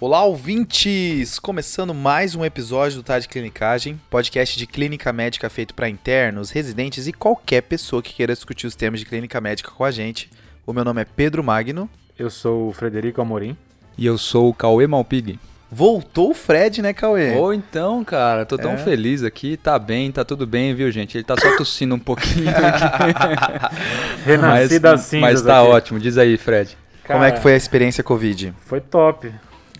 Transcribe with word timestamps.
Olá, 0.00 0.24
ouvintes! 0.24 1.38
Começando 1.38 1.92
mais 1.92 2.34
um 2.34 2.42
episódio 2.44 2.98
do 2.98 3.02
Tá 3.02 3.18
de 3.18 3.28
Clinicagem, 3.28 4.00
podcast 4.08 4.58
de 4.58 4.66
clínica 4.66 5.12
médica 5.12 5.50
feito 5.50 5.74
para 5.74 5.88
internos, 5.90 6.50
residentes 6.50 7.06
e 7.06 7.12
qualquer 7.12 7.60
pessoa 7.62 8.02
que 8.02 8.14
queira 8.14 8.32
discutir 8.32 8.66
os 8.66 8.74
temas 8.74 9.00
de 9.00 9.06
clínica 9.06 9.38
médica 9.42 9.70
com 9.70 9.84
a 9.84 9.90
gente. 9.90 10.30
O 10.66 10.72
meu 10.72 10.84
nome 10.84 11.02
é 11.02 11.04
Pedro 11.04 11.44
Magno. 11.44 11.88
Eu 12.18 12.30
sou 12.30 12.68
o 12.68 12.72
Frederico 12.72 13.20
Amorim. 13.20 13.56
E 13.98 14.06
eu 14.06 14.16
sou 14.16 14.48
o 14.48 14.54
Cauê 14.54 14.86
Malpig. 14.86 15.38
Voltou 15.70 16.30
o 16.30 16.34
Fred, 16.34 16.80
né, 16.82 16.92
Cauê? 16.94 17.36
Ou 17.36 17.52
então, 17.54 18.02
cara, 18.02 18.44
tô 18.46 18.56
tão 18.56 18.72
É. 18.72 18.76
feliz 18.78 19.22
aqui, 19.22 19.56
tá 19.56 19.78
bem, 19.78 20.10
tá 20.10 20.24
tudo 20.24 20.46
bem, 20.46 20.74
viu, 20.74 20.90
gente? 20.90 21.16
Ele 21.16 21.24
tá 21.24 21.36
só 21.38 21.56
tossindo 21.56 21.94
um 21.94 21.98
pouquinho 21.98 22.48
aqui. 22.48 23.74
Renasci 24.24 24.80
mas, 24.80 25.00
cinzas 25.02 25.20
mas 25.20 25.42
tá 25.42 25.60
aqui. 25.60 25.70
ótimo, 25.70 26.00
diz 26.00 26.16
aí, 26.18 26.36
Fred. 26.38 26.76
Como 27.06 27.22
é 27.22 27.26
que 27.26 27.32
Cara, 27.32 27.42
foi 27.42 27.52
a 27.52 27.56
experiência 27.56 28.02
Covid? 28.02 28.52
Foi 28.60 28.80
top. 28.80 29.32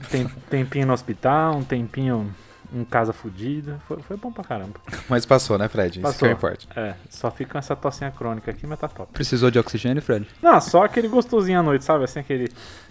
Tem 0.08 0.26
tempinho 0.48 0.86
no 0.86 0.92
hospital, 0.92 1.56
um 1.56 1.64
tempinho 1.64 2.32
em 2.72 2.84
casa 2.84 3.12
fudida. 3.12 3.80
Foi, 3.86 4.00
foi 4.02 4.16
bom 4.16 4.32
pra 4.32 4.44
caramba. 4.44 4.74
Mas 5.08 5.26
passou, 5.26 5.58
né, 5.58 5.68
Fred? 5.68 5.98
Isso 5.98 6.00
que 6.00 6.12
Passou. 6.12 6.28
é 6.28 6.30
o 6.30 6.34
importante. 6.34 6.68
É, 6.76 6.94
só 7.08 7.30
fica 7.30 7.58
essa 7.58 7.74
tossinha 7.74 8.10
crônica 8.10 8.50
aqui, 8.50 8.66
mas 8.66 8.78
tá 8.78 8.88
top. 8.88 9.12
Precisou 9.12 9.50
de 9.50 9.58
oxigênio, 9.58 10.00
Fred? 10.02 10.26
Não, 10.40 10.60
só 10.60 10.84
aquele 10.84 11.08
gostosinho 11.08 11.58
à 11.60 11.62
noite, 11.62 11.84
sabe? 11.84 12.04
Assim, 12.04 12.20
aquele 12.20 12.50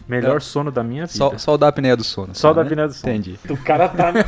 melhor 0.09 0.33
Não. 0.33 0.39
sono 0.41 0.71
da 0.71 0.83
minha 0.83 1.05
vida. 1.05 1.17
Só, 1.17 1.37
só 1.37 1.53
o 1.53 1.57
da 1.57 1.67
apneia 1.67 1.95
do 1.95 2.03
sono. 2.03 2.33
Só 2.33 2.51
da 2.51 2.63
né? 2.63 2.67
apneia 2.67 2.87
do 2.87 2.93
sono. 2.95 3.13
Entendi. 3.13 3.39
O 3.47 3.57
cara 3.57 3.87
tá... 3.87 4.11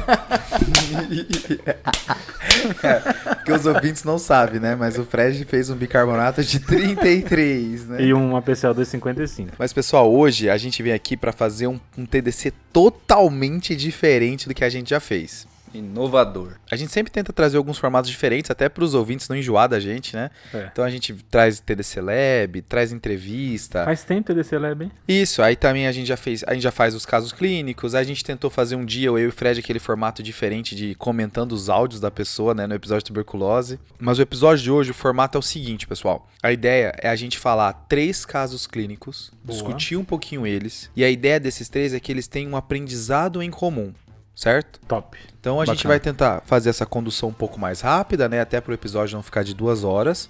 Porque 3.36 3.52
os 3.52 3.66
ouvintes 3.66 4.04
não 4.04 4.20
sabem, 4.20 4.60
né? 4.60 4.76
Mas 4.76 5.00
o 5.00 5.04
Fred 5.04 5.44
fez 5.46 5.72
um 5.72 5.76
bicarbonato 5.76 6.44
de 6.44 6.60
33, 6.60 7.88
né? 7.88 8.04
e 8.04 8.14
uma 8.14 8.42
PCL 8.42 8.74
255. 8.76 9.54
Mas 9.58 9.74
pessoal, 9.74 10.12
hoje 10.14 10.50
a 10.50 10.58
gente 10.58 10.84
vem 10.84 10.94
aqui 10.94 11.18
pra 11.18 11.32
fazer 11.32 11.68
um, 11.68 11.80
um 11.98 12.06
TDC 12.06 12.54
totalmente 12.72 13.76
diferente 13.76 14.48
do 14.48 14.54
que 14.54 14.64
a 14.64 14.70
gente 14.70 14.92
já 14.92 15.00
fez. 15.00 15.48
Inovador. 15.74 16.54
A 16.70 16.76
gente 16.76 16.92
sempre 16.92 17.12
tenta 17.12 17.32
trazer 17.32 17.58
alguns 17.58 17.78
formatos 17.78 18.10
diferentes, 18.10 18.52
até 18.52 18.68
para 18.70 18.84
os 18.84 18.94
ouvintes 18.94 19.28
não 19.30 19.36
enjoar 19.36 19.70
da 19.70 19.80
gente, 19.80 20.16
né? 20.16 20.30
É. 20.54 20.70
Então 20.72 20.84
a 20.84 20.90
gente 20.90 21.14
traz 21.30 21.60
TDC 21.60 22.02
Lab, 22.02 22.62
traz 22.64 22.92
entrevista. 22.92 23.86
Faz 23.86 24.04
tempo 24.04 24.28
TDC 24.34 24.58
Lab, 24.58 24.84
hein? 24.84 24.92
Isso, 25.08 25.42
aí 25.42 25.56
também 25.56 25.88
a 25.88 25.92
gente 25.92 26.08
já 26.08 26.18
fez, 26.18 26.44
a 26.46 26.54
gente 26.54 26.64
já 26.64 26.72
faz 26.72 26.94
os 26.96 27.06
casos 27.06 27.32
clínicos, 27.32 27.96
a 27.96 28.04
gente 28.04 28.24
tentou 28.24 28.50
fazer 28.50 28.76
um 28.76 28.86
dia, 28.86 29.08
eu 29.08 29.20
e 29.20 29.28
o 29.28 29.32
Fred, 29.32 29.60
aquele 29.60 29.80
formato 29.80 30.22
diferente 30.22 30.76
de 30.76 30.96
comentando 30.96 31.52
os 31.54 31.70
áudios 31.70 32.02
da 32.02 32.12
pessoa, 32.12 32.54
né, 32.54 32.68
no 32.68 32.76
episódio 32.76 33.04
de 33.04 33.08
tuberculose. 33.08 33.80
Mas 34.00 34.20
o 34.20 34.22
episódio 34.22 34.64
de 34.64 34.72
hoje, 34.72 34.92
o 34.92 34.94
formato 34.94 35.38
é 35.38 35.40
o 35.40 35.42
seguinte, 35.42 35.88
pessoal. 35.88 36.28
A 36.44 36.52
ideia 36.52 36.94
é 36.98 37.10
a 37.10 37.16
gente 37.16 37.38
falar 37.38 37.74
três 37.88 38.26
casos 38.26 38.68
clínicos, 38.68 39.32
Boa. 39.44 39.58
discutir 39.58 39.96
um 39.96 40.04
pouquinho 40.04 40.46
eles, 40.46 40.90
e 40.96 41.04
a 41.04 41.10
ideia 41.10 41.40
desses 41.40 41.70
três 41.70 41.94
é 41.94 42.00
que 42.00 42.12
eles 42.12 42.28
tenham 42.28 42.52
um 42.52 42.58
aprendizado 42.58 43.42
em 43.42 43.50
comum, 43.50 43.94
certo? 44.36 44.80
Top. 44.88 45.18
Então 45.42 45.60
a 45.60 45.66
gente 45.66 45.78
Bacana. 45.78 45.92
vai 45.92 46.00
tentar 46.00 46.44
fazer 46.46 46.70
essa 46.70 46.86
condução 46.86 47.30
um 47.30 47.34
pouco 47.34 47.60
mais 47.60 47.82
rápida, 47.82 48.30
né? 48.30 48.40
Até 48.40 48.62
para 48.62 48.72
o 48.72 48.74
episódio 48.76 49.16
não 49.16 49.24
ficar 49.24 49.44
de 49.44 49.56
duas 49.56 49.84
horas. 49.84 50.30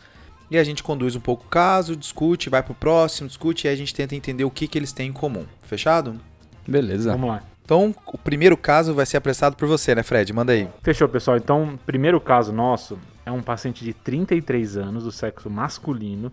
E 0.50 0.58
a 0.58 0.64
gente 0.64 0.82
conduz 0.82 1.16
um 1.16 1.20
pouco 1.20 1.46
o 1.46 1.50
caso, 1.50 1.96
discute, 1.96 2.50
vai 2.50 2.64
pro 2.64 2.74
próximo, 2.74 3.28
discute 3.28 3.68
e 3.68 3.70
aí 3.70 3.74
a 3.74 3.78
gente 3.78 3.94
tenta 3.94 4.16
entender 4.16 4.46
o 4.46 4.50
que, 4.50 4.68
que 4.68 4.78
eles 4.78 4.92
têm 4.92 5.10
em 5.10 5.14
comum. 5.14 5.46
Fechado? 5.64 6.20
Beleza. 6.66 7.12
Vamos 7.12 7.30
lá. 7.30 7.44
Então, 7.64 7.96
o 8.06 8.18
primeiro 8.18 8.58
caso 8.58 8.94
vai 8.94 9.06
ser 9.06 9.18
apressado 9.18 9.56
por 9.56 9.68
você, 9.68 9.94
né, 9.96 10.04
Fred? 10.04 10.34
Manda 10.34 10.52
aí. 10.52 10.68
Fechou, 10.82 11.08
pessoal. 11.08 11.38
Então, 11.38 11.80
primeiro 11.86 12.20
caso 12.20 12.52
nosso 12.52 12.98
é 13.26 13.32
um 13.32 13.42
paciente 13.42 13.84
de 13.84 13.94
33 13.94 14.78
anos, 14.78 15.04
do 15.06 15.12
sexo 15.12 15.50
masculino, 15.50 16.32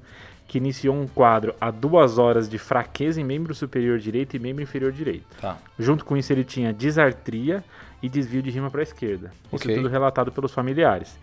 que 0.49 0.59
iniciou 0.59 0.97
um 0.97 1.07
quadro 1.07 1.55
a 1.61 1.71
duas 1.71 2.19
horas 2.19 2.49
de 2.49 2.59
fraqueza 2.59 3.21
em 3.21 3.25
membro 3.25 3.55
superior 3.55 3.99
direito 3.99 4.35
e 4.35 4.39
membro 4.41 4.63
inferior 4.63 4.91
direito. 4.91 5.27
Tá. 5.41 5.59
Junto 5.79 6.05
com 6.05 6.17
isso, 6.17 6.33
ele 6.33 6.43
tinha 6.43 6.73
disartria 6.73 7.63
e 8.03 8.09
desvio 8.09 8.43
de 8.43 8.51
rima 8.51 8.71
para 8.71 8.81
a 8.81 8.83
esquerda. 8.83 9.31
Isso 9.53 9.69
tudo 9.69 9.89
relatado 9.89 10.31
pelos 10.33 10.53
familiares. 10.53 11.19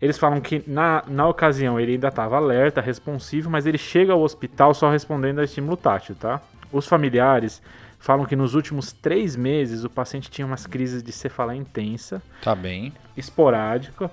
Eles 0.00 0.18
falam 0.18 0.40
que 0.40 0.62
na, 0.66 1.02
na 1.08 1.26
ocasião 1.26 1.80
ele 1.80 1.92
ainda 1.92 2.08
estava 2.08 2.36
alerta, 2.36 2.80
responsivo, 2.80 3.48
mas 3.48 3.64
ele 3.66 3.78
chega 3.78 4.12
ao 4.12 4.20
hospital 4.20 4.74
só 4.74 4.90
respondendo 4.90 5.38
a 5.40 5.44
estímulo 5.44 5.76
tátil, 5.76 6.14
tá? 6.14 6.40
Os 6.70 6.86
familiares 6.86 7.62
falam 7.98 8.26
que 8.26 8.36
nos 8.36 8.54
últimos 8.54 8.92
três 8.92 9.36
meses 9.36 9.84
o 9.84 9.88
paciente 9.90 10.30
tinha 10.30 10.46
umas 10.46 10.66
crises 10.66 11.02
de 11.02 11.12
cefaleia 11.12 11.56
intensa, 11.58 12.20
Tá 12.42 12.54
bem. 12.54 12.92
esporádica, 13.16 14.10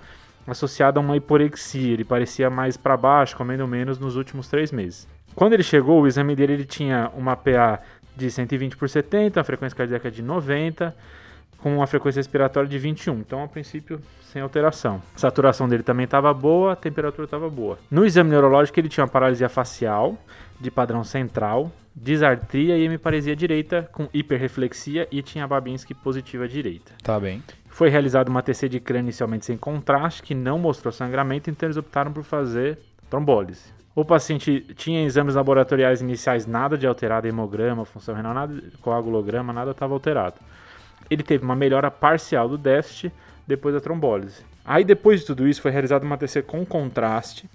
associada 0.48 1.00
a 1.00 1.02
uma 1.02 1.18
hiporexia. 1.18 1.94
Ele 1.94 2.04
parecia 2.04 2.50
mais 2.50 2.78
para 2.78 2.96
baixo, 2.98 3.36
comendo 3.36 3.68
menos 3.68 4.00
nos 4.00 4.16
últimos 4.16 4.48
três 4.48 4.72
meses. 4.72 5.08
Quando 5.36 5.54
ele 5.54 5.64
chegou, 5.64 6.02
o 6.02 6.08
exame 6.08 6.36
dele 6.36 6.54
ele 6.54 6.66
tinha 6.66 7.12
uma 7.16 7.36
PA 7.36 7.80
de 8.16 8.30
120 8.30 8.78
por 8.78 8.88
70, 8.90 9.42
a 9.42 9.44
frequência 9.44 9.76
cardíaca 9.78 10.10
de 10.12 10.22
90, 10.22 10.96
com 11.64 11.78
uma 11.78 11.88
frequência 11.88 12.20
respiratória 12.20 12.68
de 12.68 12.78
21. 12.78 13.20
Então, 13.20 13.42
a 13.42 13.48
princípio, 13.48 14.02
sem 14.22 14.42
alteração. 14.42 15.02
A 15.16 15.18
saturação 15.18 15.70
dele 15.70 15.82
também 15.82 16.04
estava 16.04 16.34
boa, 16.34 16.74
a 16.74 16.76
temperatura 16.76 17.24
estava 17.24 17.50
boa. 17.50 17.80
No 17.90 18.06
exame 18.06 18.30
neurológico, 18.30 18.78
ele 18.78 18.90
tinha 18.90 19.06
uma 19.06 19.10
paralisia 19.10 19.48
facial 19.48 20.18
de 20.60 20.70
padrão 20.70 21.06
central, 21.06 21.72
disartria 21.96 22.78
e 22.78 22.84
hemiparesia 22.84 23.34
direita 23.34 23.88
com 23.94 24.10
hiperreflexia 24.14 25.08
e 25.10 25.22
tinha 25.22 25.48
Babinski 25.48 25.94
positiva 25.94 26.50
direita. 26.50 26.92
Tá 27.02 27.18
bem. 27.18 27.42
Foi 27.70 27.88
realizada 27.88 28.30
uma 28.30 28.44
TC 28.44 28.68
de 28.68 28.82
crânio 28.82 29.06
inicialmente 29.06 29.46
sem 29.46 29.56
contraste, 29.56 30.22
que 30.22 30.36
não 30.36 30.60
mostrou 30.60 30.92
sangramento, 30.92 31.50
então 31.50 31.66
eles 31.68 31.78
optaram 31.78 32.12
por 32.12 32.26
fazer 32.26 32.78
trombólise. 33.10 33.72
O 33.96 34.04
paciente 34.04 34.66
tinha 34.76 35.06
exames 35.06 35.36
laboratoriais 35.36 36.02
iniciais, 36.02 36.46
nada 36.46 36.78
de 36.78 36.86
alterado, 36.86 37.26
hemograma, 37.26 37.86
função 37.86 38.14
renal, 38.14 38.34
nada, 38.34 38.62
coagulograma, 38.82 39.54
nada 39.54 39.72
estava 39.72 39.94
alterado. 39.94 40.36
Ele 41.10 41.24
teve 41.24 41.44
uma 41.44 41.56
melhora 41.56 41.90
parcial 41.92 42.48
do 42.50 42.58
déficit 42.58 43.12
depois 43.48 43.74
da 43.76 43.82
trombólise. 43.82 44.42
Aí 44.66 44.84
depois 44.84 45.20
de 45.22 45.26
tudo 45.28 45.48
isso 45.48 45.62
foi 45.62 45.72
realizada 45.72 46.06
uma 46.06 46.18
TC 46.18 46.42
com 46.42 46.66
contraste, 46.66 47.50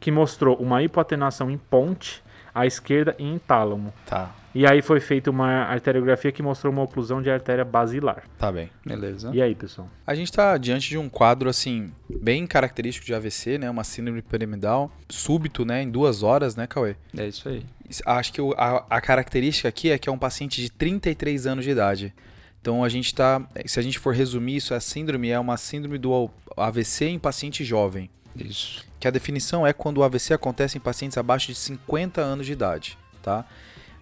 que 0.00 0.10
mostrou 0.10 0.56
uma 0.56 0.82
hipoatenuação 0.82 1.50
em 1.50 1.58
ponte 1.58 2.22
à 2.54 2.64
esquerda 2.66 3.14
e 3.18 3.24
em 3.24 3.38
tálamo. 3.38 3.92
Tá. 4.06 4.34
E 4.54 4.66
aí 4.66 4.80
foi 4.80 4.98
feita 4.98 5.30
uma 5.30 5.64
arteriografia 5.64 6.32
que 6.32 6.42
mostrou 6.42 6.72
uma 6.72 6.82
oclusão 6.82 7.20
de 7.20 7.30
artéria 7.30 7.64
basilar. 7.64 8.22
Tá 8.38 8.50
bem. 8.50 8.70
Beleza. 8.84 9.30
E 9.34 9.42
aí, 9.42 9.54
pessoal? 9.54 9.88
A 10.06 10.14
gente 10.14 10.32
tá 10.32 10.56
diante 10.56 10.88
de 10.88 10.96
um 10.96 11.08
quadro, 11.08 11.48
assim, 11.50 11.92
bem 12.08 12.46
característico 12.46 13.04
de 13.06 13.14
AVC, 13.14 13.58
né? 13.58 13.70
Uma 13.70 13.84
síndrome 13.84 14.22
piramidal, 14.22 14.90
súbito, 15.08 15.64
né? 15.64 15.82
Em 15.82 15.90
duas 15.90 16.22
horas, 16.22 16.56
né, 16.56 16.66
Cauê? 16.66 16.96
É 17.16 17.26
isso 17.28 17.48
aí. 17.48 17.62
Acho 18.06 18.32
que 18.32 18.40
o- 18.40 18.54
a, 18.56 18.84
a 18.88 19.00
característica 19.00 19.68
aqui 19.68 19.90
é 19.90 19.98
que 19.98 20.08
é 20.08 20.12
um 20.12 20.18
paciente 20.18 20.60
de 20.62 20.70
33 20.72 21.46
anos 21.46 21.64
de 21.64 21.70
idade. 21.70 22.14
Então 22.60 22.82
a 22.84 22.88
gente 22.88 23.14
tá. 23.14 23.40
Se 23.66 23.78
a 23.78 23.82
gente 23.82 23.98
for 23.98 24.14
resumir 24.14 24.56
isso, 24.56 24.74
a 24.74 24.80
síndrome 24.80 25.30
é 25.30 25.38
uma 25.38 25.56
síndrome 25.56 25.98
do 25.98 26.30
AVC 26.56 27.06
em 27.06 27.18
paciente 27.18 27.64
jovem. 27.64 28.10
Isso. 28.36 28.84
Que 29.00 29.08
a 29.08 29.10
definição 29.10 29.66
é 29.66 29.72
quando 29.72 29.98
o 29.98 30.02
AVC 30.02 30.34
acontece 30.34 30.76
em 30.76 30.80
pacientes 30.80 31.16
abaixo 31.18 31.46
de 31.48 31.54
50 31.54 32.20
anos 32.20 32.46
de 32.46 32.52
idade, 32.52 32.98
tá? 33.22 33.44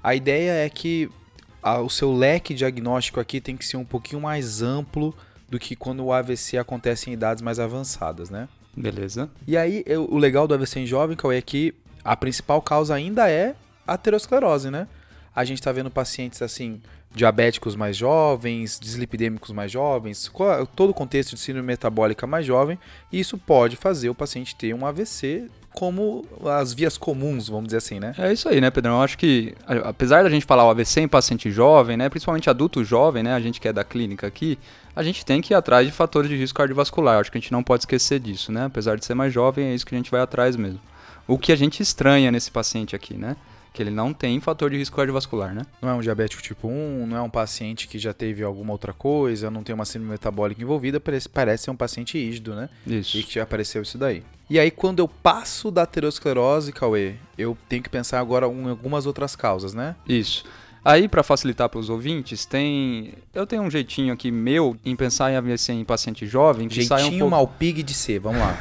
A 0.03 0.15
ideia 0.15 0.53
é 0.65 0.69
que 0.69 1.09
a- 1.63 1.81
o 1.81 1.89
seu 1.91 2.13
leque 2.15 2.55
diagnóstico 2.55 3.21
aqui 3.21 3.41
tem 3.41 3.57
que 3.57 3.65
ser 3.65 3.77
um 3.77 3.85
pouquinho 3.85 4.21
mais 4.21 4.63
amplo 4.63 5.15
do 5.49 5.59
que 5.59 5.77
quando 5.77 6.05
o 6.05 6.13
AVC 6.13 6.59
acontece 6.59 7.09
em 7.11 7.13
idades 7.13 7.43
mais 7.43 7.59
avançadas, 7.59 8.31
né? 8.31 8.49
Beleza. 8.77 9.31
E 9.47 9.57
aí, 9.57 9.83
eu- 9.87 10.07
o 10.11 10.19
legal 10.19 10.47
do 10.47 10.55
AVC 10.55 10.81
em 10.81 10.87
jovem, 10.87 11.17
Cauê, 11.17 11.39
é 11.39 11.43
que 11.43 11.75
a 12.05 12.17
principal 12.17 12.61
causa 12.61 12.95
ainda 12.95 13.29
é 13.31 13.55
a 13.87 13.95
aterosclerose, 13.95 14.71
né? 14.71 14.87
A 15.35 15.45
gente 15.45 15.63
tá 15.63 15.73
vendo 15.73 15.91
pacientes 15.91 16.41
assim, 16.43 16.81
diabéticos 17.17 17.75
mais 17.75 17.97
jovens, 17.97 18.79
dislipidêmicos 18.79 19.51
mais 19.51 19.73
jovens, 19.73 20.31
todo 20.77 20.91
o 20.91 20.95
contexto 20.95 21.35
de 21.35 21.41
síndrome 21.41 21.67
metabólica 21.67 22.27
mais 22.27 22.45
jovem, 22.45 22.79
e 23.11 23.19
isso 23.19 23.39
pode 23.39 23.75
fazer 23.75 24.11
o 24.11 24.15
paciente 24.15 24.55
ter 24.55 24.75
um 24.75 24.87
AVC 24.87 25.51
como 25.75 26.25
as 26.45 26.73
vias 26.73 26.97
comuns, 26.97 27.49
vamos 27.49 27.67
dizer 27.67 27.79
assim, 27.79 27.99
né? 27.99 28.15
É 28.17 28.33
isso 28.33 28.49
aí, 28.49 28.61
né, 28.61 28.71
Pedrão? 28.71 28.97
Eu 28.97 29.03
acho 29.03 29.19
que, 29.19 29.55
apesar 29.85 30.23
da 30.23 30.31
gente 30.31 30.47
falar 30.47 30.65
o 30.65 30.71
AVC 30.71 31.01
em 31.01 31.09
paciente 31.09 31.51
jovem, 31.51 31.97
né, 31.97 32.09
principalmente 32.09 32.49
adulto 32.49 32.85
jovem, 32.85 33.23
né, 33.23 33.35
a 33.35 33.41
gente 33.41 33.61
que 33.61 33.69
é 33.69 33.73
da 33.73 33.85
clínica 33.85 34.27
aqui, 34.27 34.59
a 34.95 35.03
gente 35.03 35.25
tem 35.25 35.41
que 35.41 35.53
ir 35.53 35.57
atrás 35.57 35.87
de 35.87 35.93
fatores 35.93 36.31
de 36.31 36.37
risco 36.37 36.57
cardiovascular. 36.57 37.17
Eu 37.17 37.21
acho 37.21 37.33
que 37.33 37.37
a 37.37 37.41
gente 37.41 37.53
não 37.53 37.63
pode 37.63 37.83
esquecer 37.83 38.19
disso, 38.19 38.51
né? 38.51 38.65
Apesar 38.65 38.97
de 38.97 39.05
ser 39.05 39.15
mais 39.15 39.33
jovem, 39.33 39.67
é 39.67 39.75
isso 39.75 39.85
que 39.85 39.95
a 39.95 39.99
gente 39.99 40.11
vai 40.11 40.21
atrás 40.21 40.57
mesmo. 40.57 40.81
O 41.29 41.37
que 41.37 41.53
a 41.53 41.57
gente 41.57 41.83
estranha 41.83 42.31
nesse 42.31 42.51
paciente 42.51 42.97
aqui, 42.97 43.15
né? 43.15 43.37
Que 43.77 43.83
ele 43.83 43.91
não 43.91 44.11
tem 44.15 44.41
fator 44.41 44.71
de 44.71 44.79
risco 44.79 44.97
cardiovascular, 44.97 45.55
né? 45.55 45.61
Não 45.83 45.91
é 45.91 45.93
um 45.93 46.01
diabético 46.01 46.43
tipo 46.43 46.67
1, 46.67 47.07
não 47.07 47.15
é 47.15 47.21
um 47.21 47.29
paciente 47.29 47.87
que 47.87 47.99
já 47.99 48.15
teve 48.15 48.43
alguma 48.43 48.73
outra 48.73 48.95
coisa, 48.95 49.51
não 49.51 49.63
tem 49.63 49.75
uma 49.75 49.85
síndrome 49.85 50.13
metabólica 50.13 50.63
envolvida, 50.63 50.99
parece, 50.99 51.29
parece 51.29 51.65
ser 51.65 51.71
um 51.73 51.77
paciente 51.77 52.17
rígido, 52.17 52.55
né? 52.55 52.71
Isso. 52.87 53.19
E 53.19 53.23
que 53.23 53.35
já 53.35 53.43
apareceu 53.43 53.83
isso 53.83 53.99
daí. 53.99 54.23
E 54.49 54.59
aí, 54.59 54.71
quando 54.71 55.01
eu 55.01 55.07
passo 55.07 55.71
da 55.71 55.83
aterosclerose, 55.83 56.73
Cauê, 56.73 57.17
eu 57.37 57.55
tenho 57.69 57.83
que 57.83 57.91
pensar 57.91 58.19
agora 58.19 58.47
em 58.47 58.71
algumas 58.71 59.05
outras 59.05 59.37
causas, 59.37 59.75
né? 59.75 59.95
Isso. 60.09 60.47
Aí, 60.87 61.09
para 61.09 61.25
facilitar 61.25 61.69
para 61.69 61.81
os 61.81 61.91
ouvintes, 61.91 62.47
tem. 62.47 63.15
Eu 63.35 63.45
tenho 63.45 63.63
um 63.63 63.69
jeitinho 63.71 64.15
aqui 64.15 64.31
meu 64.31 64.77
em 64.85 64.95
pensar 64.95 65.33
em 65.33 65.37
AVC 65.37 65.73
em 65.73 65.85
paciente 65.85 66.25
jovem 66.27 66.69
que 66.69 66.85
sai 66.85 66.99
um 66.99 67.07
Jeitinho 67.07 67.25
pouco. 67.25 67.35
malpig 67.35 67.83
de 67.83 67.93
ser, 67.93 68.21
vamos 68.21 68.39
lá. 68.39 68.57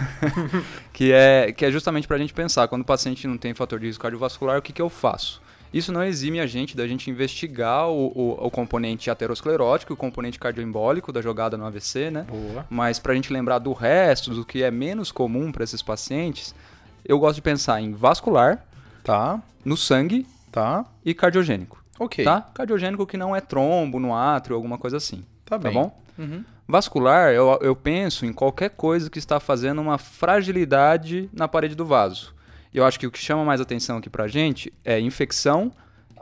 que 0.92 1.12
é, 1.12 1.52
que 1.52 1.64
é 1.64 1.70
justamente 1.72 2.08
para 2.08 2.16
a 2.16 2.20
gente 2.20 2.34
pensar, 2.34 2.68
quando 2.68 2.82
o 2.82 2.86
paciente 2.86 3.28
não 3.28 3.38
tem 3.38 3.54
fator 3.54 3.80
de 3.80 3.86
risco 3.86 4.02
cardiovascular, 4.02 4.58
o 4.58 4.62
que, 4.64 4.74
que 4.74 4.82
eu 4.82 4.90
faço? 4.90 5.40
Isso 5.72 5.92
não 5.92 6.04
exime 6.04 6.40
a 6.40 6.48
gente 6.48 6.76
da 6.76 6.88
gente 6.88 7.12
investigar 7.12 7.90
o, 7.90 8.08
o, 8.08 8.48
o 8.48 8.50
componente 8.50 9.12
aterosclerótico, 9.12 9.94
o 9.94 9.98
componente 9.98 10.40
cardioembólico 10.40 11.12
da 11.12 11.22
jogada 11.22 11.56
no 11.56 11.66
AVC, 11.66 12.10
né? 12.10 12.26
Boa. 12.28 12.66
Mas 12.72 12.98
para 12.98 13.12
a 13.12 13.16
gente 13.16 13.32
lembrar 13.32 13.60
do 13.60 13.72
resto, 13.72 14.32
do 14.32 14.44
que 14.44 14.64
é 14.64 14.72
menos 14.72 15.12
comum 15.12 15.52
para 15.52 15.64
esses 15.64 15.84
pacientes, 15.84 16.56
eu 17.04 17.20
gosto 17.20 17.36
de 17.36 17.44
pensar 17.44 17.80
em 17.82 17.94
vascular, 17.94 18.66
Tá, 19.04 19.40
no 19.64 19.78
sangue 19.78 20.26
tá. 20.52 20.84
e 21.06 21.14
cardiogênico. 21.14 21.85
Ok. 22.00 22.24
Tá? 22.26 22.42
Cardiogênico 22.54 23.06
que 23.08 23.18
não 23.18 23.36
é 23.36 23.42
trombo 23.42 24.00
no 24.00 24.14
átrio, 24.14 24.56
alguma 24.56 24.78
coisa 24.78 24.98
assim. 24.98 25.24
Tá 25.46 25.58
Tá 25.60 25.72
bom? 25.72 25.98
Uhum. 26.18 26.44
Vascular, 26.68 27.32
eu, 27.32 27.60
eu 27.62 27.76
penso 27.76 28.26
em 28.26 28.34
qualquer 28.34 28.70
coisa 28.72 29.10
que 29.10 29.20
está 29.20 29.40
fazendo 29.40 29.80
uma 29.82 29.98
fragilidade 29.98 31.30
na 31.34 31.48
parede 31.48 31.76
do 31.76 31.86
vaso. 31.86 32.34
Eu 32.74 32.84
acho 32.86 33.00
que 33.00 33.08
o 33.08 33.12
que 33.12 33.20
chama 33.20 33.46
mais 33.46 33.62
atenção 33.62 33.98
aqui 33.98 34.10
pra 34.10 34.28
gente 34.28 34.72
é 34.84 35.00
infecção 35.00 35.72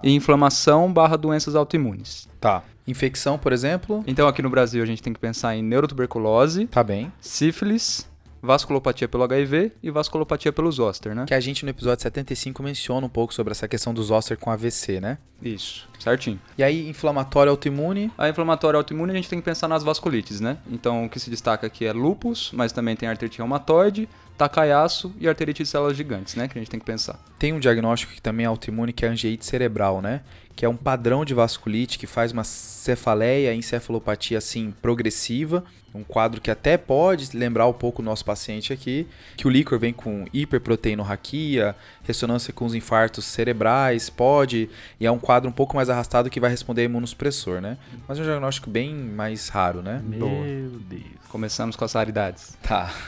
e 0.03 0.13
inflamação 0.13 0.91
barra 0.91 1.15
doenças 1.17 1.55
autoimunes. 1.55 2.27
Tá. 2.39 2.61
Infecção, 2.85 3.37
por 3.37 3.53
exemplo. 3.53 4.03
Então 4.05 4.27
aqui 4.27 4.41
no 4.41 4.49
Brasil 4.49 4.83
a 4.83 4.85
gente 4.85 5.01
tem 5.01 5.13
que 5.13 5.19
pensar 5.19 5.55
em 5.55 5.63
neurotuberculose, 5.63 6.67
Tá 6.67 6.83
bem. 6.83 7.11
sífilis, 7.21 8.07
vasculopatia 8.43 9.07
pelo 9.07 9.23
HIV 9.23 9.71
e 9.81 9.89
vasculopatia 9.89 10.51
pelo 10.51 10.69
zoster, 10.69 11.15
né? 11.15 11.23
Que 11.25 11.33
a 11.33 11.39
gente 11.39 11.63
no 11.63 11.71
episódio 11.71 12.03
75 12.03 12.61
menciona 12.61 13.07
um 13.07 13.09
pouco 13.09 13.33
sobre 13.33 13.51
essa 13.51 13.69
questão 13.69 13.93
do 13.93 14.03
zoster 14.03 14.37
com 14.37 14.51
AVC, 14.51 14.99
né? 14.99 15.17
Isso, 15.41 15.87
certinho. 15.97 16.39
E 16.57 16.63
aí, 16.63 16.89
inflamatório 16.89 17.49
autoimune. 17.49 18.11
A 18.17 18.27
inflamatória 18.27 18.77
autoimune 18.77 19.13
a 19.13 19.15
gente 19.15 19.29
tem 19.29 19.39
que 19.39 19.45
pensar 19.45 19.69
nas 19.69 19.83
vasculites, 19.83 20.41
né? 20.41 20.57
Então 20.69 21.05
o 21.05 21.09
que 21.09 21.19
se 21.19 21.29
destaca 21.29 21.65
aqui 21.65 21.85
é 21.85 21.93
lúpus, 21.93 22.51
mas 22.53 22.73
também 22.73 22.97
tem 22.97 23.07
artrite 23.07 23.37
reumatoide, 23.37 24.09
takaiaço 24.37 25.13
e 25.19 25.27
arterite 25.27 25.63
de 25.63 25.69
células 25.69 25.95
gigantes, 25.95 26.35
né? 26.35 26.47
Que 26.47 26.57
a 26.57 26.61
gente 26.61 26.69
tem 26.69 26.79
que 26.79 26.85
pensar. 26.85 27.19
Tem 27.39 27.53
um 27.53 27.59
diagnóstico 27.59 28.13
que 28.13 28.21
também 28.21 28.45
é 28.45 28.47
autoimune, 28.47 28.91
que 28.91 29.05
é 29.05 29.09
angiite 29.09 29.45
cerebral, 29.45 30.01
né? 30.01 30.21
Que 30.55 30.65
é 30.65 30.69
um 30.69 30.75
padrão 30.75 31.25
de 31.25 31.33
vasculite 31.33 31.97
que 31.97 32.07
faz 32.07 32.31
uma 32.31 32.43
cefaleia, 32.43 33.53
encefalopatia 33.53 34.37
assim 34.37 34.73
progressiva, 34.81 35.63
um 35.93 36.03
quadro 36.03 36.41
que 36.41 36.49
até 36.49 36.77
pode 36.77 37.35
lembrar 37.37 37.67
um 37.67 37.73
pouco 37.73 38.01
o 38.01 38.05
nosso 38.05 38.25
paciente 38.25 38.73
aqui, 38.73 39.07
que 39.37 39.47
o 39.47 39.49
líquor 39.49 39.79
vem 39.79 39.93
com 39.93 40.25
hiperproteinorraquia, 40.33 41.75
ressonância 42.03 42.51
com 42.51 42.65
os 42.65 42.73
infartos 42.73 43.25
cerebrais, 43.25 44.09
pode, 44.09 44.69
e 44.99 45.05
é 45.05 45.11
um 45.11 45.19
quadro 45.19 45.49
um 45.49 45.53
pouco 45.53 45.75
mais 45.75 45.89
arrastado 45.89 46.29
que 46.29 46.39
vai 46.39 46.49
responder 46.49 46.81
a 46.81 46.85
imunossupressor, 46.85 47.61
né? 47.61 47.77
Mas 48.07 48.17
é 48.17 48.21
um 48.21 48.25
diagnóstico 48.25 48.69
bem 48.69 48.93
mais 48.93 49.49
raro, 49.49 49.81
né? 49.81 50.01
Meu 50.03 50.79
Deus. 50.89 51.03
Começamos 51.29 51.75
com 51.75 51.85
as 51.85 51.93
raridades. 51.93 52.57
Tá. 52.61 52.93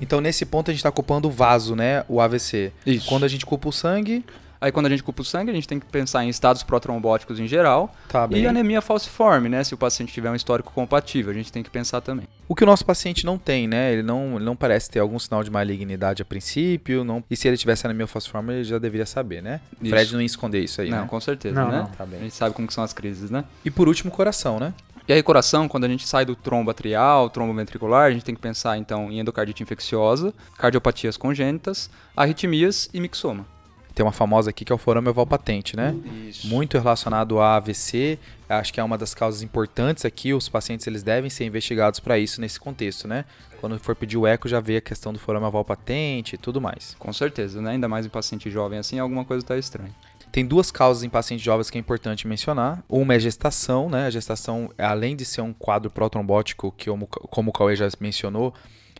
Então 0.00 0.20
nesse 0.20 0.46
ponto 0.46 0.70
a 0.70 0.72
gente 0.72 0.78
está 0.78 0.92
culpando 0.92 1.26
o 1.26 1.30
vaso, 1.32 1.74
né? 1.74 2.04
O 2.08 2.20
AVC. 2.20 2.70
Isso. 2.86 3.08
Quando 3.08 3.24
a 3.24 3.28
gente 3.28 3.44
culpa 3.44 3.68
o 3.68 3.72
sangue, 3.72 4.24
Aí 4.64 4.72
quando 4.72 4.86
a 4.86 4.88
gente 4.88 5.02
culpa 5.02 5.20
o 5.20 5.24
sangue, 5.26 5.50
a 5.50 5.54
gente 5.54 5.68
tem 5.68 5.78
que 5.78 5.84
pensar 5.84 6.24
em 6.24 6.30
estados 6.30 6.62
protrombóticos 6.62 7.38
em 7.38 7.46
geral 7.46 7.94
tá 8.08 8.26
bem. 8.26 8.42
e 8.42 8.46
anemia 8.46 8.80
falciforme, 8.80 9.46
né? 9.46 9.62
Se 9.62 9.74
o 9.74 9.76
paciente 9.76 10.10
tiver 10.10 10.30
um 10.30 10.34
histórico 10.34 10.72
compatível, 10.72 11.30
a 11.30 11.34
gente 11.34 11.52
tem 11.52 11.62
que 11.62 11.68
pensar 11.68 12.00
também. 12.00 12.26
O 12.48 12.54
que 12.54 12.62
o 12.62 12.66
nosso 12.66 12.82
paciente 12.82 13.26
não 13.26 13.36
tem, 13.36 13.68
né? 13.68 13.92
Ele 13.92 14.02
não, 14.02 14.36
ele 14.36 14.44
não 14.46 14.56
parece 14.56 14.88
ter 14.88 15.00
algum 15.00 15.18
sinal 15.18 15.44
de 15.44 15.50
malignidade 15.50 16.22
a 16.22 16.24
princípio, 16.24 17.04
não. 17.04 17.22
E 17.30 17.36
se 17.36 17.46
ele 17.46 17.58
tivesse 17.58 17.86
anemia 17.86 18.06
falciforme, 18.06 18.54
ele 18.54 18.64
já 18.64 18.78
deveria 18.78 19.04
saber, 19.04 19.42
né? 19.42 19.60
Isso. 19.82 19.90
Fred 19.90 20.12
não 20.14 20.20
ia 20.22 20.26
esconder 20.26 20.60
isso 20.60 20.80
aí, 20.80 20.88
não, 20.88 21.02
né? 21.02 21.06
com 21.10 21.20
certeza, 21.20 21.60
Não, 21.60 21.70
né? 21.70 21.78
não. 21.80 21.86
Tá 21.88 22.04
A 22.04 22.20
gente 22.22 22.34
sabe 22.34 22.54
como 22.54 22.66
que 22.66 22.72
são 22.72 22.84
as 22.84 22.94
crises, 22.94 23.30
né? 23.30 23.44
E 23.66 23.70
por 23.70 23.86
último, 23.86 24.10
coração, 24.10 24.58
né? 24.58 24.72
E 25.06 25.12
aí, 25.12 25.22
coração, 25.22 25.68
quando 25.68 25.84
a 25.84 25.88
gente 25.88 26.08
sai 26.08 26.24
do 26.24 26.34
trombo 26.34 26.70
atrial, 26.70 27.28
trombo 27.28 27.52
ventricular, 27.52 28.06
a 28.06 28.10
gente 28.10 28.24
tem 28.24 28.34
que 28.34 28.40
pensar 28.40 28.78
então 28.78 29.12
em 29.12 29.20
endocardite 29.20 29.62
infecciosa, 29.62 30.32
cardiopatias 30.56 31.18
congênitas, 31.18 31.90
arritmias 32.16 32.88
e 32.94 32.98
mixoma. 32.98 33.52
Tem 33.94 34.04
uma 34.04 34.12
famosa 34.12 34.50
aqui 34.50 34.64
que 34.64 34.72
é 34.72 34.74
o 34.74 34.78
forame 34.78 35.08
oval 35.08 35.26
patente, 35.26 35.76
né? 35.76 35.94
Isso. 36.28 36.48
Muito 36.48 36.76
relacionado 36.76 37.38
a 37.38 37.56
AVC, 37.56 38.18
acho 38.48 38.72
que 38.72 38.80
é 38.80 38.84
uma 38.84 38.98
das 38.98 39.14
causas 39.14 39.42
importantes 39.42 40.04
aqui. 40.04 40.34
Os 40.34 40.48
pacientes 40.48 40.86
eles 40.86 41.02
devem 41.02 41.30
ser 41.30 41.44
investigados 41.44 42.00
para 42.00 42.18
isso 42.18 42.40
nesse 42.40 42.58
contexto, 42.58 43.06
né? 43.06 43.24
Quando 43.60 43.78
for 43.78 43.94
pedir 43.94 44.16
o 44.16 44.26
eco, 44.26 44.48
já 44.48 44.60
vê 44.60 44.78
a 44.78 44.80
questão 44.80 45.12
do 45.12 45.18
forame 45.18 45.46
oval 45.46 45.64
patente 45.64 46.34
e 46.34 46.38
tudo 46.38 46.60
mais. 46.60 46.96
Com 46.98 47.12
certeza, 47.12 47.62
né? 47.62 47.70
Ainda 47.72 47.88
mais 47.88 48.04
em 48.04 48.08
paciente 48.08 48.50
jovem 48.50 48.78
assim, 48.78 48.98
alguma 48.98 49.24
coisa 49.24 49.44
tá 49.46 49.56
estranha. 49.56 49.92
Tem 50.34 50.44
duas 50.44 50.72
causas 50.72 51.04
em 51.04 51.08
pacientes 51.08 51.44
jovens 51.44 51.70
que 51.70 51.78
é 51.78 51.80
importante 51.80 52.26
mencionar. 52.26 52.82
Uma 52.88 53.14
é 53.14 53.20
gestação, 53.20 53.88
né? 53.88 54.06
A 54.06 54.10
gestação, 54.10 54.68
além 54.76 55.14
de 55.14 55.24
ser 55.24 55.42
um 55.42 55.52
quadro 55.52 55.88
protrombótico, 55.88 56.74
que 56.76 56.90
como, 56.90 57.06
como 57.06 57.50
o 57.50 57.52
Cauê 57.52 57.76
já 57.76 57.88
mencionou, 58.00 58.52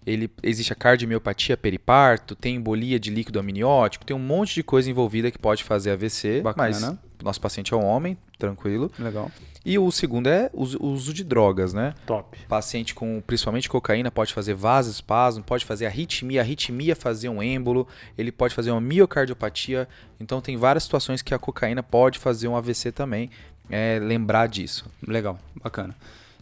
ele 0.06 0.30
existe 0.42 0.72
a 0.72 0.76
cardiomiopatia 0.76 1.56
periparto, 1.56 2.34
tem 2.34 2.56
embolia 2.56 2.98
de 3.00 3.10
líquido 3.10 3.38
amniótico, 3.38 4.04
tem 4.04 4.14
um 4.16 4.20
monte 4.20 4.54
de 4.54 4.62
coisa 4.62 4.90
envolvida 4.90 5.30
que 5.30 5.38
pode 5.38 5.64
fazer 5.64 5.90
AVC, 5.92 6.40
Bacana. 6.42 6.68
mas 6.68 6.98
nosso 7.22 7.40
paciente 7.40 7.72
é 7.72 7.76
um 7.76 7.84
homem, 7.84 8.16
tranquilo. 8.38 8.90
Legal. 8.98 9.30
E 9.66 9.78
o 9.78 9.90
segundo 9.90 10.26
é 10.26 10.50
o 10.52 10.62
uso- 10.62 11.14
de 11.14 11.24
drogas, 11.24 11.72
né? 11.72 11.94
Top. 12.04 12.36
Paciente 12.46 12.94
com 12.94 13.22
principalmente 13.26 13.66
cocaína 13.66 14.10
pode 14.10 14.34
fazer 14.34 14.52
vasoespasmo, 14.52 15.42
pode 15.42 15.64
fazer 15.64 15.86
arritmia, 15.86 16.42
arritmia 16.42 16.94
fazer 16.94 17.30
um 17.30 17.42
êmbolo, 17.42 17.88
ele 18.18 18.30
pode 18.30 18.54
fazer 18.54 18.72
uma 18.72 18.80
miocardiopatia. 18.82 19.88
Então 20.20 20.40
tem 20.42 20.58
várias 20.58 20.84
situações 20.84 21.22
que 21.22 21.32
a 21.32 21.38
cocaína 21.38 21.82
pode 21.82 22.18
fazer 22.18 22.46
um 22.46 22.54
AVC 22.56 22.92
também. 22.92 23.30
É 23.70 23.98
lembrar 24.02 24.48
disso. 24.48 24.84
Legal, 25.08 25.38
bacana. 25.62 25.96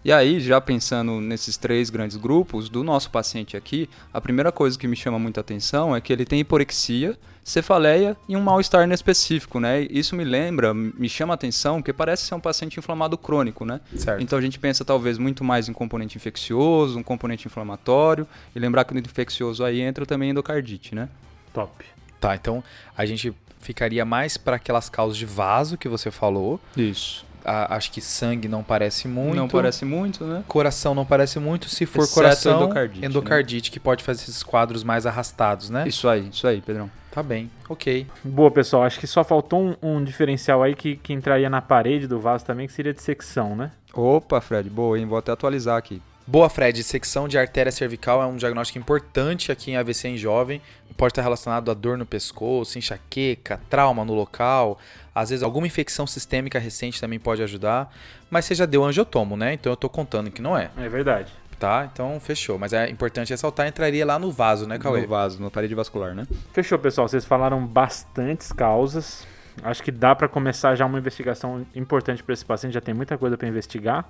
E 0.04 0.10
aí, 0.10 0.40
já 0.40 0.60
pensando 0.60 1.20
nesses 1.20 1.56
três 1.56 1.88
grandes 1.88 2.16
grupos, 2.16 2.68
do 2.68 2.82
nosso 2.82 3.10
paciente 3.10 3.56
aqui, 3.56 3.88
a 4.12 4.20
primeira 4.20 4.50
coisa 4.50 4.76
que 4.76 4.88
me 4.88 4.96
chama 4.96 5.18
muita 5.18 5.40
atenção 5.40 5.94
é 5.94 6.00
que 6.00 6.12
ele 6.12 6.24
tem 6.24 6.40
hiporexia, 6.40 7.16
cefaleia 7.44 8.16
e 8.28 8.36
um 8.36 8.40
mal-estar 8.40 8.84
inespecífico, 8.84 9.60
né? 9.60 9.82
Isso 9.82 10.16
me 10.16 10.24
lembra, 10.24 10.74
me 10.74 11.08
chama 11.08 11.34
a 11.34 11.36
atenção, 11.36 11.76
porque 11.76 11.92
parece 11.92 12.24
ser 12.24 12.34
um 12.34 12.40
paciente 12.40 12.78
inflamado 12.78 13.16
crônico, 13.16 13.64
né? 13.64 13.80
Certo. 13.96 14.20
Então 14.20 14.38
a 14.38 14.42
gente 14.42 14.58
pensa 14.58 14.84
talvez 14.84 15.18
muito 15.18 15.44
mais 15.44 15.68
em 15.68 15.72
componente 15.72 16.16
infeccioso, 16.16 16.98
um 16.98 17.02
componente 17.02 17.46
inflamatório, 17.46 18.26
e 18.54 18.58
lembrar 18.58 18.84
que 18.84 18.94
no 18.94 19.00
infeccioso 19.00 19.64
aí 19.64 19.80
entra 19.80 20.04
também 20.04 20.30
endocardite, 20.30 20.94
né? 20.96 21.08
Top. 21.54 21.84
Tá, 22.20 22.34
então 22.34 22.62
a 22.96 23.06
gente 23.06 23.32
ficaria 23.60 24.04
mais 24.04 24.36
para 24.36 24.56
aquelas 24.56 24.88
causas 24.88 25.16
de 25.16 25.26
vaso 25.26 25.78
que 25.78 25.88
você 25.88 26.10
falou. 26.10 26.60
Isso. 26.76 27.24
A- 27.44 27.74
acho 27.76 27.90
que 27.90 28.00
sangue 28.00 28.48
não 28.48 28.62
parece 28.62 29.08
muito. 29.08 29.36
Não 29.36 29.48
parece 29.48 29.84
muito, 29.84 30.24
né? 30.24 30.44
Coração 30.46 30.94
não 30.94 31.04
parece 31.04 31.38
muito. 31.38 31.68
Se 31.68 31.86
for 31.86 32.02
Exceto 32.02 32.14
coração, 32.14 32.56
endocardite, 32.62 33.06
endocardite, 33.06 33.70
que 33.70 33.80
pode 33.80 34.04
fazer 34.04 34.22
esses 34.22 34.42
quadros 34.42 34.84
mais 34.84 35.06
arrastados, 35.06 35.70
né? 35.70 35.84
Isso 35.86 36.08
aí, 36.08 36.28
isso 36.30 36.46
aí, 36.46 36.60
Pedrão. 36.60 36.90
Tá 37.10 37.22
bem, 37.22 37.50
ok. 37.68 38.06
Boa, 38.24 38.50
pessoal. 38.50 38.84
Acho 38.84 38.98
que 38.98 39.06
só 39.06 39.22
faltou 39.22 39.60
um, 39.82 39.96
um 39.96 40.02
diferencial 40.02 40.62
aí 40.62 40.74
que, 40.74 40.96
que 40.96 41.12
entraria 41.12 41.50
na 41.50 41.60
parede 41.60 42.06
do 42.06 42.18
vaso 42.18 42.44
também, 42.44 42.66
que 42.66 42.72
seria 42.72 42.94
de 42.94 43.02
secção, 43.02 43.54
né? 43.54 43.70
Opa, 43.92 44.40
Fred, 44.40 44.70
boa, 44.70 44.98
hein? 44.98 45.04
Vou 45.04 45.18
até 45.18 45.30
atualizar 45.30 45.76
aqui. 45.76 46.00
Boa, 46.26 46.48
Fred. 46.48 46.82
Secção 46.84 47.26
de 47.26 47.36
artéria 47.36 47.72
cervical 47.72 48.22
é 48.22 48.26
um 48.26 48.36
diagnóstico 48.36 48.78
importante 48.78 49.50
aqui 49.50 49.72
em 49.72 49.76
AVC 49.76 50.08
em 50.08 50.16
jovem. 50.16 50.62
Pode 50.96 51.12
estar 51.12 51.22
relacionado 51.22 51.70
a 51.70 51.74
dor 51.74 51.98
no 51.98 52.06
pescoço, 52.06 52.78
enxaqueca, 52.78 53.60
trauma 53.68 54.04
no 54.04 54.14
local. 54.14 54.78
Às 55.14 55.30
vezes 55.30 55.42
alguma 55.42 55.66
infecção 55.66 56.06
sistêmica 56.06 56.58
recente 56.58 57.00
também 57.00 57.18
pode 57.18 57.42
ajudar. 57.42 57.92
Mas 58.30 58.44
você 58.44 58.54
já 58.54 58.66
deu 58.66 58.84
angiotomo, 58.84 59.36
né? 59.36 59.54
Então 59.54 59.72
eu 59.72 59.76
tô 59.76 59.88
contando 59.88 60.30
que 60.30 60.40
não 60.40 60.56
é, 60.56 60.70
É 60.76 60.88
verdade. 60.88 61.32
tá? 61.58 61.88
Então 61.92 62.18
fechou. 62.20 62.56
Mas 62.58 62.72
é 62.72 62.88
importante 62.88 63.30
ressaltar, 63.30 63.66
entraria 63.66 64.06
lá 64.06 64.18
no 64.18 64.30
vaso, 64.30 64.66
né, 64.66 64.78
Cauê? 64.78 65.02
No 65.02 65.08
vaso, 65.08 65.42
na 65.42 65.50
parede 65.50 65.74
vascular, 65.74 66.14
né? 66.14 66.24
Fechou, 66.52 66.78
pessoal. 66.78 67.08
Vocês 67.08 67.24
falaram 67.24 67.66
bastantes 67.66 68.52
causas. 68.52 69.26
Acho 69.62 69.82
que 69.82 69.90
dá 69.90 70.14
pra 70.14 70.28
começar 70.28 70.74
já 70.76 70.86
uma 70.86 70.98
investigação 70.98 71.66
importante 71.74 72.22
para 72.22 72.32
esse 72.32 72.44
paciente. 72.44 72.72
Já 72.74 72.80
tem 72.80 72.94
muita 72.94 73.18
coisa 73.18 73.36
pra 73.36 73.46
investigar, 73.48 74.08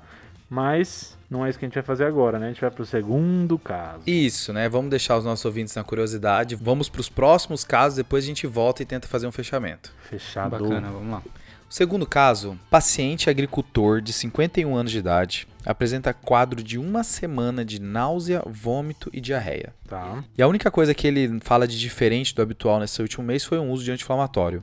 mas 0.53 1.17
não 1.31 1.47
é 1.47 1.49
isso 1.49 1.59
que 1.59 1.65
a 1.65 1.69
gente 1.69 1.75
vai 1.77 1.83
fazer 1.83 2.05
agora, 2.05 2.39
né? 2.39 2.45
A 2.45 2.49
gente 2.51 2.61
vai 2.61 2.71
pro 2.71 2.85
segundo 2.85 3.59
caso. 3.59 4.03
Isso, 4.07 4.53
né? 4.53 4.69
Vamos 4.69 4.91
deixar 4.91 5.17
os 5.17 5.25
nossos 5.25 5.43
ouvintes 5.47 5.75
na 5.75 5.83
curiosidade. 5.83 6.55
Vamos 6.55 6.91
para 6.91 7.01
os 7.01 7.09
próximos 7.09 7.65
casos, 7.65 7.97
depois 7.97 8.23
a 8.23 8.27
gente 8.27 8.47
volta 8.47 8.83
e 8.83 8.85
tenta 8.85 9.09
fazer 9.09 9.27
um 9.27 9.33
fechamento. 9.33 9.91
Fechado. 10.11 10.51
Bacana, 10.51 10.91
vamos 10.91 11.11
lá. 11.11 11.23
O 11.71 11.73
segundo 11.73 12.05
caso, 12.05 12.59
paciente 12.69 13.31
agricultor 13.31 14.03
de 14.03 14.13
51 14.13 14.77
anos 14.77 14.93
de 14.93 14.99
idade 14.99 15.49
apresenta 15.65 16.13
quadro 16.13 16.63
de 16.63 16.77
uma 16.77 17.03
semana 17.03 17.65
de 17.65 17.81
náusea, 17.81 18.43
vômito 18.45 19.09
e 19.11 19.23
diarreia. 19.23 19.73
Tá. 19.89 20.23
E 20.37 20.43
a 20.43 20.47
única 20.47 20.71
coisa 20.71 20.93
que 20.93 21.07
ele 21.07 21.41
fala 21.41 21.67
de 21.67 21.81
diferente 21.81 22.35
do 22.35 22.43
habitual 22.43 22.79
nesse 22.79 23.01
último 23.01 23.25
mês 23.25 23.43
foi 23.43 23.57
o 23.57 23.65
uso 23.65 23.85
de 23.85 23.91
anti-inflamatório. 23.91 24.63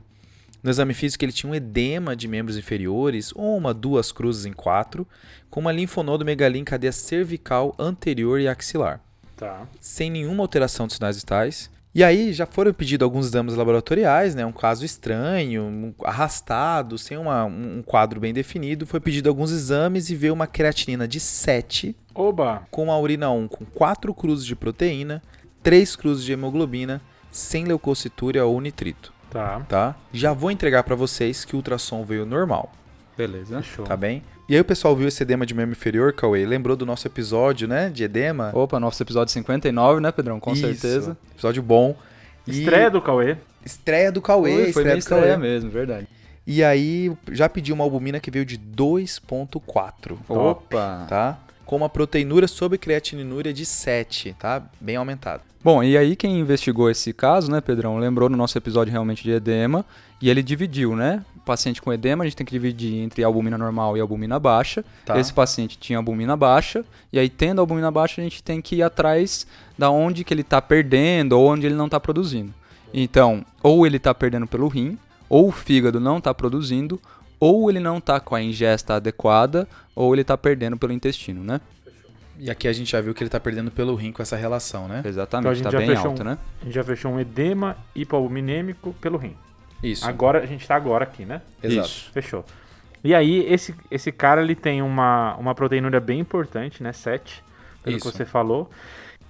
No 0.62 0.70
exame 0.70 0.92
físico 0.94 1.24
ele 1.24 1.32
tinha 1.32 1.50
um 1.50 1.54
edema 1.54 2.14
de 2.14 2.28
membros 2.28 2.56
inferiores, 2.58 3.32
uma, 3.32 3.72
duas 3.72 4.12
cruzes 4.12 4.44
em 4.44 4.52
quatro, 4.52 5.06
com 5.48 5.60
uma 5.60 5.72
linfonodomegalia 5.72 6.60
em 6.60 6.64
cadeia 6.64 6.92
cervical 6.92 7.74
anterior 7.78 8.40
e 8.40 8.46
axilar 8.48 9.00
Tá. 9.36 9.66
sem 9.80 10.10
nenhuma 10.10 10.42
alteração 10.44 10.86
dos 10.86 10.96
sinais 10.96 11.16
vitais. 11.16 11.70
E 11.92 12.04
aí 12.04 12.32
já 12.32 12.46
foram 12.46 12.72
pedidos 12.72 13.02
alguns 13.04 13.26
exames 13.26 13.54
laboratoriais, 13.56 14.34
né? 14.34 14.46
Um 14.46 14.52
caso 14.52 14.84
estranho, 14.84 15.62
um 15.64 15.94
arrastado, 16.04 16.96
sem 16.96 17.16
uma- 17.16 17.44
um 17.46 17.82
quadro 17.84 18.20
bem 18.20 18.32
definido. 18.32 18.86
Foi 18.86 19.00
pedido 19.00 19.28
alguns 19.28 19.50
exames 19.50 20.08
e 20.08 20.14
veio 20.14 20.32
uma 20.34 20.46
creatinina 20.46 21.08
de 21.08 21.18
7, 21.18 21.96
Oba! 22.14 22.62
com 22.70 22.92
a 22.92 22.98
urina 23.00 23.30
1 23.32 23.48
com 23.48 23.64
4 23.64 24.14
cruzes 24.14 24.46
de 24.46 24.54
proteína, 24.54 25.20
3 25.64 25.96
cruzes 25.96 26.22
de 26.24 26.32
hemoglobina, 26.32 27.00
sem 27.32 27.64
leucocitúria 27.64 28.44
ou 28.44 28.60
nitrito. 28.60 29.12
Tá, 29.30 29.60
tá? 29.68 29.94
Já 30.12 30.32
vou 30.32 30.50
entregar 30.50 30.82
pra 30.82 30.94
vocês 30.96 31.44
que 31.44 31.54
o 31.54 31.58
ultrassom 31.58 32.04
veio 32.04 32.26
normal, 32.26 32.72
Beleza. 33.16 33.62
fechou. 33.62 33.84
tá 33.84 33.96
bem? 33.96 34.22
E 34.48 34.54
aí 34.54 34.60
o 34.60 34.64
pessoal 34.64 34.96
viu 34.96 35.06
esse 35.06 35.22
edema 35.22 35.46
de 35.46 35.54
membro 35.54 35.70
inferior, 35.72 36.12
Cauê, 36.12 36.44
lembrou 36.44 36.76
do 36.76 36.84
nosso 36.84 37.06
episódio, 37.06 37.68
né, 37.68 37.88
de 37.90 38.02
edema? 38.02 38.50
Opa, 38.52 38.80
nosso 38.80 39.00
episódio 39.02 39.32
59, 39.32 40.00
né, 40.00 40.10
Pedrão? 40.10 40.40
Com 40.40 40.52
Isso, 40.52 40.62
certeza. 40.62 41.16
Episódio 41.32 41.62
bom. 41.62 41.94
E- 42.46 42.58
Estreia 42.60 42.90
do 42.90 43.00
Cauê. 43.00 43.36
Estreia 43.64 44.10
do 44.10 44.20
Cauê, 44.20 44.50
Foi, 44.50 44.60
foi 44.60 44.68
estreia 44.82 44.98
estreia 44.98 45.22
Cauê. 45.34 45.36
mesmo, 45.36 45.70
verdade. 45.70 46.08
E 46.46 46.64
aí 46.64 47.12
já 47.30 47.48
pedi 47.48 47.72
uma 47.72 47.84
albumina 47.84 48.18
que 48.18 48.30
veio 48.30 48.44
de 48.44 48.58
2.4, 48.58 50.18
Opa! 50.28 51.06
tá? 51.08 51.38
Com 51.70 51.76
uma 51.76 51.88
proteinúria 51.88 52.48
sobre 52.48 52.76
creatininúria 52.76 53.52
de 53.52 53.64
7, 53.64 54.34
tá? 54.36 54.60
Bem 54.80 54.96
aumentado. 54.96 55.42
Bom, 55.62 55.84
e 55.84 55.96
aí 55.96 56.16
quem 56.16 56.40
investigou 56.40 56.90
esse 56.90 57.12
caso, 57.12 57.48
né, 57.48 57.60
Pedrão, 57.60 57.96
lembrou 57.96 58.28
no 58.28 58.36
nosso 58.36 58.58
episódio 58.58 58.90
realmente 58.90 59.22
de 59.22 59.30
edema, 59.30 59.86
e 60.20 60.28
ele 60.28 60.42
dividiu, 60.42 60.96
né? 60.96 61.24
O 61.36 61.38
paciente 61.38 61.80
com 61.80 61.92
edema, 61.92 62.24
a 62.24 62.26
gente 62.26 62.34
tem 62.36 62.44
que 62.44 62.50
dividir 62.50 62.96
entre 62.96 63.22
albumina 63.22 63.56
normal 63.56 63.96
e 63.96 64.00
albumina 64.00 64.36
baixa. 64.40 64.84
Tá. 65.06 65.16
Esse 65.16 65.32
paciente 65.32 65.78
tinha 65.78 65.96
albumina 65.96 66.36
baixa, 66.36 66.84
e 67.12 67.20
aí 67.20 67.28
tendo 67.28 67.60
albumina 67.60 67.88
baixa, 67.88 68.20
a 68.20 68.24
gente 68.24 68.42
tem 68.42 68.60
que 68.60 68.74
ir 68.74 68.82
atrás 68.82 69.46
da 69.78 69.92
onde 69.92 70.24
que 70.24 70.34
ele 70.34 70.40
está 70.40 70.60
perdendo 70.60 71.38
ou 71.38 71.46
onde 71.52 71.66
ele 71.66 71.76
não 71.76 71.86
está 71.86 72.00
produzindo. 72.00 72.52
Então, 72.92 73.46
ou 73.62 73.86
ele 73.86 73.98
está 73.98 74.12
perdendo 74.12 74.48
pelo 74.48 74.66
rim, 74.66 74.98
ou 75.28 75.46
o 75.46 75.52
fígado 75.52 76.00
não 76.00 76.18
está 76.18 76.34
produzindo, 76.34 77.00
ou 77.40 77.68
ele 77.70 77.80
não 77.80 77.98
está 77.98 78.20
com 78.20 78.34
a 78.34 78.42
ingesta 78.42 78.94
adequada, 78.94 79.66
ou 79.96 80.14
ele 80.14 80.22
está 80.22 80.36
perdendo 80.36 80.76
pelo 80.76 80.92
intestino, 80.92 81.42
né? 81.42 81.60
E 82.38 82.50
aqui 82.50 82.68
a 82.68 82.72
gente 82.72 82.90
já 82.92 83.00
viu 83.00 83.12
que 83.12 83.22
ele 83.22 83.28
tá 83.30 83.40
perdendo 83.40 83.70
pelo 83.70 83.94
rim 83.94 84.12
com 84.12 84.22
essa 84.22 84.36
relação, 84.36 84.86
né? 84.86 84.98
Então 85.00 85.08
a 85.08 85.12
Exatamente, 85.12 85.54
gente 85.56 85.66
está 85.66 85.70
já 85.70 85.78
bem 85.78 85.88
fechou 85.88 86.10
alto, 86.10 86.22
um- 86.22 86.24
né? 86.24 86.38
A 86.60 86.64
gente 86.64 86.74
já 86.74 86.84
fechou 86.84 87.10
um 87.12 87.20
edema 87.20 87.76
hipoalbuminêmico 87.94 88.94
pelo 89.00 89.18
rim. 89.18 89.36
Isso. 89.82 90.06
Agora, 90.06 90.40
a 90.40 90.46
gente 90.46 90.66
tá 90.66 90.74
agora 90.76 91.04
aqui, 91.04 91.24
né? 91.24 91.40
Exato. 91.62 91.86
Isso. 91.88 92.10
Fechou. 92.12 92.44
E 93.02 93.14
aí, 93.14 93.46
esse, 93.50 93.74
esse 93.90 94.12
cara, 94.12 94.42
ele 94.42 94.54
tem 94.54 94.82
uma, 94.82 95.34
uma 95.36 95.54
proteinúria 95.54 96.00
bem 96.00 96.20
importante, 96.20 96.82
né? 96.82 96.92
7, 96.92 97.42
pelo 97.82 97.96
Isso. 97.96 98.10
que 98.10 98.16
você 98.16 98.26
falou. 98.26 98.70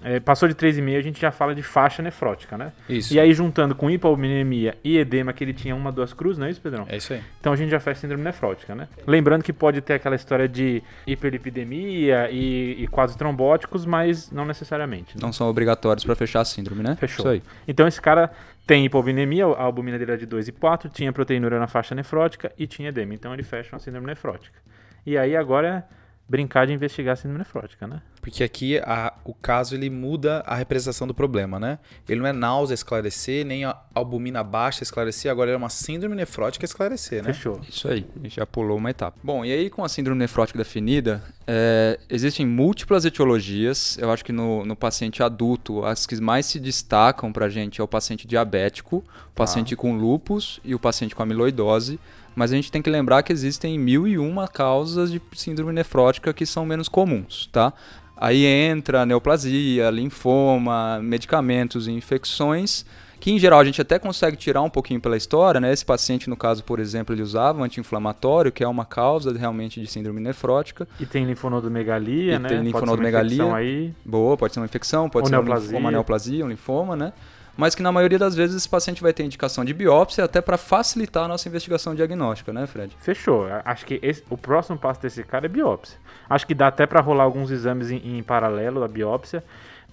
É, 0.02 0.18
passou 0.18 0.48
de 0.48 0.54
3,5, 0.54 0.98
a 0.98 1.00
gente 1.02 1.20
já 1.20 1.30
fala 1.30 1.54
de 1.54 1.62
faixa 1.62 2.02
nefrótica, 2.02 2.56
né? 2.56 2.72
Isso. 2.88 3.12
E 3.12 3.20
aí, 3.20 3.32
juntando 3.34 3.74
com 3.74 3.90
hipoalbuminemia 3.90 4.76
e 4.82 4.96
edema, 4.98 5.32
que 5.32 5.44
ele 5.44 5.52
tinha 5.52 5.76
uma, 5.76 5.92
duas 5.92 6.12
cruzes, 6.12 6.38
não 6.38 6.46
é 6.46 6.50
isso, 6.50 6.60
Pedrão? 6.60 6.86
É 6.88 6.96
isso 6.96 7.12
aí. 7.12 7.22
Então 7.38 7.52
a 7.52 7.56
gente 7.56 7.70
já 7.70 7.78
faz 7.80 7.98
síndrome 7.98 8.24
nefrótica, 8.24 8.74
né? 8.74 8.88
Lembrando 9.06 9.42
que 9.42 9.52
pode 9.52 9.80
ter 9.80 9.94
aquela 9.94 10.16
história 10.16 10.48
de 10.48 10.82
hiperlipidemia 11.06 12.28
e, 12.30 12.82
e 12.82 12.86
quadros 12.88 13.16
trombóticos, 13.16 13.84
mas 13.86 14.30
não 14.30 14.44
necessariamente. 14.44 15.16
né? 15.16 15.20
Não 15.22 15.32
são 15.32 15.48
obrigatórios 15.48 16.04
para 16.04 16.14
fechar 16.14 16.40
a 16.40 16.44
síndrome, 16.44 16.82
né? 16.82 16.96
Fechou. 16.96 17.24
Isso 17.24 17.28
aí. 17.28 17.42
Então 17.66 17.86
esse 17.86 18.00
cara 18.00 18.30
tem 18.66 18.84
hipoalbuminemia, 18.84 19.46
a 19.46 19.62
albumina 19.62 19.98
dele 19.98 20.12
é 20.12 20.16
de 20.16 20.26
2 20.26 20.48
e 20.48 20.52
4, 20.52 20.88
tinha 20.90 21.12
proteinúria 21.12 21.58
na 21.58 21.66
faixa 21.66 21.94
nefrótica 21.94 22.52
e 22.58 22.66
tinha 22.66 22.88
edema. 22.88 23.14
Então 23.14 23.32
ele 23.32 23.42
fecha 23.42 23.74
uma 23.74 23.78
síndrome 23.80 24.06
nefrótica. 24.06 24.58
E 25.04 25.16
aí 25.16 25.36
agora 25.36 25.68
é 25.68 26.00
brincar 26.28 26.66
de 26.66 26.72
investigar 26.72 27.14
a 27.14 27.16
síndrome 27.16 27.38
nefrótica, 27.38 27.86
né? 27.86 28.00
Porque 28.20 28.44
aqui 28.44 28.78
a- 28.78 29.14
o 29.24 29.32
caso 29.32 29.74
ele 29.74 29.88
muda 29.88 30.42
a 30.46 30.54
representação 30.54 31.06
do 31.06 31.14
problema, 31.14 31.58
né? 31.58 31.78
Ele 32.08 32.20
não 32.20 32.26
é 32.26 32.32
náusea 32.32 32.74
esclarecer, 32.74 33.46
nem 33.46 33.64
a 33.64 33.74
albumina 33.94 34.42
baixa 34.44 34.82
esclarecer, 34.82 35.30
agora 35.30 35.50
é 35.50 35.56
uma 35.56 35.70
síndrome 35.70 36.14
nefrótica 36.14 36.64
esclarecer, 36.64 37.22
né? 37.24 37.32
Fechou. 37.32 37.60
Isso 37.68 37.88
aí, 37.88 38.06
a 38.14 38.22
gente 38.22 38.36
já 38.36 38.44
pulou 38.46 38.76
uma 38.76 38.90
etapa. 38.90 39.16
Bom, 39.22 39.42
e 39.44 39.50
aí 39.52 39.70
com 39.70 39.82
a 39.82 39.88
síndrome 39.88 40.18
nefrótica 40.18 40.58
definida, 40.58 41.22
é, 41.46 41.98
existem 42.10 42.46
múltiplas 42.46 43.04
etiologias. 43.06 43.96
Eu 43.98 44.10
acho 44.10 44.24
que 44.24 44.32
no, 44.32 44.64
no 44.66 44.76
paciente 44.76 45.22
adulto, 45.22 45.84
as 45.84 46.04
que 46.06 46.20
mais 46.20 46.44
se 46.46 46.60
destacam 46.60 47.32
pra 47.32 47.48
gente 47.48 47.80
é 47.80 47.84
o 47.84 47.88
paciente 47.88 48.26
diabético, 48.26 49.02
o 49.28 49.34
paciente 49.34 49.74
com 49.74 49.96
lúpus 49.96 50.60
e 50.64 50.74
o 50.74 50.78
paciente 50.78 51.14
com 51.14 51.22
amiloidose. 51.22 51.98
Mas 52.32 52.52
a 52.52 52.54
gente 52.54 52.70
tem 52.70 52.80
que 52.80 52.88
lembrar 52.88 53.24
que 53.24 53.32
existem 53.32 53.76
mil 53.76 54.06
e 54.06 54.16
uma 54.16 54.46
causas 54.46 55.10
de 55.10 55.20
síndrome 55.34 55.72
nefrótica 55.72 56.32
que 56.32 56.46
são 56.46 56.64
menos 56.64 56.88
comuns, 56.88 57.48
tá? 57.52 57.72
Aí 58.20 58.44
entra 58.44 59.06
neoplasia, 59.06 59.88
linfoma, 59.90 61.00
medicamentos 61.02 61.86
e 61.88 61.90
infecções, 61.92 62.84
que 63.18 63.30
em 63.30 63.38
geral 63.38 63.60
a 63.60 63.64
gente 63.64 63.80
até 63.80 63.98
consegue 63.98 64.36
tirar 64.36 64.62
um 64.62 64.68
pouquinho 64.70 65.00
pela 65.00 65.16
história, 65.16 65.60
né? 65.60 65.72
Esse 65.72 65.84
paciente, 65.84 66.28
no 66.28 66.36
caso, 66.36 66.62
por 66.64 66.78
exemplo, 66.80 67.14
ele 67.14 67.22
usava 67.22 67.60
um 67.60 67.64
anti-inflamatório, 67.64 68.52
que 68.52 68.62
é 68.62 68.68
uma 68.68 68.84
causa 68.84 69.32
realmente 69.36 69.80
de 69.80 69.86
síndrome 69.86 70.20
nefrótica. 70.20 70.86
E 70.98 71.06
tem 71.06 71.24
linfonodomegalia, 71.24 72.34
E 72.34 72.38
né? 72.38 72.48
tem 72.48 72.48
Pode 72.48 72.48
ser 72.48 72.56
uma 72.56 72.64
linfonodomegalia. 72.64 73.32
infecção 73.36 73.54
aí. 73.54 73.94
Boa, 74.04 74.36
pode 74.36 74.52
ser 74.54 74.60
uma 74.60 74.66
infecção, 74.66 75.08
pode 75.08 75.24
Ou 75.24 75.28
ser 75.28 75.34
um 75.34 75.38
neoplasia. 75.38 75.66
linfoma, 75.68 75.84
uma 75.86 75.90
neoplasia, 75.90 76.44
um 76.44 76.48
linfoma, 76.48 76.96
né? 76.96 77.12
Mas 77.60 77.74
que 77.74 77.82
na 77.82 77.92
maioria 77.92 78.18
das 78.18 78.34
vezes 78.34 78.56
esse 78.56 78.68
paciente 78.68 79.02
vai 79.02 79.12
ter 79.12 79.22
indicação 79.22 79.64
de 79.64 79.74
biópsia 79.74 80.24
até 80.24 80.40
para 80.40 80.56
facilitar 80.56 81.24
a 81.24 81.28
nossa 81.28 81.46
investigação 81.48 81.94
diagnóstica, 81.94 82.52
né, 82.52 82.66
Fred? 82.66 82.96
Fechou. 83.00 83.46
Acho 83.64 83.84
que 83.84 84.00
esse- 84.02 84.24
o 84.30 84.36
próximo 84.38 84.78
passo 84.78 85.00
desse 85.02 85.22
cara 85.22 85.44
é 85.44 85.48
biópsia. 85.48 85.98
Acho 86.28 86.46
que 86.46 86.54
dá 86.54 86.68
até 86.68 86.86
pra 86.86 87.00
rolar 87.00 87.24
alguns 87.24 87.50
exames 87.50 87.90
em, 87.90 88.18
em 88.18 88.22
paralelo 88.22 88.80
da 88.80 88.88
biópsia, 88.88 89.44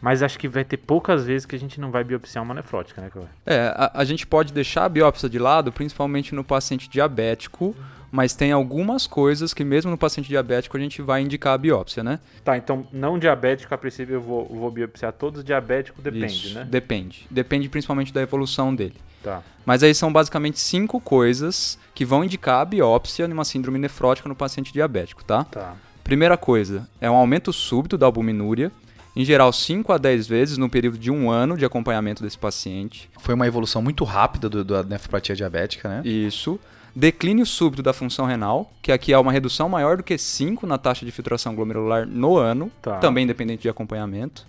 mas 0.02 0.24
acho 0.24 0.38
que 0.40 0.48
vai 0.48 0.64
ter 0.64 0.78
poucas 0.78 1.26
vezes 1.26 1.46
que 1.46 1.56
a 1.56 1.60
gente 1.60 1.80
não 1.82 1.92
vai 1.92 2.04
biopsiar 2.04 2.44
uma 2.44 2.54
nefrótica, 2.54 3.02
né, 3.02 3.10
Cauê? 3.12 3.26
É, 3.46 3.74
a, 3.76 3.92
a 3.96 4.04
gente 4.06 4.26
pode 4.26 4.54
deixar 4.54 4.86
a 4.86 4.90
biópsia 4.90 5.28
de 5.28 5.38
lado, 5.40 5.72
principalmente 5.72 6.34
no 6.34 6.44
paciente 6.44 6.88
diabético, 6.90 7.76
mas 8.12 8.34
tem 8.34 8.52
algumas 8.52 9.06
coisas 9.06 9.54
que 9.54 9.64
mesmo 9.64 9.92
no 9.92 9.98
paciente 9.98 10.28
diabético 10.28 10.78
a 10.78 10.80
gente 10.80 11.02
vai 11.02 11.22
indicar 11.22 11.54
a 11.54 11.58
biópsia, 11.58 12.04
né? 12.04 12.20
Tá, 12.44 12.58
então 12.58 12.88
não 12.92 13.20
diabético, 13.20 13.74
a 13.74 13.78
princípio 13.78 14.16
eu 14.16 14.22
vou, 14.22 14.46
vou 14.46 14.72
biopsiar 14.72 15.14
todos, 15.14 15.44
diabético 15.44 16.02
depende, 16.02 16.26
Isso, 16.26 16.56
né? 16.56 16.68
Depende. 16.70 17.28
Depende 17.30 17.70
principalmente 17.70 18.14
da 18.14 18.22
evolução 18.22 18.74
dele. 18.74 18.96
Tá. 19.24 19.42
Mas 19.66 19.84
aí 19.84 19.94
são 19.94 20.12
basicamente 20.12 20.60
cinco 20.60 21.02
coisas 21.02 21.78
que 21.94 22.06
vão 22.06 22.24
indicar 22.24 22.62
a 22.62 22.66
biópsia 22.66 23.28
numa 23.28 23.44
síndrome 23.44 23.78
nefrótica 23.78 24.30
no 24.30 24.36
paciente 24.36 24.72
diabético, 24.72 25.24
tá? 25.24 25.44
Tá. 25.44 25.76
Primeira 26.04 26.38
coisa, 26.38 26.88
é 27.02 27.12
um 27.12 27.16
aumento 27.16 27.52
súbito 27.52 27.98
da 27.98 28.06
albuminúria, 28.06 28.72
em 29.14 29.26
geral 29.26 29.52
5 29.52 29.92
a 29.92 29.98
10 29.98 30.28
vezes 30.28 30.58
no 30.58 30.70
período 30.70 30.98
de 30.98 31.12
um 31.12 31.30
ano 31.30 31.58
de 31.58 31.66
acompanhamento 31.66 32.24
desse 32.24 32.38
paciente. 32.38 33.10
Foi 33.20 33.34
uma 33.34 33.48
evolução 33.48 33.82
muito 33.82 34.04
rápida 34.04 34.48
do, 34.48 34.64
da 34.64 34.84
nefropatia 34.84 35.36
diabética, 35.36 35.90
né? 35.90 36.02
Isso. 36.06 36.60
Declínio 37.00 37.46
súbito 37.46 37.84
da 37.84 37.94
função 37.94 38.25
renal, 38.25 38.72
que 38.82 38.92
aqui 38.92 39.13
é 39.13 39.20
uma 39.20 39.32
redução 39.32 39.70
maior 39.70 39.98
do 39.98 40.04
que 40.04 40.18
5 40.18 40.66
na 40.66 40.80
taxa 40.80 41.06
de 41.06 41.12
filtração 41.12 41.54
glomerular 41.54 42.08
no 42.08 42.38
ano, 42.38 42.72
Tá. 42.82 42.98
também 42.98 43.24
independente 43.24 43.62
de 43.62 43.70
acompanhamento. 43.70 44.48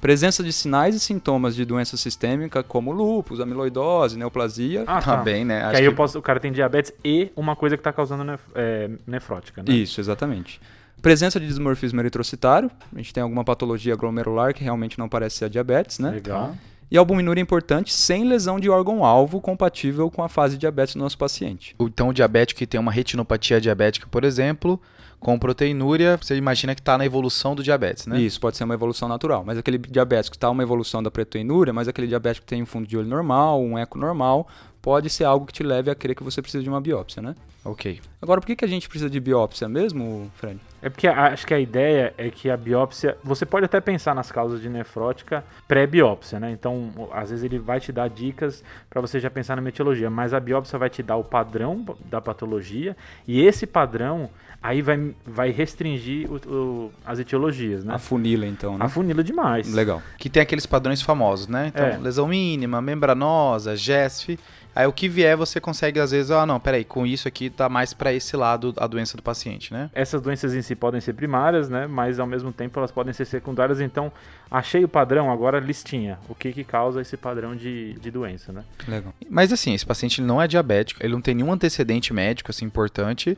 Presença 0.00 0.42
de 0.42 0.50
sinais 0.50 0.94
e 0.94 1.00
sintomas 1.00 1.54
de 1.54 1.62
doença 1.66 1.98
sistêmica 1.98 2.62
como 2.62 2.90
lúpus, 2.90 3.38
amiloidose, 3.38 4.16
neoplasia. 4.16 4.84
Ah, 4.86 5.02
Tá 5.02 5.16
tá. 5.18 5.22
bem, 5.22 5.44
né? 5.44 5.58
Que 5.60 5.64
Acho 5.66 5.76
aí 5.76 5.82
que- 5.82 5.88
eu 5.88 5.94
posso, 5.94 6.18
o 6.18 6.22
cara 6.22 6.40
tem 6.40 6.50
diabetes 6.50 6.90
e 7.04 7.30
uma 7.36 7.54
coisa 7.54 7.76
que 7.76 7.82
tá 7.82 7.92
causando 7.92 8.24
nef- 8.24 8.40
é, 8.54 8.88
nefrótica, 9.06 9.62
né? 9.62 9.70
Isso, 9.70 10.00
exatamente. 10.00 10.58
Presença 11.02 11.38
de 11.38 11.46
dismorfismo 11.46 12.00
eritrocitário, 12.00 12.70
a 12.94 12.96
gente 12.96 13.12
tem 13.12 13.22
alguma 13.22 13.44
patologia 13.44 13.94
glomerular 13.94 14.54
que 14.54 14.64
realmente 14.64 14.98
não 14.98 15.06
parece 15.06 15.36
ser 15.36 15.44
a 15.44 15.48
diabetes, 15.48 15.98
né? 15.98 16.12
Legal. 16.12 16.56
E 16.90 16.96
albuminúria 16.96 17.40
importante 17.40 17.92
sem 17.92 18.24
lesão 18.24 18.58
de 18.58 18.68
órgão-alvo 18.68 19.40
compatível 19.40 20.10
com 20.10 20.24
a 20.24 20.28
fase 20.28 20.54
de 20.54 20.60
diabetes 20.60 20.94
do 20.94 21.00
nosso 21.00 21.16
paciente. 21.16 21.76
Então, 21.78 22.08
o 22.08 22.12
diabético 22.12 22.58
que 22.58 22.66
tem 22.66 22.80
uma 22.80 22.90
retinopatia 22.90 23.60
diabética, 23.60 24.08
por 24.10 24.24
exemplo, 24.24 24.80
com 25.20 25.38
proteinúria, 25.38 26.16
você 26.16 26.34
imagina 26.34 26.74
que 26.74 26.80
está 26.80 26.98
na 26.98 27.06
evolução 27.06 27.54
do 27.54 27.62
diabetes, 27.62 28.06
né? 28.06 28.20
Isso, 28.20 28.40
pode 28.40 28.56
ser 28.56 28.64
uma 28.64 28.74
evolução 28.74 29.08
natural. 29.08 29.44
Mas 29.46 29.56
aquele 29.56 29.78
diabético 29.78 30.32
que 30.32 30.36
está 30.36 30.50
uma 30.50 30.62
evolução 30.64 31.00
da 31.00 31.12
proteinúria, 31.12 31.72
mas 31.72 31.86
aquele 31.86 32.08
diabético 32.08 32.44
que 32.44 32.50
tem 32.50 32.62
um 32.62 32.66
fundo 32.66 32.88
de 32.88 32.96
olho 32.96 33.06
normal, 33.06 33.62
um 33.62 33.78
eco 33.78 33.96
normal, 33.96 34.48
pode 34.82 35.08
ser 35.10 35.24
algo 35.24 35.46
que 35.46 35.52
te 35.52 35.62
leve 35.62 35.90
a 35.90 35.94
crer 35.94 36.16
que 36.16 36.24
você 36.24 36.42
precisa 36.42 36.62
de 36.62 36.68
uma 36.68 36.80
biópsia, 36.80 37.22
né? 37.22 37.36
Ok. 37.64 38.00
Agora, 38.22 38.40
por 38.40 38.46
que, 38.46 38.56
que 38.56 38.64
a 38.64 38.68
gente 38.68 38.88
precisa 38.88 39.10
de 39.10 39.20
biópsia 39.20 39.68
mesmo, 39.68 40.30
Fred? 40.34 40.58
É 40.82 40.88
porque 40.88 41.06
a- 41.06 41.26
acho 41.26 41.46
que 41.46 41.52
a 41.52 41.60
ideia 41.60 42.14
é 42.16 42.30
que 42.30 42.48
a 42.48 42.56
biópsia. 42.56 43.18
Você 43.22 43.44
pode 43.44 43.66
até 43.66 43.80
pensar 43.80 44.14
nas 44.14 44.32
causas 44.32 44.62
de 44.62 44.68
nefrótica 44.70 45.44
pré-biópsia, 45.68 46.40
né? 46.40 46.50
Então, 46.52 46.90
às 47.12 47.28
vezes 47.30 47.44
ele 47.44 47.58
vai 47.58 47.78
te 47.78 47.92
dar 47.92 48.08
dicas 48.08 48.64
para 48.88 49.00
você 49.00 49.20
já 49.20 49.30
pensar 49.30 49.60
na 49.60 49.68
etiologia, 49.68 50.08
mas 50.08 50.32
a 50.32 50.40
biópsia 50.40 50.78
vai 50.78 50.88
te 50.88 51.02
dar 51.02 51.16
o 51.16 51.24
padrão 51.24 51.84
da 52.06 52.18
patologia 52.20 52.96
e 53.28 53.42
esse 53.42 53.66
padrão 53.66 54.30
aí 54.62 54.80
vai, 54.82 55.14
vai 55.26 55.50
restringir 55.50 56.30
o- 56.30 56.36
o- 56.50 56.92
as 57.04 57.18
etiologias, 57.18 57.84
né? 57.84 57.94
A 57.94 57.98
funila, 57.98 58.46
então, 58.46 58.76
né? 58.78 58.84
Afunila 58.86 59.22
demais. 59.24 59.72
Legal. 59.72 60.02
Que 60.18 60.28
tem 60.30 60.42
aqueles 60.42 60.64
padrões 60.66 61.00
famosos, 61.02 61.46
né? 61.46 61.68
Então, 61.68 61.86
É. 61.86 61.96
lesão 61.98 62.26
mínima, 62.26 62.80
membranosa, 62.80 63.76
GESF. 63.76 64.38
Aí 64.74 64.86
o 64.86 64.92
que 64.92 65.08
vier, 65.08 65.36
você 65.36 65.60
consegue, 65.60 65.98
às 65.98 66.12
vezes, 66.12 66.30
ah, 66.30 66.46
não, 66.46 66.60
peraí, 66.60 66.84
com 66.84 67.06
isso 67.06 67.26
aqui 67.26 67.50
tá 67.50 67.68
mais 67.68 67.92
para 67.92 68.12
esse 68.12 68.36
lado 68.36 68.72
a 68.76 68.86
doença 68.86 69.16
do 69.16 69.22
paciente, 69.22 69.72
né? 69.72 69.90
Essas 69.92 70.20
doenças 70.22 70.54
em 70.54 70.62
si 70.62 70.76
podem 70.76 71.00
ser 71.00 71.12
primárias, 71.14 71.68
né? 71.68 71.86
Mas 71.86 72.20
ao 72.20 72.26
mesmo 72.26 72.52
tempo 72.52 72.78
elas 72.78 72.90
podem 72.92 73.12
ser 73.12 73.24
secundárias. 73.24 73.80
Então, 73.80 74.12
achei 74.50 74.84
o 74.84 74.88
padrão, 74.88 75.30
agora 75.30 75.58
listinha. 75.58 76.18
O 76.28 76.34
que 76.34 76.52
que 76.52 76.62
causa 76.64 77.00
esse 77.00 77.16
padrão 77.16 77.56
de, 77.56 77.94
de 77.94 78.10
doença, 78.10 78.52
né? 78.52 78.62
Legal. 78.86 79.12
Mas 79.28 79.52
assim, 79.52 79.74
esse 79.74 79.84
paciente 79.84 80.20
ele 80.20 80.28
não 80.28 80.40
é 80.40 80.46
diabético, 80.46 81.04
ele 81.04 81.12
não 81.12 81.20
tem 81.20 81.34
nenhum 81.34 81.52
antecedente 81.52 82.12
médico, 82.12 82.50
assim, 82.50 82.64
importante. 82.64 83.36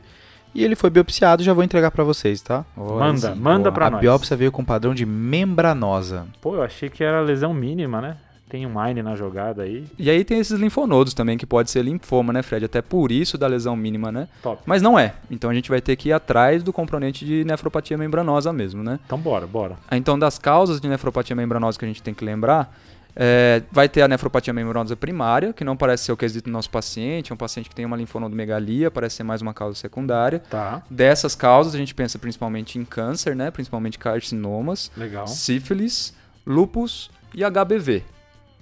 E 0.55 0.63
ele 0.63 0.75
foi 0.75 0.91
biopsiado, 0.91 1.41
já 1.41 1.51
vou 1.51 1.63
entregar 1.63 1.89
para 1.89 2.03
vocês, 2.03 2.39
tá? 2.39 2.63
Olha 2.77 3.05
Manda, 3.05 3.33
sim. 3.33 3.39
manda 3.39 3.63
Boa. 3.63 3.71
pra 3.73 3.87
a 3.87 3.89
nós. 3.89 4.01
biópsia 4.01 4.37
veio 4.37 4.51
com 4.51 4.63
padrão 4.63 4.93
de 4.93 5.03
membranosa. 5.03 6.27
Pô, 6.39 6.55
eu 6.55 6.61
achei 6.61 6.89
que 6.91 7.03
era 7.03 7.21
lesão 7.21 7.51
mínima, 7.53 7.99
né? 7.99 8.17
Tem 8.53 8.67
um 8.67 8.69
Mine 8.79 9.01
na 9.01 9.15
jogada 9.15 9.63
aí. 9.63 9.83
E 9.97 10.11
aí 10.11 10.23
tem 10.23 10.37
esses 10.37 10.59
linfonodos 10.59 11.15
também, 11.15 11.39
que 11.39 11.45
pode 11.45 11.71
ser 11.71 11.83
linfoma, 11.83 12.31
né, 12.31 12.43
Fred? 12.43 12.63
Até 12.63 12.83
por 12.83 13.11
isso 13.11 13.35
da 13.35 13.47
lesão 13.47 13.75
mínima, 13.75 14.11
né? 14.11 14.27
Top. 14.43 14.61
Mas 14.63 14.79
não 14.79 14.97
é. 14.97 15.15
Então 15.31 15.49
a 15.49 15.55
gente 15.55 15.71
vai 15.71 15.81
ter 15.81 15.95
que 15.95 16.09
ir 16.09 16.13
atrás 16.13 16.61
do 16.61 16.71
componente 16.71 17.25
de 17.25 17.43
nefropatia 17.43 17.97
membranosa 17.97 18.53
mesmo, 18.53 18.83
né? 18.83 18.99
Então 19.07 19.17
bora, 19.17 19.47
bora. 19.47 19.75
Então, 19.91 20.19
das 20.19 20.37
causas 20.37 20.79
de 20.79 20.87
nefropatia 20.87 21.35
membranosa 21.35 21.79
que 21.79 21.85
a 21.85 21.87
gente 21.87 22.03
tem 22.03 22.13
que 22.13 22.23
lembrar, 22.23 22.77
é, 23.15 23.63
vai 23.71 23.89
ter 23.89 24.03
a 24.03 24.07
nefropatia 24.07 24.53
membranosa 24.53 24.95
primária, 24.95 25.51
que 25.51 25.63
não 25.63 25.75
parece 25.75 26.03
ser 26.03 26.11
o 26.11 26.17
quesito 26.17 26.47
do 26.47 26.53
nosso 26.53 26.69
paciente, 26.69 27.31
é 27.31 27.33
um 27.33 27.37
paciente 27.37 27.67
que 27.67 27.75
tem 27.75 27.85
uma 27.85 27.97
linfonodomegalia, 27.97 28.91
parece 28.91 29.15
ser 29.15 29.23
mais 29.23 29.41
uma 29.41 29.55
causa 29.55 29.79
secundária. 29.79 30.37
Tá, 30.47 30.83
Dessas 30.91 31.33
causas, 31.33 31.73
a 31.73 31.77
gente 31.79 31.95
pensa 31.95 32.19
principalmente 32.19 32.77
em 32.77 32.85
câncer, 32.85 33.35
né? 33.35 33.49
Principalmente 33.49 33.97
carcinomas, 33.97 34.91
legal. 34.95 35.25
sífilis, 35.25 36.13
lúpus 36.45 37.09
e 37.33 37.43
HBV. 37.43 38.12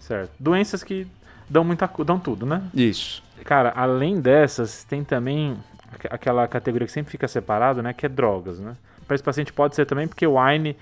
Certo. 0.02 0.32
Doenças 0.40 0.84
que 0.84 1.08
dão 1.50 1.64
muita 1.64 1.90
dão 2.06 2.20
tudo, 2.20 2.46
né? 2.46 2.62
Isso. 2.74 3.24
Cara, 3.46 3.72
além 3.76 4.20
dessas, 4.20 4.84
tem 4.84 5.04
também 5.04 5.58
aque- 5.94 6.08
aquela 6.12 6.48
categoria 6.48 6.86
que 6.86 6.92
sempre 6.94 7.12
fica 7.12 7.28
separado, 7.28 7.82
né? 7.82 7.94
Que 7.94 8.06
é 8.06 8.10
drogas, 8.10 8.60
né? 8.60 8.76
Para 9.08 9.16
esse 9.16 9.24
paciente 9.24 9.52
pode 9.54 9.76
ser 9.76 9.86
também 9.86 10.08
porque 10.08 10.26
o 10.28 10.38
AINE 10.40 10.76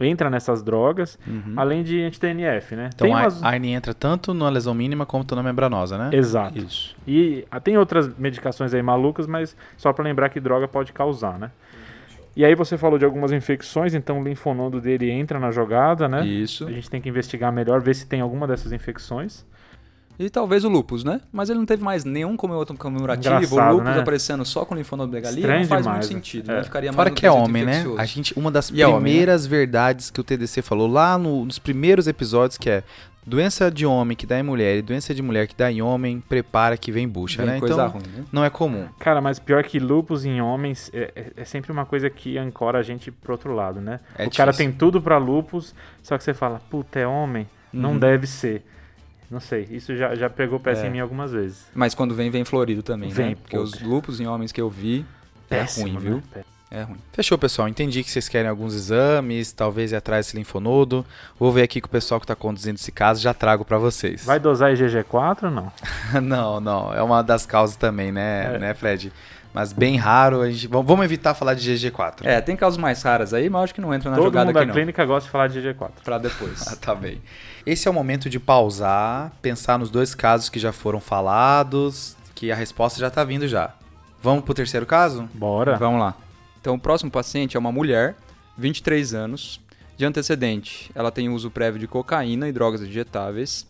entra 0.00 0.28
nessas 0.28 0.62
drogas, 0.62 1.18
Uhum. 1.26 1.54
além 1.56 1.82
de 1.82 2.02
anti-TNF, 2.02 2.76
né? 2.76 2.90
Então 2.94 3.06
tem 3.06 3.14
umas... 3.16 3.42
a 3.42 3.48
ARNI 3.48 3.70
entra 3.72 3.94
tanto 3.94 4.34
na 4.34 4.48
lesão 4.50 4.74
mínima 4.74 5.06
quanto 5.06 5.34
na 5.34 5.42
membranosa, 5.42 5.96
né? 5.96 6.10
Exato. 6.12 6.58
Isso. 6.58 6.94
E 7.06 7.46
ah, 7.50 7.58
tem 7.60 7.78
outras 7.78 8.06
medicações 8.18 8.74
aí 8.74 8.82
malucas, 8.82 9.26
mas 9.26 9.56
só 9.76 9.92
para 9.94 10.04
lembrar 10.04 10.28
que 10.28 10.38
droga 10.38 10.68
pode 10.68 10.92
causar, 10.92 11.38
né? 11.38 11.50
E 12.36 12.44
aí 12.44 12.54
você 12.54 12.76
falou 12.76 12.98
de 12.98 13.04
algumas 13.04 13.32
infecções, 13.32 13.94
então 13.94 14.20
o 14.20 14.22
linfonodo 14.24 14.78
dele 14.80 15.10
entra 15.10 15.40
na 15.40 15.50
jogada, 15.50 16.06
né? 16.06 16.26
Isso. 16.26 16.66
A 16.66 16.70
gente 16.70 16.90
tem 16.90 17.00
que 17.00 17.08
investigar 17.08 17.50
melhor, 17.50 17.80
ver 17.80 17.94
se 17.94 18.06
tem 18.06 18.20
alguma 18.20 18.46
dessas 18.46 18.72
infecções. 18.72 19.44
E 20.18 20.30
talvez 20.30 20.64
o 20.64 20.68
lupus, 20.70 21.04
né? 21.04 21.20
Mas 21.32 21.50
ele 21.50 21.58
não 21.58 21.66
teve 21.66 21.82
mais 21.84 22.04
nenhum 22.04 22.36
comemorativo. 22.36 22.78
comemorativo. 22.78 23.56
O 23.56 23.72
lupus 23.72 23.84
né? 23.84 24.00
aparecendo 24.00 24.44
só 24.46 24.64
com 24.64 24.74
linfonodomegalia 24.74 25.40
Estranho 25.40 25.60
não 25.60 25.68
faz 25.68 25.82
demais, 25.82 25.98
muito 26.06 26.12
né? 26.12 26.22
sentido, 26.24 26.50
É. 26.52 26.56
né? 26.56 26.64
Ficaria 26.64 26.92
Fora 26.92 27.10
que 27.10 27.26
é 27.26 27.30
homem, 27.30 27.64
né? 27.64 27.72
infeccioso. 27.72 28.00
A 28.00 28.04
gente, 28.06 28.38
uma 28.38 28.50
das 28.50 28.70
E 28.70 28.80
é 28.80 28.86
homem, 28.86 28.98
né? 28.98 29.04
primeiras 29.10 29.46
verdades 29.46 30.10
que 30.10 30.20
o 30.20 30.24
TDC 30.24 30.62
falou 30.62 30.86
lá 30.88 31.18
no- 31.18 31.44
nos 31.44 31.58
primeiros 31.58 32.06
episódios, 32.06 32.56
que 32.56 32.68
é 32.70 32.82
doença 33.26 33.70
de 33.70 33.84
homem 33.84 34.16
que 34.16 34.24
dá 34.26 34.38
em 34.38 34.42
mulher 34.42 34.76
e 34.78 34.82
doença 34.82 35.12
de 35.14 35.20
mulher 35.22 35.46
que 35.46 35.54
dá 35.56 35.70
em 35.70 35.82
homem, 35.82 36.20
prepara 36.20 36.76
que 36.76 36.92
vem 36.92 37.08
bucha, 37.08 37.42
Vem 37.44 37.54
né? 37.54 37.58
coisa 37.60 37.74
Então, 37.74 37.88
ruim, 37.88 38.02
né? 38.16 38.24
não 38.32 38.44
é 38.44 38.50
comum. 38.50 38.86
Cara, 38.98 39.20
mas 39.20 39.38
pior 39.38 39.62
que 39.64 39.78
lupus 39.78 40.24
em 40.24 40.40
homens 40.40 40.90
é, 40.94 41.12
é- 41.16 41.32
é 41.38 41.44
sempre 41.44 41.72
uma 41.72 41.84
coisa 41.84 42.08
que 42.08 42.38
ancora 42.38 42.78
a 42.78 42.82
gente 42.82 43.10
pro 43.10 43.32
outro 43.32 43.52
lado, 43.52 43.80
né? 43.80 44.00
É 44.16 44.26
o 44.26 44.30
cara 44.30 44.52
difícil. 44.52 44.70
tem 44.70 44.78
tudo 44.78 45.02
pra 45.02 45.18
lupus, 45.18 45.74
só 46.02 46.16
que 46.16 46.22
você 46.24 46.32
fala, 46.32 46.60
puta, 46.70 46.98
é 47.00 47.06
homem? 47.06 47.48
Não 47.72 47.92
Uhum. 47.92 47.98
deve 47.98 48.26
ser. 48.26 48.64
Não 49.28 49.40
sei, 49.40 49.66
isso 49.72 49.94
já, 49.96 50.14
já 50.14 50.30
pegou 50.30 50.60
peça 50.60 50.84
É. 50.84 50.86
em 50.86 50.90
mim 50.90 51.00
algumas 51.00 51.32
vezes. 51.32 51.66
Mas 51.74 51.94
quando 51.96 52.14
vem, 52.14 52.30
vem 52.30 52.44
florido 52.44 52.80
também, 52.82 53.08
Vem, 53.10 53.30
né? 53.30 53.34
Porque 53.34 53.56
pô. 53.56 53.62
os 53.62 53.80
lupus 53.82 54.20
em 54.20 54.26
homens 54.28 54.52
que 54.52 54.60
eu 54.60 54.70
vi 54.70 55.04
Péssimo, 55.48 55.88
é 55.88 55.90
ruim, 55.90 56.00
né? 56.00 56.10
viu? 56.10 56.22
Pé- 56.32 56.44
É 56.70 56.82
ruim. 56.82 56.98
Fechou, 57.12 57.38
pessoal. 57.38 57.68
Entendi 57.68 58.02
que 58.02 58.10
vocês 58.10 58.28
querem 58.28 58.50
alguns 58.50 58.74
exames, 58.74 59.52
talvez 59.52 59.92
ir 59.92 59.96
atrás 59.96 60.26
desse 60.26 60.36
linfonodo. 60.36 61.06
Vou 61.38 61.52
ver 61.52 61.62
aqui 61.62 61.80
com 61.80 61.86
o 61.86 61.90
pessoal 61.90 62.20
que 62.20 62.26
tá 62.26 62.34
conduzindo 62.34 62.74
esse 62.76 62.90
caso, 62.90 63.20
já 63.20 63.32
trago 63.32 63.64
pra 63.64 63.78
vocês. 63.78 64.24
Vai 64.24 64.40
dosar 64.40 64.72
IgG4 64.72 65.44
ou 65.44 65.50
não? 65.50 65.72
não, 66.20 66.60
não. 66.60 66.92
É 66.92 67.00
uma 67.02 67.22
das 67.22 67.46
causas 67.46 67.76
também, 67.76 68.10
né, 68.10 68.54
É. 68.54 68.58
né, 68.58 68.74
Fred? 68.74 69.12
Mas 69.54 69.72
bem 69.72 69.96
raro. 69.96 70.42
A 70.42 70.50
gente... 70.50 70.66
Vamos 70.66 71.02
evitar 71.04 71.32
falar 71.34 71.54
de 71.54 71.70
GG4. 71.72 72.16
É, 72.24 72.40
tem 72.42 72.54
causas 72.56 72.76
mais 72.76 73.00
raras 73.02 73.32
aí, 73.32 73.48
mas 73.48 73.60
eu 73.60 73.64
acho 73.64 73.74
que 73.74 73.80
não 73.80 73.94
entra 73.94 74.10
na 74.10 74.16
Todo 74.16 74.26
jogada 74.26 74.46
mundo 74.46 74.54
da 74.54 74.60
aqui 74.60 74.66
não. 74.68 74.74
clínica 74.74 75.02
gosta 75.06 75.26
de 75.26 75.30
falar 75.30 75.46
de 75.48 75.60
IgG4. 75.60 75.90
Pra 76.04 76.18
depois. 76.18 76.66
Ah, 76.68 76.76
tá 76.76 76.94
bem. 76.94 77.22
Esse 77.64 77.88
é 77.88 77.90
o 77.90 77.94
momento 77.94 78.28
de 78.28 78.38
pausar, 78.38 79.32
pensar 79.40 79.78
nos 79.78 79.88
dois 79.90 80.14
casos 80.14 80.48
que 80.50 80.58
já 80.58 80.72
foram 80.72 81.00
falados, 81.00 82.16
que 82.34 82.52
a 82.52 82.54
resposta 82.56 83.00
já 83.00 83.08
tá 83.08 83.24
vindo 83.24 83.48
já. 83.48 83.70
Vamos 84.22 84.44
pro 84.44 84.52
terceiro 84.52 84.84
caso? 84.84 85.26
Bora. 85.32 85.76
Vamos 85.76 86.00
lá. 86.00 86.14
Então, 86.66 86.74
o 86.74 86.80
próximo 86.80 87.12
paciente 87.12 87.56
é 87.56 87.60
uma 87.60 87.70
mulher, 87.70 88.16
23 88.58 89.14
anos, 89.14 89.60
de 89.96 90.04
antecedente. 90.04 90.90
Ela 90.96 91.12
tem 91.12 91.28
uso 91.28 91.48
prévio 91.48 91.78
de 91.78 91.86
cocaína 91.86 92.48
e 92.48 92.52
drogas 92.52 92.82
injetáveis. 92.82 93.64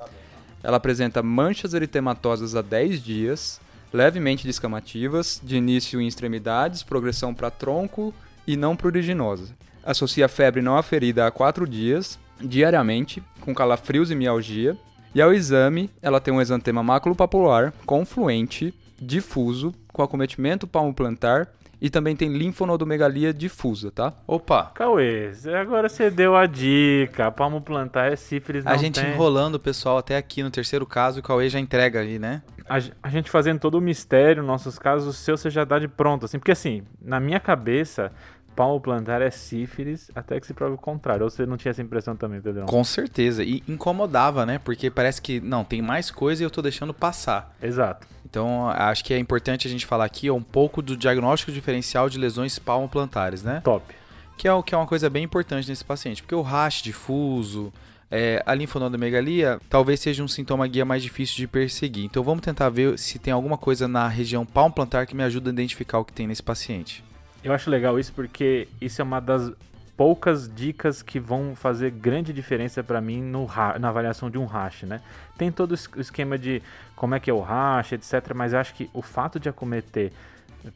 Ela 0.62 0.78
apresenta 0.78 1.22
manchas 1.22 1.74
eritematosas 1.74 2.56
há 2.56 2.62
10 2.62 3.04
dias, 3.04 3.60
levemente 3.92 4.46
descamativas, 4.46 5.38
de 5.44 5.58
início 5.58 6.00
em 6.00 6.06
extremidades, 6.06 6.82
progressão 6.82 7.34
para 7.34 7.50
tronco 7.50 8.14
e 8.46 8.56
não 8.56 8.74
pruriginosa. 8.74 9.54
Associa 9.84 10.26
febre 10.26 10.62
não 10.62 10.78
aferida 10.78 11.26
há 11.26 11.30
4 11.30 11.68
dias, 11.68 12.18
diariamente, 12.40 13.22
com 13.42 13.54
calafrios 13.54 14.10
e 14.10 14.14
mialgia. 14.14 14.74
E 15.14 15.20
ao 15.20 15.34
exame, 15.34 15.90
ela 16.00 16.18
tem 16.18 16.32
um 16.32 16.40
exantema 16.40 16.82
maculopapular 16.82 17.74
confluente, 17.84 18.72
difuso, 18.98 19.74
com 19.92 20.02
acometimento 20.02 20.66
palmo-plantar 20.66 21.50
e 21.80 21.90
também 21.90 22.16
tem 22.16 22.28
linfonodomegalia 22.30 23.32
difusa, 23.32 23.90
tá? 23.90 24.12
Opa! 24.26 24.72
Cauê, 24.74 25.30
agora 25.60 25.88
você 25.88 26.10
deu 26.10 26.36
a 26.36 26.46
dica. 26.46 27.30
Palmo 27.30 27.60
plantar 27.60 28.12
é 28.12 28.16
sífilis, 28.16 28.64
não 28.64 28.72
a 28.72 28.76
gente 28.76 29.00
tem. 29.00 29.10
enrolando 29.10 29.56
o 29.56 29.60
pessoal 29.60 29.98
até 29.98 30.16
aqui 30.16 30.42
no 30.42 30.50
terceiro 30.50 30.86
caso, 30.86 31.20
o 31.20 31.22
Cauê 31.22 31.48
já 31.48 31.58
entrega 31.58 32.00
aí, 32.00 32.18
né? 32.18 32.42
A, 32.68 32.78
a 33.02 33.08
gente 33.08 33.30
fazendo 33.30 33.60
todo 33.60 33.76
o 33.76 33.80
mistério, 33.80 34.42
nossos 34.42 34.78
casos, 34.78 35.08
o 35.08 35.12
seu 35.12 35.36
você 35.36 35.50
já 35.50 35.64
dá 35.64 35.78
de 35.78 35.86
pronto, 35.86 36.24
assim. 36.24 36.38
Porque 36.38 36.52
assim, 36.52 36.82
na 37.00 37.20
minha 37.20 37.38
cabeça, 37.38 38.10
palmo 38.56 38.80
plantar 38.80 39.20
é 39.22 39.30
sífilis, 39.30 40.10
até 40.14 40.40
que 40.40 40.46
se 40.46 40.54
prove 40.54 40.74
o 40.74 40.78
contrário. 40.78 41.22
Ou 41.24 41.30
você 41.30 41.44
não 41.46 41.56
tinha 41.58 41.70
essa 41.70 41.82
impressão 41.82 42.16
também, 42.16 42.40
Pedrão? 42.40 42.66
Com 42.66 42.82
certeza. 42.82 43.44
E 43.44 43.62
incomodava, 43.68 44.46
né? 44.46 44.58
Porque 44.58 44.90
parece 44.90 45.20
que, 45.20 45.38
não, 45.40 45.62
tem 45.62 45.82
mais 45.82 46.10
coisa 46.10 46.42
e 46.42 46.44
eu 46.46 46.50
tô 46.50 46.62
deixando 46.62 46.94
passar. 46.94 47.54
Exato. 47.62 48.06
Então, 48.28 48.68
acho 48.70 49.04
que 49.04 49.14
é 49.14 49.18
importante 49.18 49.68
a 49.68 49.70
gente 49.70 49.84
falar 49.86 50.04
aqui 50.06 50.30
um 50.30 50.42
pouco 50.42 50.80
do 50.82 50.96
diagnóstico 50.96 51.52
diferencial 51.52 52.08
de 52.08 52.18
lesões 52.18 52.58
palmoplantares, 52.58 53.42
né? 53.42 53.60
Top. 53.62 53.94
Que 54.36 54.48
é, 54.48 54.52
o- 54.52 54.62
que 54.62 54.74
é 54.74 54.78
uma 54.78 54.86
coisa 54.86 55.08
bem 55.08 55.22
importante 55.24 55.68
nesse 55.68 55.84
paciente. 55.84 56.22
Porque 56.22 56.34
o 56.34 56.42
rash 56.42 56.82
difuso, 56.82 57.72
é, 58.10 58.42
a 58.44 58.54
linfonodomegalia, 58.54 59.58
talvez 59.70 60.00
seja 60.00 60.22
um 60.22 60.28
sintoma 60.28 60.66
guia 60.66 60.84
mais 60.84 61.02
difícil 61.02 61.36
de 61.36 61.46
perseguir. 61.46 62.04
Então, 62.04 62.22
vamos 62.22 62.42
tentar 62.42 62.68
ver 62.68 62.98
se 62.98 63.18
tem 63.18 63.32
alguma 63.32 63.56
coisa 63.56 63.86
na 63.88 64.06
região 64.08 64.44
palmo-plantar 64.44 65.06
que 65.06 65.14
me 65.16 65.22
ajuda 65.22 65.50
a 65.50 65.52
identificar 65.52 65.98
o 65.98 66.04
que 66.04 66.12
tem 66.12 66.26
nesse 66.26 66.42
paciente. 66.42 67.02
Eu 67.46 67.52
acho 67.52 67.70
legal 67.70 67.98
isso 67.98 68.12
porque 68.12 68.66
isso 68.80 69.00
é 69.00 69.04
uma 69.04 69.20
das 69.20 69.52
poucas 69.96 70.52
dicas 70.52 71.00
que 71.00 71.18
vão 71.20 71.54
fazer 71.54 71.90
grande 71.90 72.32
diferença 72.32 72.82
pra 72.82 73.00
mim 73.00 73.22
no 73.22 73.46
na 73.80 73.88
avaliação 73.88 74.28
de 74.28 74.36
um 74.36 74.44
rash, 74.44 74.82
né? 74.82 75.00
Tem 75.38 75.50
todo 75.52 75.70
o 75.70 75.74
es- 75.74 75.88
o 75.96 76.00
esquema 76.00 76.36
de 76.36 76.60
como 76.96 77.14
é 77.14 77.20
que 77.20 77.30
é 77.30 77.32
o 77.32 77.40
rash, 77.40 77.92
etc, 77.92 78.34
mas 78.34 78.52
acho 78.52 78.74
que 78.74 78.90
o 78.92 79.00
fato 79.00 79.38
de 79.38 79.48
acometer 79.48 80.12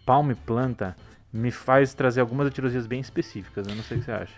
palma 0.07 0.33
e 0.33 0.35
planta 0.37 0.97
me 1.33 1.51
faz 1.51 1.93
trazer 1.93 2.21
algumas 2.21 2.47
etiologias 2.47 2.87
bem 2.87 3.01
específicas, 3.01 3.67
eu 3.67 3.75
não 3.75 3.83
sei 3.83 3.97
o 3.97 4.01
que 4.01 4.07
você 4.07 4.13
acha. 4.13 4.33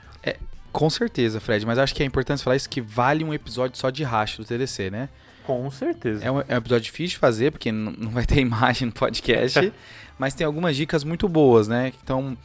Com 0.73 0.89
certeza, 0.89 1.39
Fred, 1.39 1.67
mas 1.67 1.79
acho 1.79 1.95
que 1.95 2.03
é 2.03 2.07
importante 2.07 2.43
falar 2.43 2.57
isso 2.57 2.69
que 2.69 2.81
vale 2.81 3.23
um 3.23 3.33
episódio 3.35 3.79
só 3.79 3.91
de 3.91 4.03
rash 4.03 4.39
do 4.39 4.45
TDC, 4.45 4.91
né? 4.91 5.09
Com 5.45 5.71
certeza. 5.71 6.25
É 6.25 6.31
um, 6.31 6.41
é 6.41 6.55
um 6.55 6.59
episódio 6.59 6.85
difícil 6.85 7.11
de 7.11 7.19
fazer, 7.19 7.51
porque 7.51 7.71
não 7.71 8.11
vai 8.11 8.25
ter 8.25 8.41
imagem 8.43 8.87
no 8.87 8.93
podcast, 8.93 9.73
mas 10.19 10.35
tem 10.35 10.47
algumas 10.47 10.77
dicas 10.77 11.05
muito 11.05 11.29
boas, 11.29 11.69
né? 11.69 11.93
Então, 12.03 12.37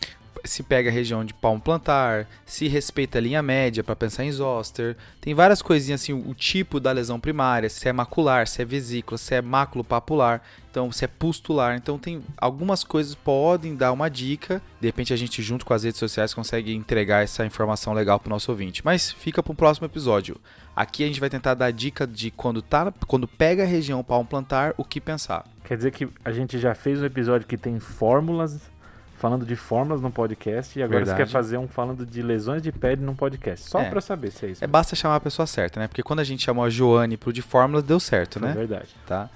se 0.43 0.63
pega 0.63 0.89
a 0.89 0.93
região 0.93 1.23
de 1.23 1.33
palmo 1.33 1.61
plantar, 1.61 2.27
se 2.45 2.67
respeita 2.67 3.17
a 3.17 3.21
linha 3.21 3.41
média 3.41 3.83
para 3.83 3.95
pensar 3.95 4.23
em 4.23 4.31
zoster, 4.31 4.95
tem 5.19 5.33
várias 5.33 5.61
coisinhas 5.61 6.01
assim, 6.01 6.13
o, 6.13 6.33
tipo 6.33 6.79
da 6.79 6.91
lesão 6.91 7.19
primária, 7.19 7.69
se 7.69 7.87
é 7.87 7.93
macular, 7.93 8.47
se 8.47 8.61
é 8.61 8.65
vesícula, 8.65 9.17
se 9.17 9.35
é 9.35 9.41
maculopapular, 9.41 10.41
então 10.69 10.91
se 10.91 11.05
é 11.05 11.07
pustular, 11.07 11.75
então 11.75 11.97
tem 11.97 12.21
algumas 12.37 12.83
coisas 12.83 13.15
podem 13.15 13.75
dar 13.75 13.91
uma 13.91 14.09
dica, 14.09 14.61
de 14.79 14.87
repente 14.87 15.13
a 15.13 15.17
gente 15.17 15.41
junto 15.41 15.65
com 15.65 15.73
as 15.73 15.83
redes 15.83 15.99
sociais 15.99 16.33
consegue 16.33 16.73
entregar 16.73 17.23
essa 17.23 17.45
informação 17.45 17.93
legal 17.93 18.19
pro 18.19 18.29
nosso 18.29 18.51
ouvinte, 18.51 18.85
mas 18.85 19.11
fica 19.11 19.41
para 19.41 19.51
o 19.51 19.55
próximo 19.55 19.87
episódio. 19.87 20.39
Aqui 20.75 21.03
a 21.03 21.07
gente 21.07 21.19
vai 21.19 21.29
tentar 21.29 21.55
dar 21.55 21.71
dica 21.71 22.05
de 22.05 22.29
quando 22.29 22.61
tá, 22.61 22.93
quando 23.07 23.27
pega 23.27 23.63
a 23.63 23.65
região 23.65 24.03
palmo 24.03 24.29
plantar, 24.29 24.75
o 24.77 24.83
que 24.83 25.01
pensar. 25.01 25.43
Quer 25.63 25.75
dizer 25.75 25.91
que 25.91 26.07
a 26.23 26.31
gente 26.31 26.59
já 26.59 26.75
fez 26.75 27.01
um 27.01 27.05
episódio 27.05 27.47
que 27.47 27.57
tem 27.57 27.79
fórmulas, 27.79 28.61
falando 29.17 29.45
de 29.45 29.55
fórmulas 29.55 29.99
no 30.01 30.11
podcast, 30.11 30.77
e 30.77 30.83
agora 30.83 30.99
Verdade. 30.99 31.17
você 31.19 31.25
quer 31.25 31.31
fazer 31.31 31.57
um 31.57 31.67
falando 31.67 32.05
de 32.05 32.21
lesões 32.21 32.61
de 32.61 32.71
pele 32.71 33.01
num 33.03 33.15
podcast. 33.15 33.67
Só 33.69 33.79
É. 33.79 33.89
pra 33.89 33.99
saber 33.99 34.31
se 34.31 34.45
é 34.45 34.49
isso. 34.49 34.63
É 34.63 34.67
basta 34.67 34.95
chamar 34.95 35.15
a 35.15 35.19
pessoa 35.19 35.45
certa, 35.47 35.79
né? 35.79 35.87
Porque 35.87 36.03
quando 36.03 36.19
a 36.19 36.23
gente 36.23 36.43
chamou 36.43 36.63
a 36.63 36.69
Joane 36.69 37.17
pro 37.17 37.33
de 37.33 37.41
fórmulas, 37.41 37.83
deu 37.83 37.99
certo, 37.99 38.37
É 38.39 38.41
né? 38.43 38.53
verdade. 38.53 38.89
Tá? 39.05 39.29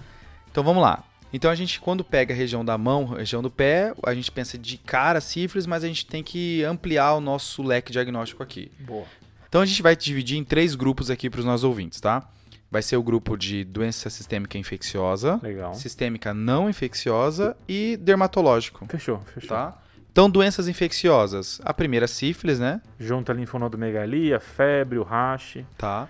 Então 0.52 0.63
vamos 0.63 0.82
lá. 0.84 1.04
Então 1.34 1.50
a 1.50 1.56
gente, 1.56 1.80
quando 1.80 2.04
pega 2.04 2.34
a 2.34 2.38
região 2.38 2.63
da 2.63 2.78
mão, 2.78 3.06
região 3.06 3.41
do 3.41 3.50
pé, 3.50 3.94
a 4.06 4.13
gente 4.13 4.30
pensa 4.32 4.58
de 4.58 4.78
cara 4.78 5.20
sífilis, 5.22 5.65
mas 5.65 5.84
a 5.84 5.88
gente 5.88 6.06
tem 6.06 6.22
que 6.22 6.63
ampliar 6.63 7.13
o 7.13 7.22
nosso 7.22 7.63
leque 7.63 7.91
diagnóstico 7.91 8.44
aqui. 8.44 8.70
Boa. 8.80 9.06
Então 9.48 9.62
a 9.62 9.65
gente 9.65 9.82
vai 9.82 9.96
dividir 9.96 10.38
em 10.38 10.44
três 10.44 10.76
grupos 10.76 11.10
aqui 11.10 11.30
para 11.30 11.39
os 11.39 11.46
nossos 11.46 11.63
ouvintes, 11.63 12.00
tá? 12.02 12.24
Vai 12.71 12.81
ser 12.81 12.95
o 12.95 13.03
grupo 13.03 13.36
de 13.38 13.65
doença 13.65 14.10
sistêmica 14.10 14.57
infecciosa, 14.57 15.38
Legal. 15.43 15.73
sistêmica 15.73 16.34
não 16.34 16.69
infecciosa 16.69 17.55
e 17.67 17.97
dermatológico, 17.97 18.86
Fechou, 18.89 19.19
fechou. 19.34 19.49
tá? 19.49 19.77
Então 20.10 20.29
doenças 20.29 20.67
infecciosas, 20.69 21.60
a 21.65 21.73
primeira 21.73 22.07
sífilis, 22.07 22.60
né? 22.60 22.81
Junta 22.97 23.34
linfonodomegalia, 23.34 24.39
febre, 24.39 24.97
o 24.97 25.03
rash. 25.03 25.57
Tá. 25.77 26.07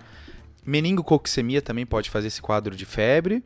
Meningococcemia 0.64 1.60
também 1.60 1.84
pode 1.84 2.08
fazer 2.10 2.28
esse 2.28 2.40
quadro 2.40 2.74
de 2.76 2.86
febre. 2.86 3.42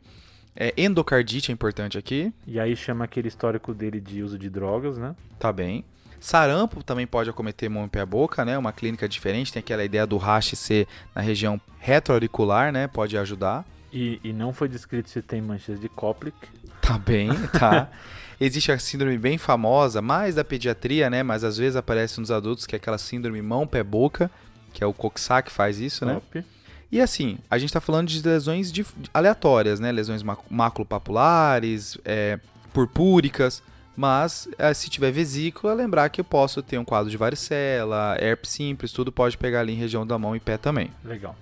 É, 0.55 0.73
endocardite 0.77 1.51
é 1.51 1.53
importante 1.53 1.97
aqui. 1.97 2.33
E 2.45 2.59
aí 2.59 2.75
chama 2.75 3.05
aquele 3.05 3.27
histórico 3.27 3.73
dele 3.73 3.99
de 3.99 4.23
uso 4.23 4.37
de 4.37 4.49
drogas, 4.49 4.97
né? 4.97 5.15
Tá 5.39 5.51
bem. 5.51 5.83
Sarampo 6.19 6.83
também 6.83 7.05
pode 7.07 7.29
acometer 7.29 7.69
mão 7.69 7.85
e 7.85 7.89
pé 7.89 8.05
boca, 8.05 8.43
né? 8.43 8.57
Uma 8.57 8.71
clínica 8.71 9.07
diferente, 9.07 9.53
tem 9.53 9.59
aquela 9.59 9.83
ideia 9.83 10.05
do 10.05 10.17
rash 10.17 10.51
ser 10.55 10.87
na 11.15 11.21
região 11.21 11.59
retroauricular, 11.79 12.71
né? 12.71 12.87
Pode 12.87 13.17
ajudar. 13.17 13.65
E, 13.93 14.19
e 14.23 14.33
não 14.33 14.51
foi 14.51 14.67
descrito 14.67 15.09
se 15.09 15.21
tem 15.21 15.41
manchas 15.41 15.79
de 15.79 15.87
Koplik. 15.89 16.35
Tá 16.81 16.97
bem, 16.97 17.29
tá. 17.57 17.89
Existe 18.39 18.71
a 18.71 18.77
síndrome 18.77 19.17
bem 19.17 19.37
famosa, 19.37 20.01
mais 20.01 20.35
da 20.35 20.43
pediatria, 20.43 21.09
né? 21.09 21.23
Mas 21.23 21.43
às 21.43 21.57
vezes 21.57 21.75
aparece 21.75 22.19
nos 22.19 22.29
adultos, 22.29 22.65
que 22.67 22.75
é 22.75 22.77
aquela 22.77 22.97
síndrome 22.97 23.41
mão-pé-boca, 23.41 24.29
que 24.73 24.83
é 24.83 24.87
o 24.87 24.93
Coxsackie 24.93 25.49
que 25.49 25.55
faz 25.55 25.79
isso, 25.79 26.05
né? 26.05 26.13
Top. 26.15 26.43
E 26.91 27.01
assim, 27.01 27.37
a 27.49 27.57
gente 27.57 27.73
tá 27.73 27.81
falando 27.81 28.07
de 28.07 28.21
lesões 28.21 28.71
de- 28.71 28.85
aleatórias, 29.13 29.79
né? 29.79 29.91
Lesões 29.91 30.21
mac- 30.23 30.39
maculopapulares, 30.49 31.97
é, 32.05 32.39
purpúricas. 32.73 33.63
Mas 33.97 34.47
é, 34.59 34.71
se 34.75 34.91
tiver 34.91 35.09
vesícula, 35.09 35.73
lembrar 35.73 36.09
que 36.09 36.21
eu 36.21 36.25
posso 36.25 36.61
ter 36.61 36.77
um 36.77 36.85
quadro 36.85 37.09
de 37.09 37.17
varicela, 37.17 38.15
herpes 38.19 38.51
simples, 38.51 38.91
tudo 38.91 39.11
pode 39.11 39.35
pegar 39.35 39.61
ali 39.61 39.73
em 39.73 39.75
região 39.75 40.05
da 40.05 40.19
mão 40.19 40.35
e 40.35 40.39
pé 40.39 40.55
também. 40.55 40.91
Legal. 41.03 41.35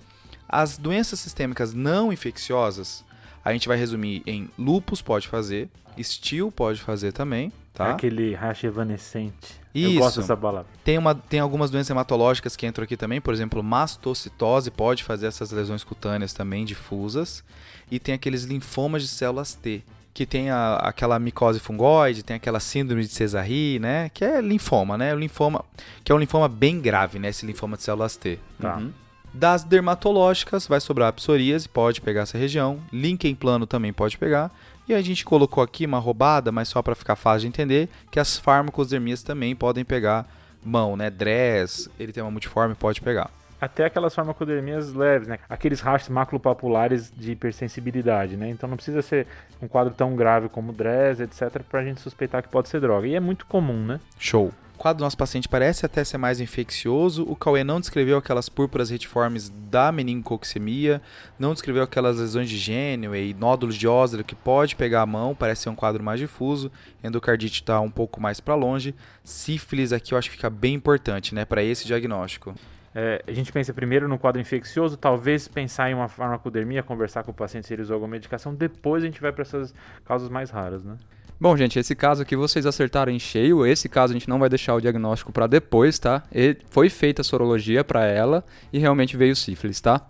As 0.48 0.78
doenças 0.78 1.20
sistêmicas 1.20 1.74
não 1.74 2.10
infecciosas, 2.10 3.04
a 3.44 3.52
gente 3.52 3.68
vai 3.68 3.76
resumir 3.76 4.22
em 4.26 4.48
lupus 4.58 5.02
pode 5.02 5.28
fazer, 5.28 5.68
estio 5.98 6.50
pode 6.50 6.80
fazer 6.80 7.12
também, 7.12 7.52
tá? 7.74 7.88
É 7.88 7.90
aquele 7.90 8.34
rash 8.34 8.64
evanescente. 8.64 9.60
Eu 9.74 9.90
Isso. 9.90 9.98
gosto 9.98 10.20
dessa 10.20 10.36
palavra. 10.36 10.70
Tem, 10.82 10.96
uma, 10.96 11.14
tem 11.14 11.40
algumas 11.40 11.70
doenças 11.70 11.90
hematológicas 11.90 12.56
que 12.56 12.66
entram 12.66 12.84
aqui 12.84 12.96
também, 12.96 13.20
por 13.20 13.34
exemplo, 13.34 13.62
mastocitose 13.62 14.70
pode 14.70 15.04
fazer 15.04 15.26
essas 15.26 15.50
lesões 15.50 15.84
cutâneas 15.84 16.32
também 16.32 16.64
difusas. 16.64 17.44
E 17.90 17.98
tem 17.98 18.14
aqueles 18.14 18.44
linfomas 18.44 19.02
de 19.02 19.08
células 19.08 19.54
T, 19.54 19.84
que 20.16 20.24
tem 20.24 20.48
a- 20.48 20.76
aquela 20.76 21.18
micose 21.18 21.60
fungoide, 21.60 22.22
tem 22.22 22.36
aquela 22.36 22.58
síndrome 22.58 23.02
de 23.02 23.08
Cesarri, 23.08 23.78
né? 23.78 24.08
Que 24.14 24.24
é 24.24 24.40
linfoma, 24.40 24.96
né? 24.96 25.14
O 25.14 25.18
linfoma, 25.18 25.62
que 26.02 26.10
é 26.10 26.14
um 26.14 26.18
linfoma 26.18 26.48
bem 26.48 26.80
grave, 26.80 27.18
né? 27.18 27.28
Esse 27.28 27.44
linfoma 27.44 27.76
de 27.76 27.82
células 27.82 28.16
T. 28.16 28.38
Tá. 28.58 28.76
Uhum. 28.76 28.92
Das 29.34 29.62
dermatológicas, 29.62 30.66
vai 30.66 30.80
sobrar 30.80 31.08
a 31.08 31.12
psoríase, 31.12 31.68
pode 31.68 32.00
pegar 32.00 32.22
essa 32.22 32.38
região. 32.38 32.80
Líquen 32.90 33.34
plano 33.34 33.66
também 33.66 33.92
pode 33.92 34.16
pegar. 34.16 34.50
E 34.88 34.94
a 34.94 35.02
gente 35.02 35.22
colocou 35.22 35.62
aqui 35.62 35.84
uma 35.84 35.98
roubada, 35.98 36.50
mas 36.50 36.68
só 36.68 36.80
para 36.80 36.94
ficar 36.94 37.14
fácil 37.16 37.40
de 37.42 37.48
entender, 37.48 37.90
que 38.10 38.18
as 38.18 38.38
farmacodermias 38.38 39.22
também 39.22 39.54
podem 39.54 39.84
pegar 39.84 40.26
mão, 40.64 40.96
né? 40.96 41.10
Dress, 41.10 41.90
ele 42.00 42.10
tem 42.10 42.22
uma 42.22 42.30
multiforme, 42.30 42.74
pode 42.74 43.02
pegar. 43.02 43.30
Até 43.60 43.86
aquelas 43.86 44.14
farmacodermias 44.14 44.92
leves, 44.92 45.28
né? 45.28 45.38
Aqueles 45.48 45.80
rastros 45.80 46.14
maculopapulares 46.14 47.10
de 47.10 47.32
hipersensibilidade, 47.32 48.36
né? 48.36 48.50
Então 48.50 48.68
não 48.68 48.76
precisa 48.76 49.00
ser 49.02 49.26
um 49.62 49.68
quadro 49.68 49.94
tão 49.94 50.14
grave 50.14 50.48
como 50.48 50.72
DRES, 50.72 51.20
etc, 51.20 51.62
pra 51.62 51.84
gente 51.84 52.00
suspeitar 52.00 52.42
que 52.42 52.48
pode 52.48 52.68
ser 52.68 52.80
droga. 52.80 53.06
E 53.06 53.14
é 53.14 53.20
muito 53.20 53.46
comum, 53.46 53.84
né? 53.84 54.00
Show. 54.18 54.52
O 54.76 54.78
quadro 54.78 54.98
do 54.98 55.04
nosso 55.04 55.16
paciente 55.16 55.48
parece 55.48 55.86
até 55.86 56.04
ser 56.04 56.18
mais 56.18 56.38
infeccioso. 56.38 57.24
O 57.26 57.34
Cauê 57.34 57.64
não 57.64 57.80
descreveu 57.80 58.18
aquelas 58.18 58.50
púrpuras 58.50 58.90
retiformes 58.90 59.48
da 59.48 59.90
meningococcemia, 59.90 61.00
não 61.38 61.54
descreveu 61.54 61.82
aquelas 61.82 62.18
lesões 62.18 62.50
de 62.50 62.58
gênio 62.58 63.16
e 63.16 63.32
nódulos 63.32 63.74
de 63.74 63.88
óseo 63.88 64.22
que 64.22 64.34
pode 64.34 64.76
pegar 64.76 65.00
a 65.00 65.06
mão, 65.06 65.34
parece 65.34 65.62
ser 65.62 65.70
um 65.70 65.74
quadro 65.74 66.04
mais 66.04 66.20
difuso. 66.20 66.70
Endocardite 67.02 67.62
está 67.62 67.80
um 67.80 67.90
pouco 67.90 68.20
mais 68.20 68.38
para 68.38 68.54
longe. 68.54 68.94
Sífilis 69.24 69.94
aqui 69.94 70.12
eu 70.12 70.18
acho 70.18 70.28
que 70.28 70.36
fica 70.36 70.50
bem 70.50 70.74
importante, 70.74 71.34
né, 71.34 71.46
para 71.46 71.62
esse 71.62 71.86
diagnóstico. 71.86 72.54
É, 72.98 73.22
a 73.28 73.32
gente 73.32 73.52
pensa 73.52 73.74
primeiro 73.74 74.08
no 74.08 74.18
quadro 74.18 74.40
infeccioso, 74.40 74.96
talvez 74.96 75.46
pensar 75.46 75.90
em 75.90 75.94
uma 75.94 76.08
farmacodermia, 76.08 76.82
conversar 76.82 77.22
com 77.24 77.30
o 77.30 77.34
paciente 77.34 77.66
se 77.66 77.74
ele 77.74 77.82
usou 77.82 77.92
alguma 77.92 78.12
medicação, 78.12 78.54
depois 78.54 79.02
a 79.02 79.06
gente 79.06 79.20
vai 79.20 79.30
para 79.32 79.42
essas 79.42 79.74
causas 80.02 80.30
mais 80.30 80.48
raras, 80.48 80.82
né? 80.82 80.96
Bom, 81.38 81.54
gente, 81.58 81.78
esse 81.78 81.94
caso 81.94 82.22
aqui 82.22 82.34
vocês 82.34 82.64
acertaram 82.64 83.12
em 83.12 83.18
cheio. 83.18 83.66
Esse 83.66 83.86
caso 83.90 84.14
a 84.14 84.14
gente 84.14 84.26
não 84.30 84.38
vai 84.38 84.48
deixar 84.48 84.74
o 84.74 84.80
diagnóstico 84.80 85.30
para 85.30 85.46
depois, 85.46 85.98
tá? 85.98 86.22
E 86.32 86.56
foi 86.70 86.88
feita 86.88 87.20
a 87.20 87.24
sorologia 87.24 87.84
para 87.84 88.06
ela 88.06 88.42
e 88.72 88.78
realmente 88.78 89.14
veio 89.18 89.36
sífilis, 89.36 89.78
tá? 89.78 90.00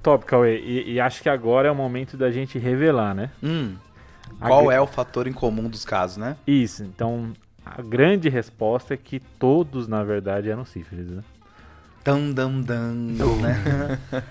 Top, 0.00 0.24
Cauê. 0.24 0.60
E, 0.60 0.92
e 0.92 1.00
acho 1.00 1.24
que 1.24 1.28
agora 1.28 1.66
é 1.66 1.70
o 1.72 1.74
momento 1.74 2.16
da 2.16 2.30
gente 2.30 2.56
revelar, 2.60 3.12
né? 3.12 3.32
Hum, 3.42 3.74
qual 4.38 4.66
gr- 4.66 4.72
é 4.72 4.80
o 4.80 4.86
fator 4.86 5.26
em 5.26 5.32
comum 5.32 5.68
dos 5.68 5.84
casos, 5.84 6.16
né? 6.16 6.36
Isso, 6.46 6.84
então 6.84 7.32
a 7.66 7.82
grande 7.82 8.28
resposta 8.28 8.94
é 8.94 8.96
que 8.96 9.18
todos, 9.18 9.88
na 9.88 10.04
verdade, 10.04 10.48
eram 10.48 10.64
sífilis, 10.64 11.10
né? 11.10 11.24
Dam, 12.02 12.32
dam, 12.32 12.62
dam, 12.62 13.36
né? 13.36 13.98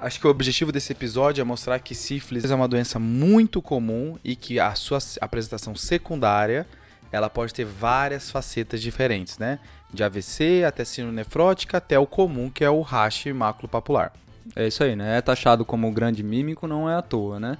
Acho 0.00 0.20
que 0.20 0.26
o 0.26 0.30
objetivo 0.30 0.72
desse 0.72 0.92
episódio 0.92 1.40
é 1.40 1.44
mostrar 1.44 1.78
que 1.78 1.94
sífilis 1.94 2.50
é 2.50 2.54
uma 2.54 2.68
doença 2.68 2.98
muito 2.98 3.62
comum 3.62 4.18
e 4.24 4.34
que 4.34 4.58
a 4.58 4.74
sua 4.74 4.98
apresentação 5.20 5.74
secundária 5.74 6.66
ela 7.10 7.30
pode 7.30 7.54
ter 7.54 7.64
várias 7.64 8.30
facetas 8.30 8.82
diferentes, 8.82 9.38
né? 9.38 9.58
De 9.92 10.02
AVC 10.02 10.64
até 10.66 10.84
síndrome 10.84 11.16
nefrótica 11.16 11.78
até 11.78 11.98
o 11.98 12.06
comum 12.06 12.50
que 12.50 12.64
é 12.64 12.70
o 12.70 12.80
rash 12.82 13.26
maculopapular. 13.26 14.12
É 14.54 14.66
isso 14.66 14.84
aí, 14.84 14.94
né? 14.94 15.16
É 15.16 15.20
taxado 15.20 15.64
como 15.64 15.90
grande 15.92 16.22
mímico, 16.22 16.66
não 16.66 16.90
é 16.90 16.96
à 16.96 17.02
toa, 17.02 17.40
né? 17.40 17.56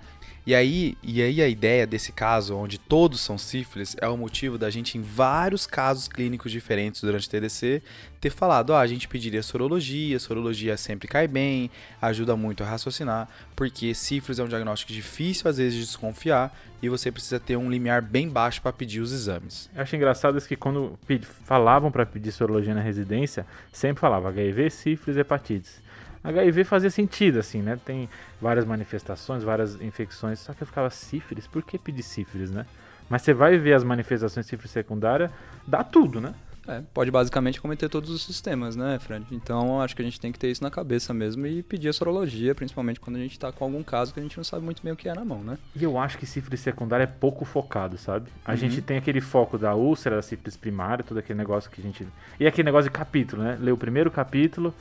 E 0.46 0.54
aí, 0.54 0.96
e 1.02 1.20
aí 1.20 1.42
a 1.42 1.48
ideia 1.48 1.84
desse 1.84 2.12
caso, 2.12 2.54
onde 2.54 2.78
todos 2.78 3.20
são 3.20 3.36
sífilis, 3.36 3.96
é 4.00 4.06
o 4.08 4.16
motivo 4.16 4.56
da 4.56 4.70
gente, 4.70 4.96
em 4.96 5.02
vários 5.02 5.66
casos 5.66 6.06
clínicos 6.06 6.52
diferentes 6.52 7.00
durante 7.00 7.26
o 7.26 7.30
TDC, 7.30 7.82
ter 8.20 8.30
falado, 8.30 8.70
ó, 8.70 8.78
a 8.78 8.86
gente 8.86 9.08
pediria 9.08 9.42
sorologia, 9.42 10.20
sorologia 10.20 10.76
sempre 10.76 11.08
cai 11.08 11.26
bem, 11.26 11.68
ajuda 12.00 12.36
muito 12.36 12.62
a 12.62 12.66
raciocinar, 12.66 13.28
porque 13.56 13.92
sífilis 13.92 14.38
é 14.38 14.44
um 14.44 14.48
diagnóstico 14.48 14.92
difícil 14.92 15.50
às 15.50 15.56
vezes 15.56 15.74
de 15.74 15.84
desconfiar, 15.84 16.56
e 16.80 16.88
você 16.88 17.10
precisa 17.10 17.40
ter 17.40 17.56
um 17.56 17.68
limiar 17.68 18.00
bem 18.00 18.28
baixo 18.28 18.62
para 18.62 18.72
pedir 18.72 19.00
os 19.00 19.12
exames. 19.12 19.68
Eu 19.74 19.82
acho 19.82 19.96
engraçado 19.96 20.38
isso 20.38 20.46
que 20.46 20.54
quando 20.54 20.96
falavam 21.44 21.90
para 21.90 22.06
pedir 22.06 22.30
sorologia 22.30 22.72
na 22.72 22.82
residência, 22.82 23.44
sempre 23.72 24.00
falava 24.00 24.28
HIV, 24.28 24.70
sífilis, 24.70 25.16
hepatites. 25.16 25.82
HIV 26.26 26.64
fazia 26.64 26.90
sentido, 26.90 27.38
assim, 27.38 27.62
né? 27.62 27.78
Tem 27.84 28.08
várias 28.40 28.64
manifestações, 28.64 29.44
várias 29.44 29.80
infecções. 29.80 30.40
Só 30.40 30.52
que 30.52 30.62
eu 30.62 30.66
ficava 30.66 30.90
sífilis, 30.90 31.46
por 31.46 31.62
que 31.62 31.78
pedir 31.78 32.02
sífilis, 32.02 32.50
né? 32.50 32.66
Mas 33.08 33.22
você 33.22 33.32
vai 33.32 33.56
ver 33.56 33.74
as 33.74 33.84
manifestações 33.84 34.44
de 34.46 34.50
sífilis 34.50 34.72
secundária, 34.72 35.30
dá 35.66 35.84
tudo, 35.84 36.20
né? 36.20 36.34
É, 36.68 36.82
pode 36.92 37.12
basicamente 37.12 37.60
cometer 37.60 37.88
todos 37.88 38.10
os 38.10 38.24
sistemas, 38.24 38.74
né, 38.74 38.98
Fred? 38.98 39.24
Então 39.30 39.80
acho 39.80 39.94
que 39.94 40.02
a 40.02 40.04
gente 40.04 40.18
tem 40.18 40.32
que 40.32 40.38
ter 40.38 40.50
isso 40.50 40.64
na 40.64 40.70
cabeça 40.70 41.14
mesmo 41.14 41.46
e 41.46 41.62
pedir 41.62 41.88
a 41.88 41.92
sorologia, 41.92 42.56
principalmente 42.56 42.98
quando 42.98 43.16
a 43.16 43.20
gente 43.20 43.38
tá 43.38 43.52
com 43.52 43.64
algum 43.64 43.84
caso 43.84 44.12
que 44.12 44.18
a 44.18 44.22
gente 44.22 44.36
não 44.36 44.42
sabe 44.42 44.64
muito 44.64 44.82
bem 44.82 44.92
o 44.92 44.96
que 44.96 45.08
é 45.08 45.14
na 45.14 45.24
mão, 45.24 45.44
né? 45.44 45.58
E 45.76 45.84
eu 45.84 45.96
acho 45.96 46.18
que 46.18 46.26
sífilis 46.26 46.60
secundária 46.60 47.04
é 47.04 47.06
pouco 47.06 47.44
focado, 47.44 47.96
sabe? 47.96 48.30
A 48.44 48.56
gente 48.56 48.82
tem 48.82 48.98
aquele 48.98 49.20
foco 49.20 49.56
da 49.56 49.76
úlcera, 49.76 50.16
da 50.16 50.22
sífilis 50.22 50.56
primária, 50.56 51.04
todo 51.04 51.18
aquele 51.18 51.38
negócio 51.38 51.70
que 51.70 51.80
a 51.80 51.84
gente. 51.84 52.04
E 52.40 52.46
aquele 52.48 52.66
negócio 52.66 52.90
de 52.90 52.96
capítulo, 52.96 53.44
né? 53.44 53.56
Lê 53.60 53.70
o 53.70 53.76
primeiro 53.76 54.10
capítulo, 54.10 54.74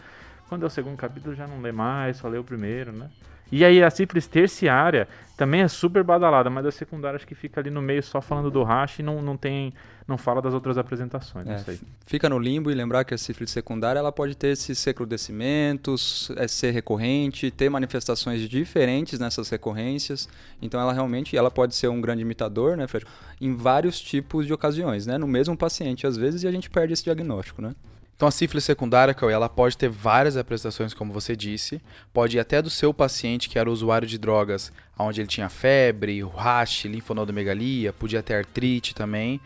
quando 0.47 0.63
é 0.63 0.65
o 0.65 0.69
segundo 0.69 0.97
capítulo 0.97 1.35
já 1.35 1.47
não 1.47 1.61
lê 1.61 1.71
mais, 1.71 2.17
só 2.17 2.27
lê 2.27 2.37
o 2.37 2.43
primeiro, 2.43 2.91
né? 2.91 3.09
E 3.51 3.63
aí 3.63 3.83
a 3.83 3.89
sífilis 3.89 4.27
terciária 4.27 5.07
também 5.37 5.61
é 5.61 5.67
super 5.67 6.03
badalada, 6.03 6.49
mas 6.49 6.65
a 6.65 6.71
secundária 6.71 7.17
acho 7.17 7.27
que 7.27 7.35
fica 7.35 7.59
ali 7.59 7.69
no 7.69 7.81
meio 7.81 8.01
só 8.01 8.21
falando 8.21 8.49
do 8.49 8.63
rash 8.63 8.99
e 8.99 9.03
não, 9.03 9.21
não 9.21 9.37
tem. 9.37 9.73
não 10.07 10.17
fala 10.17 10.41
das 10.41 10.53
outras 10.53 10.77
apresentações. 10.77 11.45
É, 11.45 11.77
fica 12.05 12.27
no 12.27 12.39
limbo 12.39 12.71
e 12.71 12.73
lembrar 12.73 13.03
que 13.03 13.13
a 13.13 13.17
sífilis 13.17 13.51
secundária 13.51 13.99
ela 13.99 14.11
pode 14.11 14.35
ter 14.35 14.47
esses 14.47 14.83
recrudescimentos, 14.83 16.31
é, 16.37 16.47
ser 16.47 16.71
recorrente, 16.71 17.51
ter 17.51 17.69
manifestações 17.69 18.49
diferentes 18.49 19.19
nessas 19.19 19.49
recorrências. 19.49 20.27
Então 20.61 20.79
ela 20.79 20.93
realmente 20.93 21.37
ela 21.37 21.51
pode 21.51 21.75
ser 21.75 21.89
um 21.89 22.01
grande 22.01 22.21
imitador, 22.21 22.75
né, 22.75 22.87
Fred? 22.87 23.05
Em 23.39 23.53
vários 23.53 23.99
tipos 23.99 24.47
de 24.47 24.53
ocasiões, 24.53 25.05
né? 25.05 25.17
No 25.17 25.27
mesmo 25.27 25.55
paciente 25.55 26.07
às 26.07 26.17
vezes 26.17 26.43
e 26.43 26.47
a 26.47 26.51
gente 26.51 26.69
perde 26.69 26.93
esse 26.93 27.03
diagnóstico, 27.03 27.61
né? 27.61 27.75
Então 28.15 28.29
a 28.29 28.31
sífilis 28.31 28.63
secundária, 28.63 29.13
Cauê, 29.13 29.33
ela 29.33 29.49
pode 29.49 29.77
ter 29.77 29.89
várias 29.89 30.37
apresentações, 30.37 30.93
como 30.93 31.11
você 31.11 31.35
disse. 31.35 31.81
Pode 32.13 32.37
ir 32.37 32.39
até 32.39 32.61
do 32.61 32.69
seu 32.69 32.93
paciente 32.93 33.49
que 33.49 33.59
era 33.59 33.69
usuário 33.69 34.07
de 34.07 34.17
drogas, 34.17 34.71
onde 34.97 35.19
ele 35.19 35.27
tinha 35.27 35.49
febre, 35.49 36.23
rash, 36.23 36.85
linfonodomegalia, 36.85 37.91
podia 37.91 38.23
ter 38.23 38.35
artrite 38.35 38.95
também. 38.95 39.41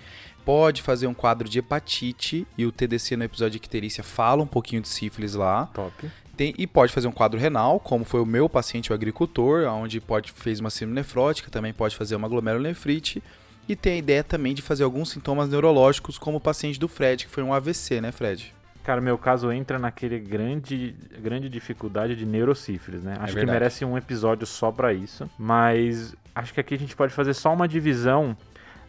Pode 0.46 0.82
fazer 0.84 1.08
um 1.08 1.14
quadro 1.16 1.50
de 1.50 1.60
hepatite, 1.60 2.46
e 2.58 2.66
o 2.66 2.72
TDC 2.72 3.16
no 3.18 3.24
episódio 3.24 3.52
de 3.52 3.58
icterícia 3.58 4.04
fala 4.04 4.44
um 4.44 4.48
pouquinho 4.48 4.82
de 4.82 4.88
sífilis 4.90 5.34
lá. 5.34 5.66
Top. 5.74 6.10
Tem- 6.38 6.54
e 6.58 6.66
pode 6.66 6.94
fazer 6.94 7.08
um 7.08 7.12
quadro 7.12 7.40
renal, 7.40 7.80
como 7.80 8.06
foi 8.06 8.22
o 8.22 8.26
meu 8.26 8.48
paciente, 8.48 8.92
o 8.92 8.96
agricultor, 8.96 9.64
onde 9.68 10.00
pode 10.00 10.32
fez 10.32 10.60
uma 10.60 10.70
síndrome 10.70 10.96
nefrótica, 10.96 11.50
também 11.52 11.74
pode 11.74 11.96
fazer 11.96 12.16
uma 12.16 12.28
glomerulonefrite. 12.30 13.22
E 13.68 13.76
tem 13.76 13.94
a 13.94 13.98
ideia 13.98 14.24
também 14.24 14.54
de 14.56 14.62
fazer 14.62 14.84
alguns 14.84 15.10
sintomas 15.10 15.50
neurológicos, 15.50 16.18
como 16.18 16.38
o 16.38 16.42
paciente 16.42 16.80
do 16.80 16.88
Fred, 16.88 17.26
que 17.26 17.32
foi 17.32 17.44
um 17.44 17.54
AVC, 17.54 18.00
né, 18.02 18.12
Fred? 18.12 18.56
Cara, 18.90 19.02
meu 19.02 19.20
caso 19.20 19.52
entra 19.52 19.78
naquele 19.78 20.18
grande, 20.18 20.96
grande 21.22 21.48
dificuldade 21.48 22.16
de 22.16 22.26
neurosífilis, 22.26 23.04
né? 23.04 23.18
Acho 23.20 23.28
que 23.28 23.34
verdade. 23.36 23.52
merece 23.52 23.86
um 23.86 23.96
episódio 23.96 24.48
só 24.48 24.72
pra 24.72 24.92
isso, 24.92 25.30
mas 25.38 26.16
acho 26.34 26.52
que 26.52 26.60
aqui 26.60 26.74
a 26.74 26.78
gente 26.80 26.96
pode 26.96 27.14
fazer 27.14 27.36
só 27.36 27.54
uma 27.54 27.68
divisão 27.68 28.36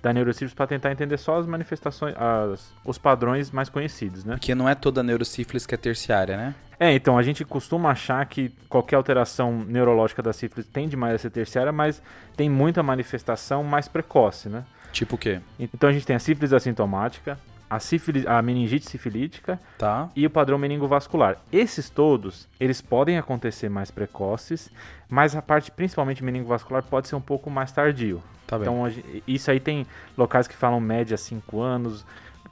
da 0.02 0.10
neurosífilis 0.10 0.54
para 0.54 0.66
tentar 0.66 0.90
entender 0.90 1.18
só 1.18 1.38
as 1.38 1.46
manifestações, 1.46 2.14
as, 2.16 2.72
os 2.82 2.96
padrões 2.96 3.50
mais 3.50 3.68
conhecidos, 3.68 4.24
né? 4.24 4.36
Porque 4.36 4.54
não 4.54 4.66
é 4.66 4.74
toda 4.74 5.02
neurosífilis 5.02 5.66
que 5.66 5.74
é 5.74 5.76
terciária, 5.76 6.34
né? 6.34 6.54
É, 6.78 6.94
então 6.94 7.18
a 7.18 7.22
gente 7.22 7.44
costuma 7.44 7.90
achar 7.90 8.24
que 8.24 8.48
qualquer 8.70 8.96
alteração 8.96 9.62
neurológica 9.68 10.22
da 10.22 10.32
sífilis 10.32 10.66
tende 10.66 10.96
mais 10.96 11.16
a 11.16 11.18
ser 11.18 11.28
terciária, 11.28 11.72
mas 11.72 12.02
tem 12.38 12.48
muita 12.48 12.82
manifestação 12.82 13.62
mais 13.62 13.86
precoce, 13.86 14.48
né? 14.48 14.64
Tipo 14.92 15.16
o 15.16 15.18
quê? 15.18 15.40
Então 15.58 15.90
a 15.90 15.92
gente 15.92 16.06
tem 16.06 16.16
a 16.16 16.18
sífilis 16.18 16.54
assintomática, 16.54 17.38
a, 17.70 17.78
sífilis, 17.78 18.26
a 18.26 18.42
meningite 18.42 18.90
sifilítica 18.90 19.60
Tá. 19.78 20.10
e 20.16 20.26
o 20.26 20.30
padrão 20.30 20.58
meningovascular. 20.58 21.36
Esses 21.52 21.88
todos, 21.88 22.48
eles 22.58 22.80
podem 22.80 23.16
acontecer 23.16 23.68
mais 23.68 23.90
precoces, 23.90 24.68
mas 25.08 25.36
a 25.36 25.40
parte 25.40 25.70
principalmente 25.70 26.24
meningovascular 26.24 26.82
pode 26.82 27.06
ser 27.06 27.14
um 27.14 27.20
pouco 27.20 27.48
mais 27.48 27.70
tardio. 27.70 28.20
Tá. 28.46 28.56
Então, 28.58 28.92
isso 29.26 29.50
aí 29.50 29.60
tem 29.60 29.86
locais 30.18 30.48
que 30.48 30.56
falam 30.56 30.80
média 30.80 31.16
5 31.16 31.60
anos, 31.60 32.04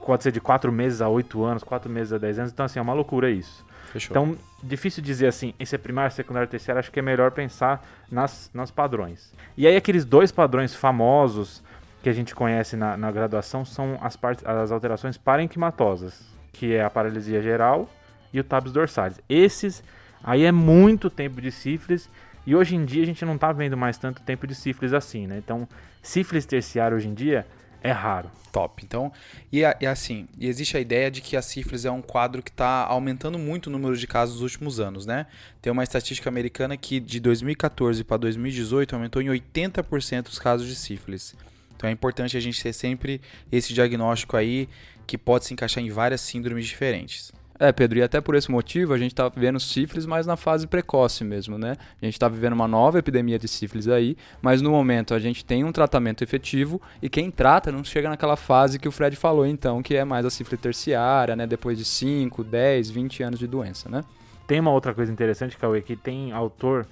pode 0.05 0.23
ser 0.23 0.31
de 0.31 0.39
4 0.39 0.71
meses 0.71 1.01
a 1.01 1.09
8 1.09 1.43
anos, 1.43 1.63
4 1.63 1.91
meses 1.91 2.13
a 2.13 2.17
10 2.17 2.39
anos, 2.39 2.51
então 2.53 2.65
assim, 2.65 2.79
é 2.79 2.81
uma 2.81 2.93
loucura 2.93 3.29
isso. 3.29 3.65
Fechou. 3.91 4.11
Então, 4.11 4.37
difícil 4.63 5.03
dizer 5.03 5.27
assim, 5.27 5.53
esse 5.59 5.75
é 5.75 5.77
primário, 5.77 6.11
secundário, 6.11 6.47
terciário, 6.47 6.79
acho 6.79 6.91
que 6.91 6.99
é 6.99 7.01
melhor 7.01 7.31
pensar 7.31 7.85
nas, 8.09 8.49
nas 8.53 8.71
padrões. 8.71 9.33
E 9.57 9.67
aí 9.67 9.75
aqueles 9.75 10.05
dois 10.05 10.31
padrões 10.31 10.73
famosos 10.75 11.61
que 12.01 12.09
a 12.09 12.13
gente 12.13 12.33
conhece 12.33 12.75
na, 12.75 12.95
na 12.95 13.11
graduação 13.11 13.65
são 13.65 13.97
as, 14.01 14.15
partes, 14.15 14.45
as 14.45 14.71
alterações 14.71 15.17
parenquimatosas, 15.17 16.23
que 16.53 16.73
é 16.73 16.83
a 16.83 16.89
paralisia 16.89 17.41
geral 17.41 17.89
e 18.33 18.39
o 18.39 18.43
tabes 18.43 18.71
dorsalis. 18.71 19.19
Esses 19.27 19.83
aí 20.23 20.43
é 20.43 20.51
muito 20.51 21.09
tempo 21.09 21.41
de 21.41 21.51
sífilis 21.51 22.09
e 22.45 22.55
hoje 22.55 22.75
em 22.75 22.85
dia 22.85 23.03
a 23.03 23.05
gente 23.05 23.23
não 23.25 23.37
tá 23.37 23.51
vendo 23.51 23.75
mais 23.75 23.97
tanto 23.97 24.21
tempo 24.21 24.47
de 24.47 24.55
sífilis 24.55 24.93
assim, 24.93 25.27
né? 25.27 25.37
Então, 25.37 25.67
sífilis 26.01 26.45
terciária 26.45 26.95
hoje 26.95 27.07
em 27.07 27.13
dia 27.13 27.45
é 27.81 27.91
raro. 27.91 28.29
Top. 28.51 28.83
Então, 28.83 29.11
e, 29.53 29.59
e 29.59 29.85
assim, 29.85 30.27
e 30.35 30.47
existe 30.47 30.75
a 30.75 30.79
ideia 30.79 31.11
de 31.11 31.21
que 31.21 31.37
a 31.37 31.41
sífilis 31.41 31.85
é 31.85 31.91
um 31.91 32.01
quadro 32.01 32.41
que 32.41 32.49
está 32.49 32.83
aumentando 32.85 33.37
muito 33.37 33.67
o 33.67 33.69
número 33.69 33.95
de 33.95 34.07
casos 34.07 34.35
nos 34.35 34.43
últimos 34.43 34.79
anos, 34.79 35.05
né? 35.05 35.27
Tem 35.61 35.71
uma 35.71 35.83
estatística 35.83 36.27
americana 36.27 36.75
que 36.75 36.99
de 36.99 37.19
2014 37.19 38.03
para 38.03 38.17
2018 38.17 38.95
aumentou 38.95 39.21
em 39.21 39.27
80% 39.27 40.29
os 40.29 40.39
casos 40.39 40.67
de 40.67 40.75
sífilis. 40.75 41.35
Então 41.79 41.89
é 41.89 41.93
importante 41.93 42.35
a 42.35 42.41
gente 42.41 42.61
ter 42.61 42.73
sempre 42.73 43.21
esse 43.49 43.73
diagnóstico 43.73 44.35
aí 44.35 44.67
que 45.07 45.17
pode 45.17 45.45
se 45.45 45.53
encaixar 45.53 45.81
em 45.81 45.89
várias 45.89 46.19
síndromes 46.19 46.67
diferentes. 46.67 47.31
É, 47.57 47.71
Pedro, 47.71 47.99
e 47.99 48.03
até 48.03 48.19
por 48.19 48.35
esse 48.35 48.51
motivo 48.51 48.93
a 48.93 48.97
gente 48.97 49.15
tá 49.15 49.29
vivendo 49.29 49.59
sífilis, 49.61 50.05
mas 50.05 50.27
na 50.27 50.35
fase 50.35 50.67
precoce 50.67 51.23
mesmo, 51.23 51.57
né? 51.57 51.77
A 52.01 52.05
gente 52.05 52.19
tá 52.19 52.27
vivendo 52.27 52.51
uma 52.51 52.67
nova 52.67 52.99
epidemia 52.99 53.39
de 53.39 53.47
sífilis 53.47 53.87
aí, 53.87 54.17
mas 54.41 54.61
no 54.61 54.71
momento 54.71 55.13
a 55.13 55.19
gente 55.19 55.43
tem 55.45 55.63
um 55.63 55.71
tratamento 55.71 56.21
efetivo 56.21 56.81
e 57.01 57.07
quem 57.07 57.31
trata 57.31 57.71
não 57.71 57.83
chega 57.83 58.09
naquela 58.09 58.35
fase 58.35 58.77
que 58.77 58.87
o 58.87 58.91
Fred 58.91 59.15
falou 59.15 59.45
então, 59.45 59.81
que 59.81 59.95
é 59.95 60.03
mais 60.03 60.25
a 60.25 60.29
sífilis 60.29 60.59
terciária, 60.59 61.33
né? 61.33 61.47
Depois 61.47 61.77
de 61.77 61.85
5, 61.85 62.43
10, 62.43 62.89
20 62.89 63.23
anos 63.23 63.39
de 63.39 63.47
doença, 63.47 63.87
né? 63.87 64.03
Tem 64.45 64.59
uma 64.59 64.71
outra 64.71 64.93
coisa 64.93 65.11
interessante, 65.11 65.57
Cauê, 65.57 65.81
que 65.81 65.95
tem 65.95 66.33
autor 66.33 66.85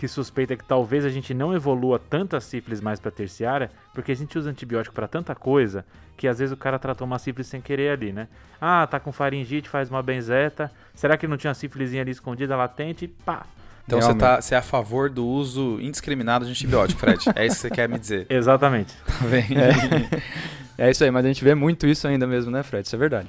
que 0.00 0.08
suspeita 0.08 0.56
que 0.56 0.64
talvez 0.64 1.04
a 1.04 1.10
gente 1.10 1.34
não 1.34 1.54
evolua 1.54 1.98
tanto 1.98 2.34
a 2.34 2.40
sífilis 2.40 2.80
mais 2.80 2.98
para 2.98 3.10
terciária, 3.10 3.70
porque 3.92 4.10
a 4.10 4.16
gente 4.16 4.38
usa 4.38 4.48
antibiótico 4.48 4.94
para 4.94 5.06
tanta 5.06 5.34
coisa 5.34 5.84
que 6.16 6.26
às 6.26 6.38
vezes 6.38 6.52
o 6.52 6.56
cara 6.56 6.78
tratou 6.78 7.06
uma 7.06 7.18
sífilis 7.18 7.48
sem 7.48 7.60
querer 7.60 7.90
ali, 7.90 8.10
né? 8.10 8.26
Ah, 8.58 8.86
tá 8.86 8.98
com 8.98 9.12
faringite, 9.12 9.68
faz 9.68 9.90
uma 9.90 10.02
benzeta. 10.02 10.72
Será 10.94 11.18
que 11.18 11.26
não 11.26 11.36
tinha 11.36 11.50
uma 11.50 11.54
sífilisinha 11.54 12.00
ali 12.00 12.12
escondida, 12.12 12.56
latente? 12.56 13.08
Pá. 13.08 13.44
Então 13.86 14.00
você, 14.00 14.14
tá, 14.14 14.40
você 14.40 14.54
é 14.54 14.58
a 14.58 14.62
favor 14.62 15.10
do 15.10 15.26
uso 15.26 15.78
indiscriminado 15.80 16.46
de 16.46 16.50
antibiótico, 16.50 16.98
Fred. 16.98 17.22
é 17.34 17.44
isso 17.44 17.56
que 17.56 17.62
você 17.62 17.70
quer 17.70 17.86
me 17.86 17.98
dizer. 17.98 18.26
Exatamente. 18.30 18.96
Tá 19.04 19.26
bem? 19.26 19.46
É 20.78 20.90
isso 20.90 21.04
aí, 21.04 21.10
mas 21.10 21.26
a 21.26 21.28
gente 21.28 21.44
vê 21.44 21.54
muito 21.54 21.86
isso 21.86 22.08
ainda 22.08 22.26
mesmo, 22.26 22.50
né, 22.50 22.62
Fred? 22.62 22.86
Isso 22.86 22.96
é 22.96 22.98
verdade. 22.98 23.28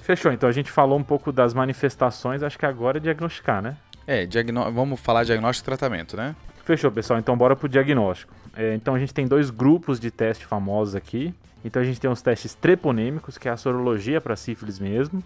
Fechou, 0.00 0.32
então 0.32 0.48
a 0.48 0.52
gente 0.52 0.68
falou 0.68 0.98
um 0.98 1.04
pouco 1.04 1.30
das 1.30 1.54
manifestações, 1.54 2.42
acho 2.42 2.58
que 2.58 2.66
agora 2.66 2.98
é 2.98 3.00
diagnosticar, 3.00 3.62
né? 3.62 3.76
É, 4.06 4.26
diagnó- 4.26 4.70
vamos 4.70 5.00
falar 5.00 5.24
diagnóstico 5.24 5.64
e 5.64 5.68
tratamento, 5.76 6.16
né? 6.16 6.34
Fechou, 6.64 6.90
pessoal. 6.90 7.18
Então 7.18 7.36
bora 7.36 7.54
pro 7.56 7.68
diagnóstico. 7.68 8.32
É, 8.56 8.74
então 8.74 8.94
a 8.94 8.98
gente 8.98 9.12
tem 9.14 9.26
dois 9.26 9.50
grupos 9.50 9.98
de 9.98 10.10
teste 10.10 10.44
famosos 10.46 10.94
aqui. 10.94 11.34
Então 11.64 11.80
a 11.80 11.84
gente 11.84 12.00
tem 12.00 12.10
os 12.10 12.20
testes 12.22 12.54
treponêmicos, 12.54 13.38
que 13.38 13.48
é 13.48 13.50
a 13.52 13.56
sorologia 13.56 14.20
para 14.20 14.34
sífilis 14.36 14.78
mesmo. 14.78 15.22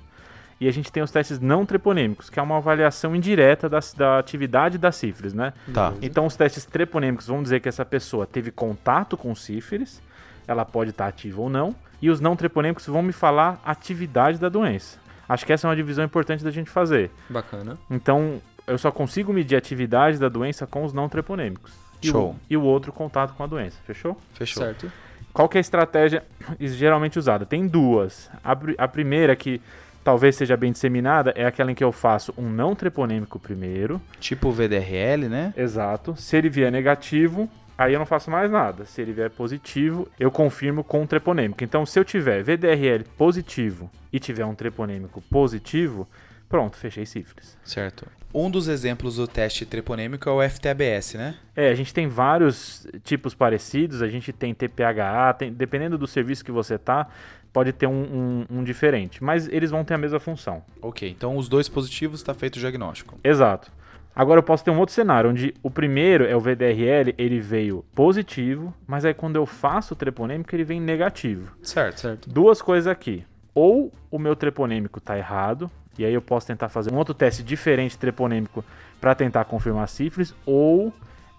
E 0.59 0.67
a 0.69 0.73
gente 0.73 0.91
tem 0.91 1.03
os 1.03 1.11
testes 1.11 1.39
não 1.39 1.67
treponêmicos, 1.67 2.31
que 2.31 2.39
é 2.39 2.43
uma 2.43 2.57
avaliação 2.57 3.15
indireta 3.15 3.69
da, 3.69 3.79
da 3.97 4.19
atividade 4.19 4.79
da 4.79 4.91
sífilis, 4.91 5.35
né? 5.35 5.53
Tá. 5.73 5.93
Então 6.01 6.25
os 6.25 6.35
testes 6.35 6.65
treponêmicos 6.65 7.27
vão 7.27 7.43
dizer 7.43 7.61
que 7.61 7.69
essa 7.69 7.85
pessoa 7.85 8.27
teve 8.27 8.51
contato 8.51 9.17
com 9.19 9.35
sífilis, 9.35 10.01
ela 10.49 10.65
pode 10.65 10.91
estar 10.91 11.07
ativa 11.09 11.41
ou 11.43 11.51
não. 11.51 11.75
E 12.01 12.09
os 12.11 12.21
não 12.21 12.37
treponêmicos 12.37 12.87
vão 12.87 13.03
me 13.03 13.13
falar 13.13 13.61
a 13.65 13.71
atividade 13.73 14.39
da 14.39 14.49
doença. 14.49 14.99
Acho 15.29 15.45
que 15.45 15.53
essa 15.53 15.67
é 15.67 15.69
uma 15.69 15.77
divisão 15.77 16.05
importante 16.05 16.43
da 16.45 16.51
gente 16.51 16.71
fazer. 16.71 17.11
Bacana. 17.29 17.77
Então, 17.91 18.41
eu 18.67 18.79
só 18.79 18.91
consigo 18.91 19.33
medir 19.33 19.55
a 19.55 19.59
atividade 19.59 20.19
da 20.19 20.29
doença 20.29 20.67
com 20.67 20.85
os 20.85 20.93
não 20.93 21.09
treponêmicos. 21.09 21.73
E 22.03 22.09
Show. 22.09 22.31
O, 22.31 22.37
e 22.51 22.57
o 22.57 22.63
outro 22.63 22.93
contato 22.93 23.35
com 23.35 23.43
a 23.43 23.47
doença, 23.47 23.79
fechou? 23.87 24.17
Fechou. 24.35 24.63
Certo. 24.63 24.91
Qual 25.33 25.49
que 25.49 25.59
é 25.59 25.61
a 25.61 25.63
estratégia 25.63 26.25
geralmente 26.61 27.19
usada? 27.19 27.47
Tem 27.47 27.67
duas. 27.67 28.31
A, 28.43 28.57
a 28.79 28.89
primeira, 28.89 29.37
que 29.37 29.61
talvez 30.03 30.37
seja 30.37 30.57
bem 30.57 30.73
disseminada, 30.73 31.33
é 31.37 31.45
aquela 31.45 31.71
em 31.71 31.75
que 31.75 31.85
eu 31.85 31.93
faço 31.93 32.33
um 32.39 32.49
não 32.49 32.75
treponêmico 32.75 33.39
primeiro. 33.39 34.01
Tipo 34.21 34.51
VDRL, 34.51 35.29
né? 35.29 35.53
Exato. 35.57 36.15
Se 36.17 36.37
ele 36.37 36.49
vier 36.49 36.71
negativo, 36.71 37.49
aí 37.77 37.93
eu 37.93 37.99
não 37.99 38.07
faço 38.07 38.31
mais 38.31 38.51
nada. 38.51 38.85
Se 38.85 39.01
ele 39.03 39.13
vier 39.13 39.31
positivo, 39.31 40.09
eu 40.19 40.31
confirmo 40.31 40.83
com 40.83 41.03
um 41.03 41.07
treponêmico. 41.07 41.63
Então, 41.63 41.85
se 41.85 41.99
eu 41.99 42.05
tiver 42.05 42.43
VDRL 42.43 43.05
positivo 43.17 43.91
e 44.13 44.19
tiver 44.19 44.45
um 44.45 44.55
treponêmico 44.55 45.21
positivo, 45.31 46.09
pronto, 46.49 46.77
fechei 46.77 47.05
sífilis. 47.07 47.57
Certo. 47.65 48.07
Um 48.35 48.51
dos 48.51 48.69
exemplos 48.69 49.17
do 49.17 49.27
teste 49.27 49.65
treponêmico 49.65 50.29
é 50.29 50.33
o 50.33 50.43
FTABS, 50.51 51.15
né? 51.15 51.37
É, 51.55 51.71
a 51.71 51.75
gente 51.75 51.95
tem 51.95 52.07
vários 52.07 52.87
tipos 53.03 53.35
parecidos, 53.35 54.03
a 54.03 54.09
gente 54.09 54.33
tem 54.33 54.53
TPHA, 54.53 55.33
tem- 55.39 55.53
dependendo 55.53 55.97
do 55.97 56.07
serviço 56.07 56.45
que 56.45 56.53
você 56.53 56.77
tá, 56.77 57.09
pode 57.53 57.73
ter 57.73 57.87
um, 57.87 58.45
um- 58.51 58.59
um 58.59 58.65
diferente, 58.65 59.25
mas 59.25 59.49
eles 59.49 59.71
vão 59.71 59.83
ter 59.85 59.95
a 59.95 59.99
mesma 59.99 60.21
função. 60.21 60.63
Ok, 60.83 61.09
então 61.09 61.37
os 61.37 61.49
dois 61.49 61.69
positivos 61.69 62.21
está 62.21 62.35
feito 62.35 62.57
o 62.57 62.61
diagnóstico. 62.61 63.19
Exato. 63.25 63.73
Agora 64.15 64.39
eu 64.39 64.43
posso 64.43 64.65
ter 64.65 64.71
um 64.71 64.79
outro 64.79 64.95
cenário, 64.95 65.29
onde 65.31 65.55
o 65.63 65.71
primeiro 65.71 66.25
é 66.25 66.35
o 66.37 66.41
VDRL, 66.41 67.15
ele 67.19 67.39
veio 67.41 67.85
positivo, 67.95 68.75
mas 68.87 69.05
aí 69.05 69.13
quando 69.15 69.37
eu 69.37 69.47
faço 69.47 69.95
o 69.95 69.97
treponêmico, 69.97 70.55
ele 70.55 70.65
vem 70.65 70.81
negativo. 70.81 71.55
Certo. 71.63 72.01
Certo. 72.01 72.29
Duas 72.31 72.61
coisas 72.61 72.87
aqui. 72.87 73.25
Ou 73.55 73.93
o 74.11 74.19
meu 74.19 74.35
treponêmico 74.37 75.01
tá 75.01 75.17
errado, 75.19 75.71
e 75.99 76.05
aí 76.05 76.13
eu 76.15 76.23
posso 76.23 76.47
tentar 76.47 76.69
fazer 76.69 76.93
um 76.93 76.97
outro 76.97 77.15
teste 77.15 77.43
diferente 77.43 77.97
treponêmico 77.99 78.65
para 79.01 79.15
tentar 79.15 79.45
confirmar 79.45 79.85
a 79.85 79.87
sífilis, 79.87 80.35
ou 80.45 80.93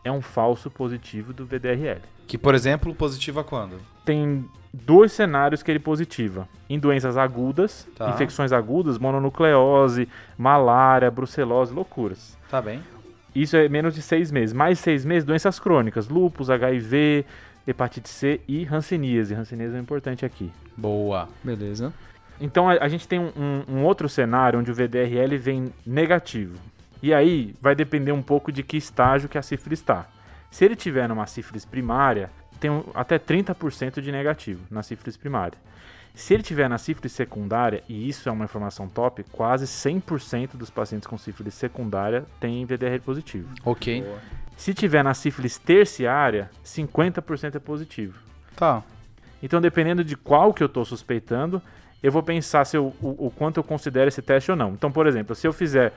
é 0.04 0.12
um 0.12 0.22
falso 0.22 0.70
positivo 0.70 1.34
do 1.34 1.46
VDRL. 1.46 2.02
Que, 2.28 2.38
por 2.38 2.54
exemplo, 2.56 2.94
positivo 2.94 3.40
a 3.40 3.44
quando? 3.44 3.80
Tem 4.06 4.46
dois 4.74 5.12
cenários 5.12 5.64
que 5.64 5.72
ele 5.72 5.80
positiva. 5.80 6.48
Em 6.70 6.78
doenças 6.78 7.18
agudas, 7.18 7.88
Tá. 7.96 8.10
infecções 8.10 8.52
agudas, 8.52 8.98
mononucleose, 8.98 10.08
malária, 10.38 11.10
brucelose, 11.10 11.74
loucuras. 11.74 12.38
Tá 12.50 12.62
bem. 12.62 12.82
Isso 13.36 13.56
é 13.56 13.68
menos 13.70 13.94
de 13.96 14.02
seis 14.02 14.32
meses. 14.32 14.54
Mais 14.54 14.80
seis 14.80 15.06
meses, 15.06 15.24
doenças 15.26 15.60
crônicas, 15.60 16.08
lúpus, 16.10 16.50
HIV, 16.50 17.26
hepatite 17.68 18.10
C 18.10 18.42
e 18.48 18.66
hanseníase. 18.66 19.34
Hanseníase 19.34 19.76
é 19.76 19.80
importante 19.80 20.26
aqui. 20.26 20.52
Boa. 20.76 21.28
Beleza. 21.44 21.94
Então 22.40 22.70
a, 22.70 22.74
a 22.74 22.88
gente 22.88 23.08
tem 23.08 23.20
um, 23.20 23.32
um- 23.36 23.64
um 23.78 23.84
outro 23.84 24.08
cenário 24.08 24.60
onde 24.60 24.70
o 24.72 24.74
VDRL 24.76 25.38
vem 25.38 25.74
negativo. 25.86 26.58
E 27.02 27.14
aí 27.14 27.54
vai 27.62 27.76
depender 27.76 28.12
um 28.12 28.22
pouco 28.22 28.52
de 28.52 28.64
que 28.64 28.78
estágio 28.78 29.30
que 29.30 29.38
a 29.38 29.42
sífilis 29.42 29.80
está. 29.80 30.08
Se 30.52 30.66
ele 30.66 30.76
tiver 30.76 31.08
numa 31.08 31.26
sífilis 31.28 31.66
primária, 31.66 32.30
tem 32.60 32.72
um- 32.72 32.84
até 32.94 33.20
30% 33.20 34.02
de 34.02 34.12
negativo 34.12 34.62
na 34.70 34.82
sífilis 34.84 35.16
primária. 35.18 35.58
Se 36.16 36.34
ele 36.34 36.42
tiver 36.42 36.68
na 36.68 36.80
sífilis 36.80 37.12
secundária, 37.12 37.84
e 37.88 38.10
isso 38.10 38.28
é 38.28 38.32
uma 38.32 38.46
informação 38.46 38.88
top, 38.88 39.24
quase 39.32 39.68
100% 39.68 40.58
dos 40.58 40.72
pacientes 40.72 41.06
com 41.08 41.16
sífilis 41.16 41.54
secundária 41.54 42.26
têm 42.40 42.66
VDRL 42.66 43.02
positivo. 43.02 43.48
Ok. 43.64 44.04
Se 44.56 44.74
tiver 44.74 45.04
na 45.04 45.14
sífilis 45.14 45.60
terciária, 45.60 46.50
50% 46.64 47.56
é 47.56 47.60
positivo. 47.60 48.18
Tá. 48.56 48.82
Então, 49.44 49.62
dependendo 49.62 50.04
de 50.04 50.18
qual 50.18 50.52
que 50.52 50.64
eu 50.64 50.66
estou 50.66 50.84
suspeitando, 50.84 51.62
eu 52.02 52.12
vou 52.12 52.22
pensar 52.24 52.66
se 52.66 52.78
eu- 52.78 52.94
o, 53.02 53.28
o 53.28 53.32
quanto 53.32 53.58
eu 53.58 53.64
considero 53.64 54.08
esse 54.08 54.22
teste 54.22 54.52
ou 54.52 54.58
não. 54.58 54.72
Então, 54.72 54.92
por 54.92 55.08
exemplo, 55.08 55.36
se 55.36 55.48
eu 55.48 55.54
fizer 55.54 55.94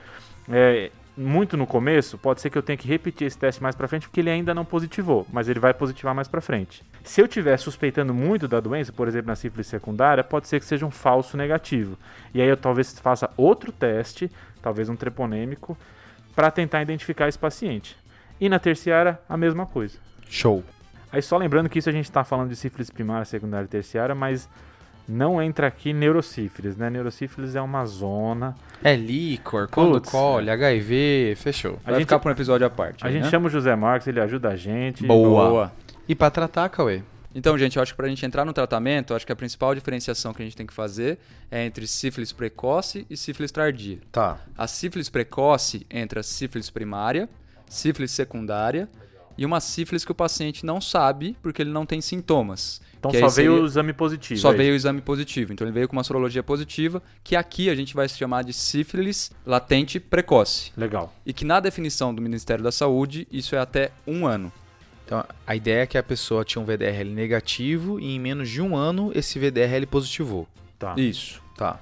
é, 0.49 0.91
muito 1.15 1.55
no 1.55 1.67
começo, 1.67 2.17
pode 2.17 2.41
ser 2.41 2.49
que 2.49 2.57
eu 2.57 2.63
tenha 2.63 2.77
que 2.77 2.87
repetir 2.87 3.27
esse 3.27 3.37
teste 3.37 3.61
mais 3.61 3.75
para 3.75 3.87
frente, 3.87 4.07
porque 4.07 4.19
ele 4.21 4.29
ainda 4.29 4.53
não 4.53 4.65
positivou, 4.65 5.27
mas 5.31 5.47
ele 5.47 5.59
vai 5.59 5.73
positivar 5.73 6.15
mais 6.15 6.27
para 6.27 6.41
frente. 6.41 6.83
Se 7.03 7.21
eu 7.21 7.25
estiver 7.25 7.57
suspeitando 7.57 8.13
muito 8.13 8.47
da 8.47 8.59
doença, 8.59 8.91
por 8.91 9.07
exemplo, 9.07 9.27
na 9.27 9.35
sífilis 9.35 9.67
secundária, 9.67 10.23
pode 10.23 10.47
ser 10.47 10.59
que 10.59 10.65
seja 10.65 10.85
um 10.85 10.91
falso 10.91 11.37
negativo. 11.37 11.97
E 12.33 12.41
aí 12.41 12.47
eu 12.47 12.57
talvez 12.57 12.97
faça 12.99 13.29
outro 13.37 13.71
teste, 13.71 14.31
talvez 14.61 14.89
um 14.89 14.95
treponêmico, 14.95 15.77
para 16.35 16.49
tentar 16.49 16.81
identificar 16.81 17.27
esse 17.27 17.37
paciente. 17.37 17.95
E 18.39 18.49
na 18.49 18.57
terciária, 18.57 19.19
a 19.29 19.37
mesma 19.37 19.65
coisa. 19.65 19.99
Show. 20.29 20.63
Aí 21.11 21.21
só 21.21 21.37
lembrando 21.37 21.69
que 21.69 21.77
isso 21.77 21.89
a 21.89 21.91
gente 21.91 22.05
está 22.05 22.23
falando 22.23 22.49
de 22.49 22.55
sífilis 22.55 22.89
primária, 22.89 23.25
secundária 23.25 23.65
e 23.65 23.67
terciária, 23.69 24.15
mas 24.15 24.49
não 25.11 25.41
entra 25.41 25.67
aqui 25.67 25.93
neurosífilis, 25.93 26.77
né? 26.77 26.89
Neurosífilis 26.89 27.55
é 27.55 27.61
uma 27.61 27.85
zona. 27.85 28.55
É 28.83 28.95
líquor, 28.95 29.67
quando 29.69 30.01
colhe, 30.01 30.49
HIV, 30.49 31.35
fechou. 31.37 31.73
A 31.83 31.91
Vai 31.91 31.93
gente- 31.95 32.03
ficar 32.07 32.19
para 32.19 32.29
um 32.29 32.31
episódio 32.33 32.65
à 32.65 32.69
parte. 32.69 33.03
A 33.03 33.07
aí, 33.07 33.13
gente 33.13 33.23
né? 33.25 33.29
chama 33.29 33.47
o 33.47 33.49
José 33.49 33.75
Marcos, 33.75 34.07
ele 34.07 34.19
ajuda 34.19 34.49
a 34.49 34.55
gente. 34.55 35.05
Boa. 35.05 35.71
E 36.07 36.15
pra 36.15 36.29
tratar, 36.31 36.69
Cauê? 36.69 37.01
Então, 37.33 37.57
gente, 37.57 37.77
eu 37.77 37.81
acho 37.83 37.93
que 37.93 37.97
para 37.97 38.07
a 38.07 38.09
gente 38.09 38.25
entrar 38.25 38.43
no 38.43 38.51
tratamento, 38.51 39.13
eu 39.13 39.15
acho 39.15 39.25
que 39.25 39.31
a 39.31 39.35
principal 39.35 39.73
diferenciação 39.73 40.33
que 40.33 40.41
a 40.41 40.45
gente 40.45 40.57
tem 40.57 40.65
que 40.67 40.73
fazer 40.73 41.17
é 41.49 41.65
entre 41.65 41.87
sífilis 41.87 42.33
precoce 42.33 43.05
e 43.09 43.15
sífilis 43.15 43.51
tardia. 43.51 43.99
Tá. 44.11 44.37
A 44.57 44.67
sífilis 44.67 45.07
precoce 45.07 45.85
entra 45.89 46.21
sífilis 46.23 46.69
primária, 46.69 47.29
sífilis 47.69 48.11
secundária 48.11 48.89
e 49.37 49.45
uma 49.45 49.61
sífilis 49.61 50.03
que 50.03 50.11
o 50.11 50.15
paciente 50.15 50.65
não 50.65 50.81
sabe 50.81 51.37
porque 51.41 51.61
ele 51.61 51.71
não 51.71 51.85
tem 51.85 52.01
sintomas. 52.01 52.81
Então 53.01 53.09
Que 53.09 53.17
só 53.17 53.25
aí 53.25 53.31
veio 53.31 53.51
seria- 53.51 53.63
o 53.63 53.65
exame 53.65 53.93
positivo. 53.93 54.39
Só 54.39 54.53
é 54.53 54.55
veio 54.55 54.73
o 54.73 54.75
exame 54.75 55.01
positivo. 55.01 55.51
Então 55.51 55.65
ele 55.65 55.73
veio 55.73 55.87
com 55.87 55.93
uma 55.95 56.03
sorologia 56.03 56.43
positiva, 56.43 57.01
que 57.23 57.35
aqui 57.35 57.67
a 57.67 57.73
gente 57.73 57.95
vai 57.95 58.07
chamar 58.07 58.43
de 58.43 58.53
sífilis 58.53 59.31
latente 59.43 59.99
precoce. 59.99 60.71
Legal. 60.77 61.11
E 61.25 61.33
que 61.33 61.43
na 61.43 61.59
definição 61.59 62.13
do 62.13 62.21
Ministério 62.21 62.63
da 62.63 62.71
Saúde, 62.71 63.27
isso 63.31 63.55
é 63.55 63.59
até 63.59 63.89
um 64.05 64.27
ano. 64.27 64.53
Então, 65.03 65.25
a 65.47 65.55
ideia 65.55 65.81
é 65.81 65.87
que 65.87 65.97
a 65.97 66.03
pessoa 66.03 66.45
tinha 66.45 66.61
um 66.61 66.65
VDRL 66.65 67.09
negativo 67.09 67.99
e 67.99 68.15
em 68.15 68.19
menos 68.19 68.47
de 68.47 68.61
um 68.61 68.75
ano 68.77 69.11
esse 69.15 69.39
VDRL 69.39 69.85
positivou. 69.87 70.47
Tá. 70.77 70.93
Isso. 70.95 71.41
Tá. 71.57 71.79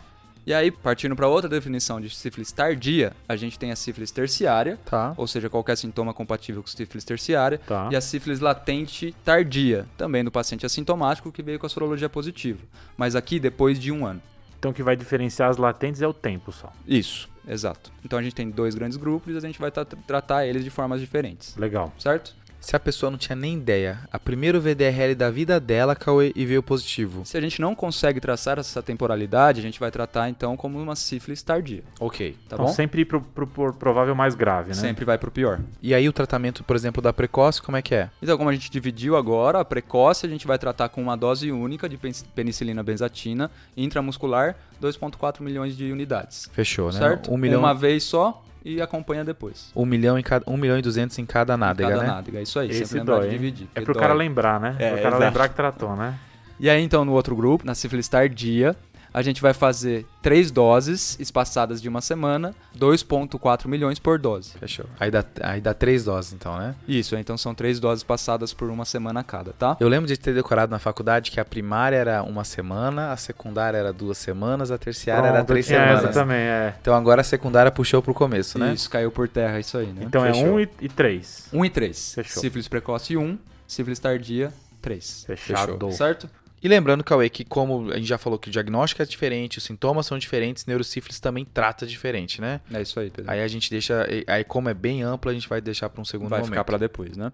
E 0.50 0.54
aí, 0.54 0.72
partindo 0.72 1.16
para 1.16 1.28
outra 1.28 1.48
definição 1.48 2.02
de 2.02 2.10
sífilis 2.10 2.52
tardia, 2.52 3.14
a 3.28 3.36
gente 3.36 3.60
tem 3.60 3.72
a 3.72 3.76
sífilis 3.76 4.10
terciária, 4.10 4.80
Tá. 4.84 5.14
ou 5.16 5.28
seja, 5.28 5.48
qualquer 5.48 5.78
sintoma 5.78 6.12
compatível 6.12 6.64
com 6.64 6.68
sífilis 6.68 7.04
terciária, 7.06 7.60
Tá. 7.68 7.88
e 7.92 7.96
a 7.96 8.02
sífilis 8.02 8.40
latente 8.40 9.16
tardia, 9.24 9.86
também 9.96 10.24
do 10.24 10.32
paciente 10.32 10.66
assintomático 10.66 11.32
que 11.32 11.44
veio 11.44 11.60
com 11.60 11.68
a 11.68 11.70
sorologia 11.70 12.10
positiva, 12.10 12.62
mas 12.98 13.16
aqui 13.16 13.40
depois 13.40 13.80
de 13.80 13.92
um 13.92 14.08
ano. 14.08 14.20
Então 14.58 14.72
o 14.72 14.74
que 14.74 14.82
vai 14.82 14.96
diferenciar 14.96 15.52
as 15.52 15.58
latentes 15.58 16.02
é 16.02 16.08
o 16.08 16.14
tempo 16.16 16.52
só. 16.52 16.74
Isso, 16.88 17.30
exato. 17.48 17.92
Então 18.04 18.18
a 18.18 18.22
gente 18.24 18.34
tem 18.34 18.50
dois 18.50 18.74
grandes 18.74 18.98
grupos 18.98 19.36
e 19.36 19.38
a 19.38 19.42
gente 19.42 19.60
vai 19.60 19.70
tra- 19.70 19.86
tratar 19.86 20.48
eles 20.48 20.64
de 20.64 20.72
formas 20.72 21.00
diferentes, 21.00 21.56
Legal. 21.58 21.94
certo? 22.00 22.36
Se 22.60 22.76
a 22.76 22.80
pessoa 22.80 23.10
não 23.10 23.18
tinha 23.18 23.36
nem 23.36 23.56
ideia, 23.56 24.00
a 24.12 24.20
primeiro 24.20 24.60
VDRL 24.60 25.16
da 25.16 25.32
vida 25.32 25.60
dela, 25.60 25.96
Cauê, 25.96 26.32
e 26.36 26.46
veio 26.46 26.62
positivo. 26.62 27.22
Se 27.26 27.38
a 27.38 27.42
gente 27.42 27.62
não 27.62 27.74
consegue 27.74 28.20
traçar 28.20 28.60
essa 28.60 28.82
temporalidade, 28.84 29.60
a 29.60 29.64
gente 29.64 29.80
vai 29.80 29.90
tratar 29.90 30.30
então 30.30 30.58
como 30.58 30.78
uma 30.80 30.96
sífilis 30.96 31.42
tardia, 31.42 31.84
Ok. 32.00 32.38
tá 32.48 32.56
então 32.56 32.66
bom? 32.66 32.72
sempre 32.74 33.02
ir 33.02 33.06
pro, 33.06 33.22
pro- 33.22 33.48
pro 33.48 33.74
provável 33.74 34.14
mais 34.14 34.36
grave, 34.36 34.70
né? 34.70 34.74
Sempre 34.76 35.06
vai 35.06 35.18
pro 35.18 35.32
pior. 35.32 35.60
E 35.82 35.94
aí 35.94 36.08
o 36.10 36.14
tratamento, 36.14 36.64
por 36.64 36.76
exemplo, 36.76 37.02
da 37.02 37.14
precoce, 37.14 37.62
como 37.62 37.78
é 37.78 37.82
que 37.82 37.96
é? 37.96 38.10
Então, 38.22 38.38
como 38.38 38.50
a 38.50 38.54
gente 38.54 38.70
dividiu 38.70 39.16
agora, 39.16 39.60
a 39.62 39.66
precoce 39.66 40.26
a 40.26 40.30
gente 40.30 40.46
vai 40.46 40.60
tratar 40.60 40.90
com 40.90 41.02
uma 41.02 41.16
dose 41.16 41.52
única 41.52 41.88
de 41.88 41.98
pen- 41.98 42.12
penicilina 42.36 42.84
benzatina 42.84 43.50
intramuscular, 43.76 44.56
2,4 44.82 45.42
milhões 45.42 45.76
de 45.76 45.92
unidades. 45.92 46.50
Fechou, 46.54 46.92
né? 46.92 47.00
Certo? 47.00 47.34
Um 47.34 47.38
milhão, 47.38 47.60
Uma 47.62 47.74
vez 47.74 48.04
só 48.04 48.44
e 48.64 48.82
acompanha 48.82 49.24
depois. 49.24 49.72
um 49.76 49.86
milhão 49.86 50.18
em 50.18 50.24
cada, 50.24 50.44
um 50.50 50.58
milhão 50.58 50.78
e 50.78 50.82
duzentos 50.82 51.18
em 51.18 51.26
cada 51.26 51.56
nádega, 51.56 51.90
Cada 51.90 52.02
né? 52.02 52.08
nádega, 52.08 52.42
isso 52.42 52.60
aí. 52.60 52.70
Esse 52.70 52.86
sempre 52.86 53.00
lembrar 53.00 53.16
dói, 53.18 53.26
de 53.26 53.32
dividir. 53.32 53.68
É 53.76 53.82
pro 53.82 53.94
dói. 53.94 54.02
cara 54.02 54.14
lembrar, 54.14 54.60
né? 54.60 54.76
É, 54.80 54.90
pro 54.92 54.98
cara 54.98 55.08
exato. 55.10 55.24
lembrar 55.24 55.50
que 55.50 55.56
tratou, 55.56 55.96
né? 55.96 56.16
E 56.60 56.70
aí, 56.70 56.84
então, 56.84 57.06
no 57.06 57.14
outro 57.14 57.36
grupo, 57.36 57.66
na 57.66 57.74
sífilis 57.74 58.08
tardia, 58.10 58.76
a 59.14 59.22
gente 59.22 59.42
vai 59.42 59.54
fazer 59.54 60.06
três 60.22 60.52
doses 60.52 61.18
espaçadas 61.20 61.82
de 61.82 61.90
uma 61.90 62.02
semana, 62.02 62.54
2,4 62.78 63.68
milhões 63.68 64.00
por 64.00 64.20
dose. 64.20 64.52
Fechou. 64.60 64.86
Aí 65.00 65.10
dá, 65.10 65.24
aí 65.42 65.62
dá 65.62 65.74
três 65.74 66.04
doses, 66.06 66.34
então, 66.34 66.58
né? 66.58 66.76
Isso, 66.88 67.16
então 67.16 67.38
são 67.38 67.54
três 67.56 67.80
doses 67.80 68.04
passadas 68.04 68.54
por 68.54 68.70
uma 68.70 68.86
semana 68.86 69.24
cada, 69.24 69.54
tá? 69.54 69.78
Eu 69.80 69.88
lembro 69.88 70.08
de 70.08 70.18
ter 70.18 70.34
decorado 70.34 70.72
na 70.72 70.80
faculdade 70.80 71.32
que 71.32 71.40
a 71.40 71.46
primária 71.46 71.96
era 71.96 72.24
uma 72.24 72.44
semana, 72.44 73.12
a 73.12 73.18
secundária 73.18 73.78
era 73.78 73.94
duas 73.94 74.18
semanas, 74.18 74.72
a 74.72 74.78
terciária 74.78 75.28
era 75.28 75.38
Pronto, 75.38 75.48
três 75.48 75.70
eu 75.70 75.76
tinha 75.76 75.86
essa 75.88 75.98
semanas. 75.98 76.16
também, 76.16 76.38
é. 76.38 76.76
Então 76.82 76.94
agora 76.94 77.22
a 77.22 77.24
secundária 77.24 77.72
puxou 77.72 78.02
pro 78.02 78.14
começo, 78.14 78.58
né? 78.60 78.74
Isso, 78.74 78.90
caiu 78.90 79.12
por 79.12 79.28
terra 79.28 79.60
isso 79.60 79.78
aí, 79.78 79.88
né? 79.88 80.04
Então 80.06 80.22
Fechou. 80.22 80.48
é 80.48 80.52
1 80.52 80.60
e, 80.60 80.70
e 80.82 80.90
3. 80.90 81.50
1 81.54 81.66
e 81.66 81.70
3. 81.70 82.14
Fechou. 82.16 82.42
Sífilis 82.42 82.68
precoce 82.68 83.18
1, 83.18 83.38
sífilis 83.68 84.00
tardia 84.00 84.52
3. 84.82 85.26
Fechado. 85.26 85.92
Certo? 85.92 86.30
E 86.62 86.68
lembrando, 86.68 87.04
Cauê, 87.04 87.30
que 87.30 87.46
como 87.46 87.92
a 87.92 87.96
gente 87.98 88.08
já 88.08 88.18
falou 88.18 88.38
que 88.38 88.50
o 88.50 88.52
diagnóstico 88.52 89.02
é 89.02 89.06
diferente, 89.06 89.58
os 89.58 89.64
sintomas 89.64 90.06
são 90.06 90.18
diferentes, 90.18 90.66
neurosífilis 90.66 91.20
também 91.20 91.46
trata 91.46 91.86
diferente, 91.86 92.42
né? 92.42 92.60
É 92.74 92.82
isso 92.82 93.00
aí, 93.00 93.10
Pedro. 93.10 93.32
Aí 93.32 93.42
a 93.42 93.48
gente 93.48 93.70
deixa, 93.70 94.06
aí 94.28 94.44
como 94.44 94.70
é 94.70 94.74
bem 94.74 95.02
amplo, 95.02 95.32
a 95.32 95.34
gente 95.34 95.48
vai 95.48 95.62
deixar 95.62 95.90
para 95.90 96.02
um 96.02 96.06
segundo 96.06 96.30
vai 96.30 96.40
momento. 96.40 96.52
ficar 96.52 96.64
pra 96.64 96.78
depois, 96.78 97.16
né? 97.16 97.32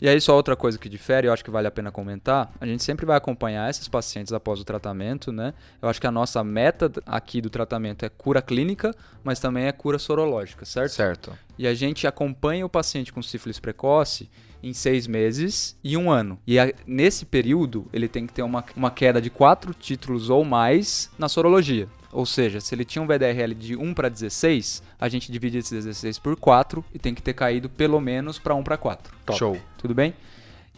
E 0.00 0.08
aí, 0.08 0.20
só 0.20 0.34
outra 0.34 0.56
coisa 0.56 0.76
que 0.80 0.88
difere, 0.88 1.28
eu 1.28 1.32
acho 1.32 1.44
que 1.44 1.50
vale 1.50 1.68
a 1.68 1.70
pena 1.70 1.92
comentar, 1.92 2.52
a 2.60 2.66
gente 2.66 2.82
sempre 2.82 3.06
vai 3.06 3.16
acompanhar 3.16 3.70
esses 3.70 3.86
pacientes 3.86 4.32
após 4.32 4.58
o 4.58 4.64
tratamento, 4.64 5.30
né? 5.30 5.54
Eu 5.80 5.88
acho 5.88 6.00
que 6.00 6.06
a 6.08 6.10
nossa 6.10 6.42
meta 6.42 6.90
aqui 7.06 7.40
do 7.40 7.48
tratamento 7.48 8.04
é 8.04 8.08
cura 8.08 8.42
clínica, 8.42 8.92
mas 9.22 9.38
também 9.38 9.66
é 9.66 9.70
cura 9.70 10.00
sorológica, 10.00 10.64
certo? 10.64 10.90
Certo. 10.90 11.38
E 11.56 11.68
a 11.68 11.74
gente 11.74 12.04
acompanha 12.04 12.66
o 12.66 12.68
paciente 12.68 13.12
com 13.12 13.22
sífilis 13.22 13.60
precoce 13.60 14.28
em 14.62 14.72
seis 14.72 15.06
meses 15.06 15.76
e 15.82 15.96
um 15.96 16.10
ano. 16.10 16.38
E 16.46 16.58
a- 16.58 16.72
nesse 16.86 17.24
período, 17.24 17.86
ele 17.92 18.08
tem 18.08 18.26
que 18.26 18.32
ter 18.32 18.42
uma, 18.42 18.64
uma 18.76 18.90
queda 18.90 19.20
de 19.20 19.30
quatro 19.30 19.74
títulos 19.74 20.30
ou 20.30 20.44
mais 20.44 21.10
na 21.18 21.28
sorologia. 21.28 21.88
Ou 22.12 22.26
seja, 22.26 22.60
se 22.60 22.74
ele 22.74 22.84
tinha 22.84 23.00
um 23.02 23.06
VDRL 23.06 23.54
de 23.54 23.74
1 23.74 23.94
para 23.94 24.08
16, 24.10 24.82
a 25.00 25.08
gente 25.08 25.32
divide 25.32 25.58
esse 25.58 25.74
16 25.74 26.18
por 26.18 26.36
4 26.36 26.84
e 26.92 26.98
tem 26.98 27.14
que 27.14 27.22
ter 27.22 27.32
caído 27.32 27.70
pelo 27.70 27.98
menos 28.00 28.38
para 28.38 28.54
1 28.54 28.62
para 28.62 28.76
4. 28.76 29.14
Top. 29.24 29.38
Show. 29.38 29.58
Tudo 29.78 29.94
bem? 29.94 30.12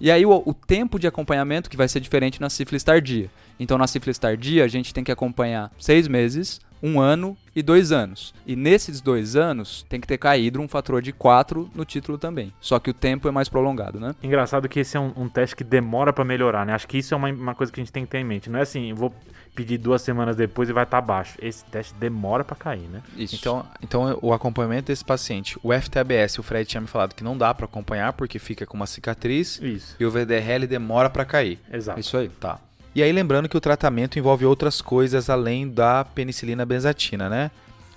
E 0.00 0.10
aí 0.10 0.24
o, 0.24 0.42
o 0.46 0.54
tempo 0.54 0.98
de 0.98 1.06
acompanhamento 1.06 1.68
que 1.70 1.76
vai 1.76 1.88
ser 1.88 2.00
diferente 2.00 2.40
na 2.40 2.48
sífilis 2.50 2.82
tardia. 2.84 3.30
Então 3.58 3.76
na 3.78 3.86
sífilis 3.86 4.18
tardia 4.18 4.64
a 4.64 4.68
gente 4.68 4.94
tem 4.94 5.02
que 5.04 5.10
acompanhar 5.12 5.72
seis 5.78 6.06
meses, 6.08 6.60
um 6.84 7.00
ano 7.00 7.34
e 7.56 7.62
dois 7.62 7.90
anos. 7.90 8.34
E 8.46 8.54
nesses 8.54 9.00
dois 9.00 9.36
anos 9.36 9.86
tem 9.88 9.98
que 9.98 10.06
ter 10.06 10.18
caído 10.18 10.60
um 10.60 10.68
fator 10.68 11.00
de 11.00 11.12
4 11.12 11.70
no 11.74 11.82
título 11.82 12.18
também. 12.18 12.52
Só 12.60 12.78
que 12.78 12.90
o 12.90 12.94
tempo 12.94 13.26
é 13.26 13.30
mais 13.30 13.48
prolongado, 13.48 13.98
né? 13.98 14.14
Engraçado 14.22 14.68
que 14.68 14.80
esse 14.80 14.94
é 14.94 15.00
um, 15.00 15.10
um 15.16 15.26
teste 15.26 15.56
que 15.56 15.64
demora 15.64 16.12
pra 16.12 16.26
melhorar, 16.26 16.66
né? 16.66 16.74
Acho 16.74 16.86
que 16.86 16.98
isso 16.98 17.14
é 17.14 17.16
uma, 17.16 17.28
uma 17.30 17.54
coisa 17.54 17.72
que 17.72 17.80
a 17.80 17.82
gente 17.82 17.92
tem 17.92 18.04
que 18.04 18.10
ter 18.10 18.18
em 18.18 18.24
mente. 18.24 18.50
Não 18.50 18.58
é 18.58 18.62
assim, 18.62 18.90
eu 18.90 18.96
vou 18.96 19.14
pedir 19.54 19.78
duas 19.78 20.02
semanas 20.02 20.36
depois 20.36 20.68
e 20.68 20.74
vai 20.74 20.84
estar 20.84 21.00
baixo. 21.00 21.38
Esse 21.40 21.64
teste 21.64 21.94
demora 21.94 22.44
pra 22.44 22.54
cair, 22.54 22.86
né? 22.88 23.02
Isso. 23.16 23.36
Então, 23.36 23.64
então 23.82 24.18
o 24.20 24.34
acompanhamento 24.34 24.88
desse 24.88 25.04
paciente, 25.04 25.58
o 25.62 25.72
FTBS, 25.72 26.38
o 26.38 26.42
Fred 26.42 26.68
tinha 26.68 26.82
me 26.82 26.86
falado 26.86 27.14
que 27.14 27.24
não 27.24 27.38
dá 27.38 27.54
para 27.54 27.64
acompanhar 27.64 28.12
porque 28.12 28.38
fica 28.38 28.66
com 28.66 28.76
uma 28.76 28.86
cicatriz 28.86 29.58
Isso. 29.62 29.96
e 29.98 30.04
o 30.04 30.10
VDRL 30.10 30.66
demora 30.66 31.08
para 31.08 31.24
cair. 31.24 31.58
Exato. 31.72 31.98
isso 31.98 32.16
aí. 32.18 32.28
Tá. 32.28 32.58
E 32.94 33.02
aí 33.02 33.10
lembrando 33.10 33.48
que 33.48 33.56
o 33.56 33.60
tratamento 33.60 34.18
envolve 34.18 34.46
outras 34.46 34.80
coisas 34.80 35.28
além 35.28 35.68
da 35.68 36.04
penicilina 36.04 36.64
benzatina, 36.64 37.28
né? 37.28 37.50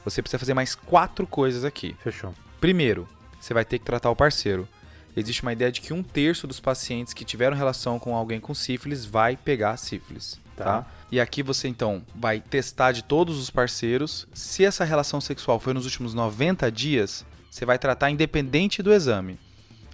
Você 0.04 0.22
precisa 0.22 0.40
fazer 0.40 0.54
mais 0.54 0.74
quatro 0.74 1.28
coisas 1.28 1.64
aqui. 1.64 1.96
Fechou. 2.04 2.34
Primeiro, 2.60 3.08
você 3.40 3.54
vai 3.54 3.64
ter 3.64 3.78
que 3.78 3.86
tratar 3.86 4.10
o 4.10 4.16
parceiro. 4.16 4.68
Existe 5.16 5.42
uma 5.42 5.54
ideia 5.54 5.72
de 5.72 5.82
que 5.82 5.94
um 5.94 6.02
terço 6.02 6.48
dos 6.48 6.60
pacientes 6.60 7.14
que 7.14 7.26
tiveram 7.26 7.56
relação 7.56 8.00
com 8.00 8.16
alguém 8.16 8.40
com 8.40 8.54
sífilis 8.54 9.06
vai 9.06 9.36
pegar 9.36 9.78
sífilis, 9.78 10.40
tá? 10.56 10.64
Tá. 10.64 10.86
E 11.12 11.20
aqui 11.20 11.42
você 11.42 11.68
então 11.68 12.04
vai 12.16 12.40
testar 12.40 12.92
de 12.92 13.04
todos 13.04 13.40
os 13.40 13.50
parceiros. 13.50 14.28
Se 14.34 14.66
essa 14.66 14.84
relação 14.84 15.22
sexual 15.22 15.60
foi 15.60 15.74
nos 15.74 15.86
últimos 15.86 16.14
90 16.14 16.72
dias, 16.72 17.26
você 17.50 17.66
vai 17.66 17.80
tratar 17.80 18.12
independente 18.12 18.84
do 18.84 18.94
exame. 18.94 19.40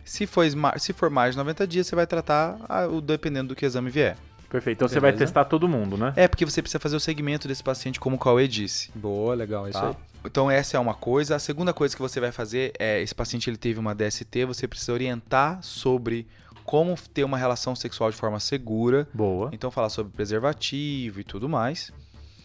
Se 0.04 0.26
for, 0.28 0.46
se 0.78 0.92
for 0.92 1.10
mais 1.10 1.32
de 1.32 1.38
90 1.38 1.68
dias, 1.68 1.88
você 1.88 1.96
vai 1.96 2.06
tratar 2.08 2.58
o 2.92 3.00
dependendo 3.00 3.50
do 3.50 3.56
que 3.56 3.66
exame 3.66 3.90
vier. 3.90 4.18
Perfeito. 4.54 4.78
Então 4.78 4.88
você 4.88 5.00
vai 5.00 5.12
Beleza. 5.12 5.26
testar 5.26 5.46
todo 5.46 5.68
mundo, 5.68 5.98
né? 5.98 6.14
É 6.16 6.28
porque 6.28 6.46
você 6.46 6.62
precisa 6.62 6.80
fazer 6.80 6.96
o 6.96 7.00
segmento 7.00 7.48
desse 7.48 7.64
paciente, 7.64 8.00
como 8.00 8.18
o 8.18 8.20
Cauê 8.20 8.48
disse. 8.48 8.92
Boa, 8.94 9.34
legal, 9.34 9.66
é 9.66 9.72
isso 9.72 9.80
Tá? 9.80 9.90
aí. 9.90 9.96
Então 10.24 10.50
essa 10.52 10.78
é 10.78 10.80
uma 10.80 10.94
coisa. 10.94 11.36
A 11.36 11.40
segunda 11.40 11.74
coisa 11.74 11.96
que 11.96 12.02
você 12.02 12.20
vai 12.20 12.32
fazer 12.32 12.72
é 12.78 13.02
esse 13.02 13.16
paciente 13.16 13.50
ele 13.50 13.58
teve 13.58 13.80
uma 13.80 13.96
DST, 13.96 14.46
você 14.46 14.68
precisa 14.68 14.94
orientar 14.94 15.58
sobre 15.64 16.28
como 16.64 16.96
ter 17.12 17.24
uma 17.24 17.36
relação 17.36 17.76
sexual 17.76 18.12
de 18.12 18.16
forma 18.16 18.40
segura. 18.40 19.08
Boa. 19.12 19.50
Então 19.52 19.72
falar 19.72 19.90
sobre 19.90 20.14
preservativo 20.14 21.20
e 21.20 21.24
tudo 21.24 21.50
mais. 21.50 21.92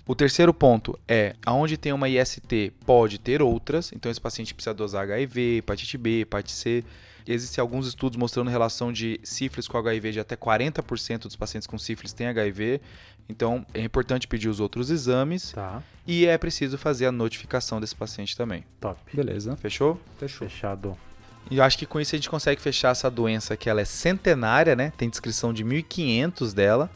O 0.06 0.14
terceiro 0.14 0.54
ponto 0.54 0.98
é 1.06 1.34
aonde 1.44 1.76
tem 1.76 1.92
uma 1.92 2.08
IST 2.08 2.72
pode 2.86 3.18
ter 3.18 3.42
outras. 3.42 3.92
Então 3.92 4.10
esse 4.10 4.18
paciente 4.18 4.54
precisa 4.54 4.72
dosar 4.72 5.02
HIV, 5.02 5.58
hepatite 5.58 5.98
B, 5.98 6.20
hepatite 6.22 6.52
C. 6.56 6.84
Existem 7.30 7.60
alguns 7.60 7.86
estudos 7.86 8.16
mostrando 8.16 8.48
relação 8.48 8.90
de 8.92 9.20
sífilis 9.22 9.68
com 9.68 9.76
HIV 9.76 10.12
de 10.12 10.20
até 10.20 10.34
40% 10.36 11.22
dos 11.24 11.36
pacientes 11.36 11.66
com 11.66 11.78
sífilis 11.78 12.12
têm 12.12 12.26
HIV. 12.26 12.80
Então 13.28 13.66
é 13.74 13.82
importante 13.82 14.26
pedir 14.26 14.48
os 14.48 14.60
outros 14.60 14.88
exames 14.90 15.52
Tá. 15.52 15.82
e 16.06 16.24
é 16.24 16.38
preciso 16.38 16.78
fazer 16.78 17.04
a 17.06 17.12
notificação 17.12 17.80
desse 17.80 17.94
paciente 17.94 18.34
também. 18.36 18.64
Top. 18.80 18.98
Beleza. 19.14 19.56
Fechou? 19.56 20.00
Fechou. 20.18 20.48
Fechado. 20.48 20.96
E 21.50 21.58
eu 21.58 21.64
acho 21.64 21.76
que 21.78 21.84
com 21.86 22.00
isso 22.00 22.14
a 22.14 22.18
gente 22.18 22.30
consegue 22.30 22.60
fechar 22.60 22.90
essa 22.90 23.10
doença 23.10 23.56
que 23.56 23.68
ela 23.68 23.80
é 23.80 23.84
centenária, 23.84 24.74
né? 24.74 24.92
Tem 24.96 25.08
descrição 25.10 25.52
de 25.52 25.64
1500 25.64 26.54
dela 26.54 26.90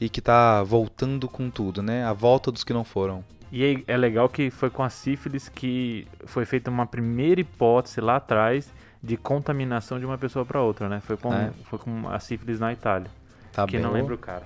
e 0.00 0.08
que 0.08 0.20
tá 0.20 0.62
voltando 0.62 1.28
com 1.28 1.48
tudo, 1.50 1.82
né? 1.82 2.04
A 2.04 2.12
volta 2.12 2.52
dos 2.52 2.62
que 2.64 2.72
não 2.72 2.84
foram. 2.84 3.24
E 3.50 3.64
aí 3.64 3.84
é 3.86 3.96
legal 3.96 4.28
que 4.28 4.50
foi 4.50 4.68
com 4.68 4.82
a 4.82 4.90
sífilis 4.90 5.48
que 5.48 6.06
foi 6.26 6.44
feita 6.44 6.70
uma 6.70 6.86
primeira 6.86 7.40
hipótese 7.40 8.00
lá 8.00 8.16
atrás 8.16 8.70
de 9.02 9.16
contaminação 9.16 9.98
de 9.98 10.04
uma 10.04 10.18
pessoa 10.18 10.44
para 10.44 10.60
outra, 10.60 10.88
né? 10.88 11.00
Foi 11.00 11.16
com, 11.16 11.32
É. 11.32 11.50
foi 11.64 11.78
com 11.78 12.08
a 12.08 12.18
sífilis 12.20 12.58
na 12.60 12.72
Itália. 12.72 13.10
Tá 13.52 13.64
que 13.66 13.72
bem. 13.72 13.80
não 13.82 13.92
lembro 13.92 14.14
o 14.14 14.18
cara. 14.18 14.42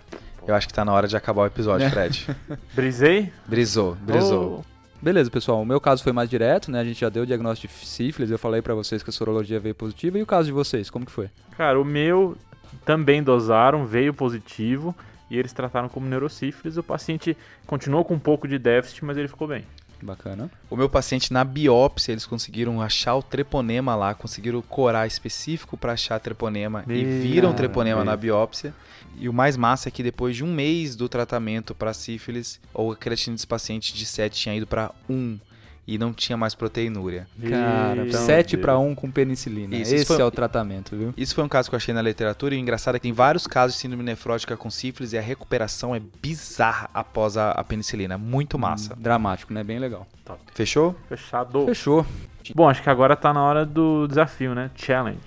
Eu 0.46 0.54
acho 0.54 0.66
que 0.66 0.74
tá 0.74 0.84
na 0.84 0.92
hora 0.92 1.06
de 1.06 1.16
acabar 1.16 1.42
o 1.42 1.46
episódio, 1.46 1.88
Fred. 1.90 2.26
Brisei? 2.74 3.32
brisou, 3.46 3.94
brisou. 4.00 4.64
Beleza, 5.00 5.30
pessoal. 5.30 5.60
O 5.62 5.66
meu 5.66 5.80
caso 5.80 6.02
foi 6.02 6.12
mais 6.12 6.28
direto, 6.30 6.70
né? 6.70 6.80
A 6.80 6.84
gente 6.84 7.00
já 7.00 7.08
deu 7.08 7.24
o 7.24 7.26
diagnóstico 7.26 7.72
de 7.72 7.86
sífilis, 7.86 8.30
eu 8.30 8.38
falei 8.38 8.62
pra 8.62 8.72
vocês 8.74 9.02
que 9.02 9.10
a 9.10 9.12
sorologia 9.12 9.58
veio 9.58 9.74
positiva. 9.74 10.18
E 10.18 10.22
o 10.22 10.26
caso 10.26 10.46
de 10.46 10.52
vocês, 10.52 10.90
como 10.90 11.04
que 11.04 11.10
foi? 11.12 11.28
Cara, 11.56 11.80
o 11.80 11.84
meu 11.84 12.36
também 12.84 13.22
dosaram, 13.22 13.84
veio 13.84 14.14
positivo 14.14 14.94
e 15.28 15.36
eles 15.38 15.52
trataram 15.52 15.88
como 15.88 16.06
neurosífilis. 16.06 16.76
O 16.76 16.82
paciente 16.82 17.36
continuou 17.66 18.04
com 18.04 18.14
um 18.14 18.18
pouco 18.18 18.46
de 18.46 18.58
déficit, 18.58 19.04
mas 19.04 19.16
ele 19.16 19.26
ficou 19.28 19.48
bem. 19.48 19.64
Bacana. 20.02 20.50
O 20.68 20.76
meu 20.76 20.88
paciente, 20.88 21.32
na 21.32 21.44
biópsia, 21.44 22.12
eles 22.12 22.26
conseguiram 22.26 22.80
achar 22.82 23.14
o 23.14 23.22
treponema 23.22 23.94
lá, 23.94 24.14
conseguiram 24.14 24.60
corar 24.60 25.06
específico 25.06 25.76
para 25.76 25.92
achar 25.92 26.18
treponema 26.18 26.84
e 26.88 27.04
Meu 27.04 27.22
viram 27.22 27.52
treponema 27.52 28.04
na 28.04 28.16
biópsia. 28.16 28.74
E 29.18 29.28
o 29.28 29.32
mais 29.32 29.56
massa 29.56 29.88
é 29.88 29.92
que 29.92 30.02
depois 30.02 30.34
de 30.34 30.42
um 30.42 30.52
mês 30.52 30.96
do 30.96 31.08
tratamento 31.08 31.74
para 31.74 31.92
sífilis, 31.92 32.60
a 32.74 32.96
creatina 32.96 33.36
desse 33.36 33.46
paciente 33.46 33.94
de 33.94 34.04
7 34.04 34.40
tinha 34.40 34.54
ido 34.54 34.66
para 34.66 34.90
1 35.08 35.38
e 35.86 35.98
não 35.98 36.12
tinha 36.12 36.36
mais 36.36 36.54
proteinúria. 36.54 37.26
Cara, 37.48 38.04
Meu 38.04 38.12
7 38.12 38.56
Deus. 38.56 38.62
para 38.64 38.78
1 38.78 38.94
com 38.94 39.10
penicilina. 39.10 39.74
Isso, 39.74 39.94
Esse 39.94 40.04
isso 40.04 40.06
foi- 40.14 40.22
é 40.22 40.24
o 40.24 40.30
tratamento, 40.30 40.96
viu? 40.96 41.12
Isso 41.16 41.34
foi 41.34 41.42
um 41.42 41.48
caso 41.48 41.68
que 41.68 41.74
eu 41.74 41.76
achei 41.76 41.92
na 41.92 42.00
literatura 42.02 42.54
e 42.54 42.58
o 42.58 42.60
engraçado 42.60 42.94
é 42.94 42.98
que 42.98 43.02
tem 43.02 43.12
vários 43.12 43.46
casos 43.46 43.74
de 43.76 43.80
síndrome 43.82 44.04
nefrótica 44.04 44.56
com 44.56 44.70
sífilis 44.70 45.12
e 45.12 45.18
a 45.18 45.20
recuperação 45.20 45.94
é 45.94 46.00
bizarra 46.22 46.88
após 46.94 47.36
a, 47.36 47.50
a 47.50 47.64
penicilina. 47.64 48.16
Muito 48.16 48.58
massa. 48.58 48.94
Dramático, 48.96 49.52
né? 49.52 49.64
Bem 49.64 49.78
legal. 49.78 50.06
Fechou? 50.54 50.94
Fechado. 51.08 51.64
Fechou. 51.66 52.06
Bom, 52.54 52.68
acho 52.68 52.82
que 52.82 52.90
agora 52.90 53.14
tá 53.16 53.32
na 53.32 53.42
hora 53.42 53.64
do 53.66 54.06
desafio, 54.06 54.54
né? 54.54 54.70
Challenge. 54.76 55.18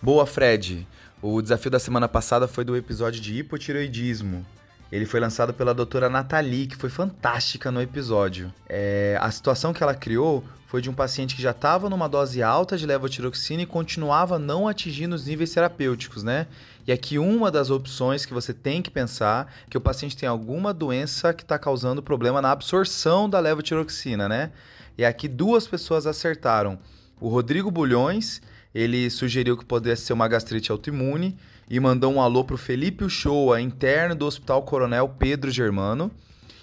Boa, 0.00 0.26
Fred. 0.26 0.86
O 1.20 1.42
desafio 1.42 1.70
da 1.70 1.80
semana 1.80 2.08
passada 2.08 2.46
foi 2.46 2.64
do 2.64 2.76
episódio 2.76 3.20
de 3.20 3.38
hipotireoidismo. 3.38 4.46
Ele 4.90 5.04
foi 5.04 5.20
lançado 5.20 5.52
pela 5.52 5.74
doutora 5.74 6.08
Nathalie, 6.08 6.66
que 6.66 6.76
foi 6.76 6.88
fantástica 6.88 7.70
no 7.70 7.80
episódio. 7.80 8.52
É, 8.68 9.18
a 9.20 9.30
situação 9.30 9.72
que 9.72 9.82
ela 9.82 9.94
criou 9.94 10.42
foi 10.66 10.82
de 10.82 10.90
um 10.90 10.94
paciente 10.94 11.34
que 11.34 11.42
já 11.42 11.50
estava 11.50 11.88
numa 11.88 12.08
dose 12.08 12.42
alta 12.42 12.76
de 12.76 12.86
levotiroxina 12.86 13.62
e 13.62 13.66
continuava 13.66 14.38
não 14.38 14.68
atingindo 14.68 15.14
os 15.14 15.26
níveis 15.26 15.52
terapêuticos, 15.52 16.22
né? 16.22 16.46
E 16.86 16.92
aqui 16.92 17.18
uma 17.18 17.50
das 17.50 17.70
opções 17.70 18.24
que 18.24 18.32
você 18.32 18.52
tem 18.54 18.80
que 18.80 18.90
pensar 18.90 19.52
é 19.66 19.70
que 19.70 19.76
o 19.76 19.80
paciente 19.80 20.16
tem 20.16 20.28
alguma 20.28 20.72
doença 20.72 21.34
que 21.34 21.42
está 21.42 21.58
causando 21.58 22.02
problema 22.02 22.40
na 22.40 22.50
absorção 22.50 23.28
da 23.28 23.40
levotiroxina, 23.40 24.28
né? 24.28 24.50
E 24.96 25.04
aqui 25.04 25.28
duas 25.28 25.66
pessoas 25.66 26.06
acertaram. 26.06 26.78
O 27.20 27.28
Rodrigo 27.28 27.70
Bulhões, 27.70 28.40
ele 28.78 29.10
sugeriu 29.10 29.56
que 29.56 29.64
pudesse 29.64 30.02
ser 30.02 30.12
uma 30.12 30.28
gastrite 30.28 30.70
autoimune 30.70 31.36
e 31.68 31.80
mandou 31.80 32.12
um 32.12 32.22
alô 32.22 32.44
pro 32.44 32.56
Felipe 32.56 33.02
Uchoa, 33.02 33.60
interno 33.60 34.14
do 34.14 34.24
Hospital 34.24 34.62
Coronel 34.62 35.08
Pedro 35.08 35.50
Germano. 35.50 36.12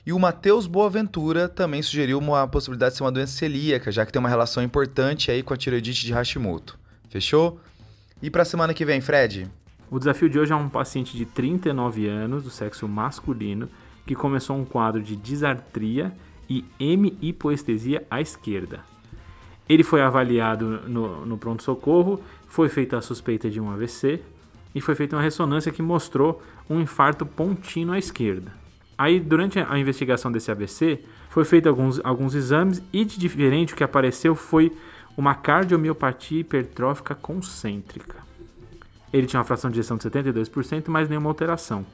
E 0.05 0.13
o 0.13 0.19
Matheus 0.19 0.65
Boaventura 0.65 1.49
também 1.49 1.81
sugeriu 1.81 2.17
uma 2.17 2.47
possibilidade 2.47 2.93
de 2.93 2.97
ser 2.99 3.03
uma 3.03 3.11
doença 3.11 3.33
celíaca, 3.33 3.91
já 3.91 4.05
que 4.05 4.13
tem 4.13 4.19
uma 4.21 4.29
relação 4.29 4.63
importante 4.63 5.29
aí 5.29 5.43
com 5.43 5.53
a 5.53 5.57
tireoidite 5.57 6.05
de 6.05 6.13
Hashimoto. 6.13 6.79
Fechou? 7.09 7.59
E 8.21 8.29
pra 8.29 8.45
semana 8.45 8.73
que 8.73 8.85
vem, 8.85 9.01
Fred? 9.01 9.51
O 9.91 9.99
desafio 9.99 10.29
de 10.29 10.39
hoje 10.39 10.53
é 10.53 10.55
um 10.55 10.69
paciente 10.69 11.17
de 11.17 11.25
39 11.25 12.07
anos, 12.07 12.45
do 12.45 12.49
sexo 12.49 12.87
masculino, 12.87 13.67
que 14.05 14.15
começou 14.15 14.55
um 14.55 14.63
quadro 14.63 15.03
de 15.03 15.17
disartria 15.17 16.13
e 16.49 16.63
hemihipoestesia 16.79 18.05
à 18.09 18.21
esquerda. 18.21 18.94
Ele 19.67 19.83
foi 19.83 20.01
avaliado 20.01 20.81
no, 20.87 21.25
no 21.25 21.37
pronto-socorro, 21.37 22.21
foi 22.47 22.69
feita 22.69 22.97
a 22.97 23.01
suspeita 23.01 23.49
de 23.49 23.59
um 23.59 23.71
AVC 23.71 24.21
e 24.73 24.81
foi 24.81 24.93
feita 24.93 25.15
uma 25.15 25.21
ressonância 25.21 25.71
que 25.71 25.81
mostrou 25.81 26.41
um 26.69 26.79
infarto 26.79 27.25
contínuo 27.25 27.95
à 27.95 27.99
esquerda. 27.99 28.51
Aí, 28.97 29.19
durante 29.19 29.59
a 29.59 29.77
investigação 29.77 30.31
desse 30.31 30.51
AVC, 30.51 30.99
foi 31.29 31.43
feito 31.43 31.67
alguns, 31.67 31.99
alguns 32.03 32.33
exames 32.33 32.81
e 32.93 33.03
de 33.03 33.19
diferente 33.19 33.73
o 33.73 33.75
que 33.75 33.83
apareceu 33.83 34.35
foi 34.35 34.71
uma 35.17 35.33
cardiomiopatia 35.33 36.39
hipertrófica 36.41 37.15
concêntrica. 37.15 38.17
Ele 39.11 39.27
tinha 39.27 39.39
uma 39.39 39.45
fração 39.45 39.71
de 39.71 39.79
ejeção 39.79 39.97
de 39.97 40.03
72%, 40.03 40.83
mas 40.87 41.09
nenhuma 41.09 41.29
alteração. 41.29 41.85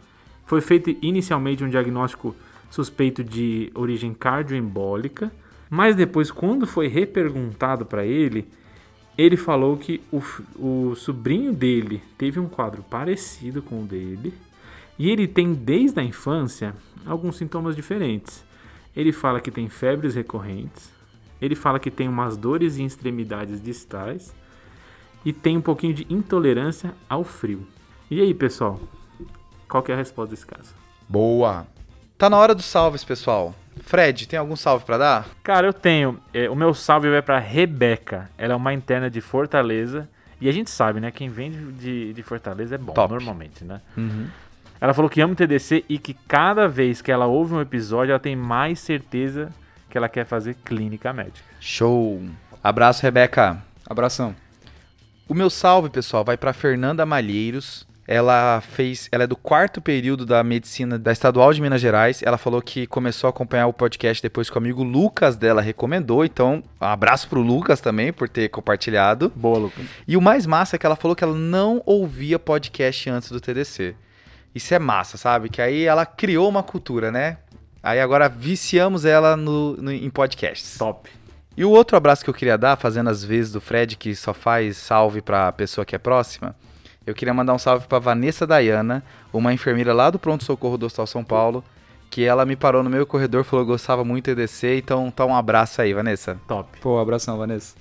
Foi 0.46 0.62
feito 0.62 0.96
inicialmente 1.02 1.64
um 1.64 1.70
diagnóstico 1.70 2.36
suspeito 2.70 3.24
de 3.24 3.72
origem 3.76 4.14
cardioembólica, 4.14 5.32
mas 5.74 5.96
depois, 5.96 6.30
quando 6.30 6.68
foi 6.68 6.90
reperguntado 6.90 7.86
para 7.86 8.06
ele, 8.06 8.46
ele 9.18 9.38
falou 9.38 9.78
que 9.78 10.04
o, 10.12 10.22
o 10.60 10.96
sobrinho 10.96 11.54
dele 11.54 12.04
teve 12.18 12.42
um 12.42 12.50
quadro 12.50 12.84
parecido 12.84 13.62
com 13.62 13.82
o 13.82 13.86
dele 13.86 14.34
e 15.00 15.10
ele 15.10 15.30
tem 15.30 15.54
desde 15.54 15.98
a 15.98 16.04
infância 16.04 16.76
alguns 17.06 17.38
sintomas 17.38 17.74
diferentes. 17.74 18.44
Ele 18.94 19.14
fala 19.14 19.40
que 19.40 19.50
tem 19.50 19.70
febres 19.70 20.14
recorrentes, 20.14 20.92
ele 21.42 21.56
fala 21.56 21.80
que 21.80 21.90
tem 21.90 22.10
umas 22.10 22.36
dores 22.36 22.78
em 22.78 22.86
extremidades 22.86 23.62
distais 23.62 24.36
e 25.24 25.32
tem 25.32 25.56
um 25.56 25.62
pouquinho 25.62 25.94
de 25.94 26.06
intolerância 26.10 26.94
ao 27.08 27.24
frio. 27.24 27.66
E 28.10 28.20
aí, 28.20 28.34
pessoal? 28.34 28.78
Qual 29.70 29.86
é 29.88 29.94
a 29.94 29.96
resposta 29.96 30.36
desse 30.36 30.46
caso? 30.46 30.76
Boa. 31.08 31.66
Tá 32.18 32.30
na 32.30 32.36
hora 32.36 32.54
dos 32.54 32.66
salves, 32.66 33.06
pessoal. 33.06 33.56
Fred, 33.80 34.28
tem 34.28 34.38
algum 34.38 34.56
salve 34.56 34.86
pra 34.86 34.98
dar? 34.98 35.28
Cara, 35.44 35.68
eu 35.68 35.74
tenho. 35.74 36.20
é, 36.34 36.50
o 36.50 36.56
meu 36.56 36.74
salve 36.74 37.10
vai 37.10 37.22
pra 37.22 37.40
Rebeca. 37.40 38.30
Ela 38.38 38.54
é 38.54 38.56
uma 38.56 38.74
interna 38.74 39.10
de 39.10 39.22
Fortaleza. 39.22 40.08
E 40.40 40.50
a 40.50 40.52
gente 40.52 40.70
sabe, 40.70 41.00
né? 41.00 41.12
Quem 41.12 41.30
vem 41.30 41.52
de, 41.74 42.14
de, 42.14 42.24
Fortaleza 42.24 42.76
é 42.76 42.78
bom, 42.78 42.94
Top. 42.94 43.14
normalmente, 43.14 43.64
né? 43.64 43.80
Ela 44.80 44.94
falou 44.94 45.10
que 45.10 45.22
ama 45.22 45.34
o 45.34 45.36
TDC 45.36 45.86
e 45.88 46.00
que 46.00 46.16
cada 46.28 46.68
vez 46.68 47.02
que 47.02 47.12
ela 47.12 47.28
ouve 47.28 47.54
um 47.54 47.62
episódio, 47.62 48.12
ela 48.12 48.20
tem 48.20 48.36
mais 48.36 48.80
certeza 48.80 49.50
que 49.88 49.98
ela 49.98 50.10
quer 50.10 50.26
fazer 50.26 50.56
clínica 50.66 51.14
médica. 51.14 51.46
Show. 51.60 52.24
Abraço, 52.64 53.04
Rebeca. 53.04 53.62
Abração. 53.88 54.36
O 55.28 55.36
meu 55.36 55.50
salve, 55.50 55.90
pessoal, 55.90 56.26
vai 56.26 56.36
para 56.36 56.54
Fernanda 56.54 57.06
Malheiros. 57.06 57.88
Ela 58.14 58.60
fez, 58.60 59.08
ela 59.10 59.24
é 59.24 59.28
do 59.28 59.38
quarto 59.38 59.82
período 59.82 60.26
da 60.26 60.44
medicina 60.44 61.00
da 61.00 61.14
Estadual 61.14 61.54
de 61.54 61.62
Minas 61.62 61.80
Gerais. 61.80 62.22
Ela 62.22 62.38
falou 62.38 62.62
que 62.62 62.86
começou 62.86 63.28
a 63.28 63.30
acompanhar 63.30 63.68
o 63.68 63.74
podcast 63.74 64.22
depois 64.22 64.50
que 64.50 64.56
o 64.56 64.60
amigo 64.60 64.84
Lucas 64.84 65.38
dela 65.38 65.62
recomendou. 65.62 66.26
Então, 66.26 66.62
um 66.82 66.86
abraço 66.86 67.30
pro 67.30 67.40
Lucas 67.42 67.80
também 67.80 68.12
por 68.12 68.28
ter 68.28 68.50
compartilhado. 68.50 69.32
Boa, 69.34 69.58
Lucas. 69.60 69.86
E 70.06 70.18
o 70.18 70.22
mais 70.22 70.46
massa 70.46 70.76
é 70.76 70.80
que 70.80 70.86
ela 70.86 70.98
falou 70.98 71.16
que 71.16 71.24
ela 71.24 71.36
não 71.38 71.82
ouvia 71.86 72.38
podcast 72.38 73.10
antes 73.10 73.32
do 73.32 73.40
TDC. 73.40 73.96
Isso 74.54 74.74
é 74.74 74.80
massa, 74.80 75.18
sabe? 75.18 75.48
Que 75.48 75.62
aí 75.62 75.84
ela 75.86 76.06
criou 76.06 76.50
uma 76.50 76.62
cultura, 76.64 77.10
né? 77.12 77.38
Aí 77.82 78.02
agora 78.02 78.28
viciamos 78.28 79.06
ela 79.06 79.38
no, 79.38 79.78
no- 79.78 79.92
em 79.92 80.10
podcasts. 80.10 80.78
Top. 80.78 81.10
E 81.56 81.64
o 81.64 81.70
outro 81.70 81.96
abraço 81.96 82.24
que 82.26 82.30
eu 82.30 82.34
queria 82.34 82.58
dar, 82.58 82.76
fazendo 82.76 83.10
as 83.10 83.24
vezes 83.24 83.52
do 83.54 83.62
Fred, 83.62 83.96
que 83.96 84.14
só 84.16 84.34
faz 84.34 84.76
salve 84.76 85.22
pra 85.22 85.52
pessoa 85.54 85.86
que 85.86 85.96
é 85.96 85.98
próxima, 85.98 86.54
eu 87.12 87.16
queria 87.16 87.34
mandar 87.34 87.54
um 87.54 87.60
salve 87.60 87.88
pra 87.88 88.00
Vanessa 88.00 88.48
Dayana, 88.48 89.04
uma 89.32 89.54
enfermeira 89.54 89.94
lá 89.94 90.10
do 90.10 90.18
Pronto 90.18 90.44
Socorro 90.44 90.78
do 90.78 90.86
Hospital 90.86 91.08
São 91.08 91.24
Paulo, 91.24 91.64
que 92.10 92.24
ela 92.24 92.46
me 92.46 92.56
parou 92.56 92.84
no 92.84 92.90
meu 92.90 93.06
corredor, 93.06 93.44
falou 93.44 93.66
que 93.66 93.72
gostava 93.72 94.04
muito 94.04 94.34
do 94.34 94.42
EDC, 94.42 94.78
então 94.78 95.12
tá 95.12 95.26
um 95.26 95.36
abraço 95.36 95.82
aí, 95.82 95.94
Vanessa. 95.94 96.40
Top. 96.48 96.80
Pô, 96.80 97.00
abração, 97.00 97.38
Vanessa. 97.38 97.76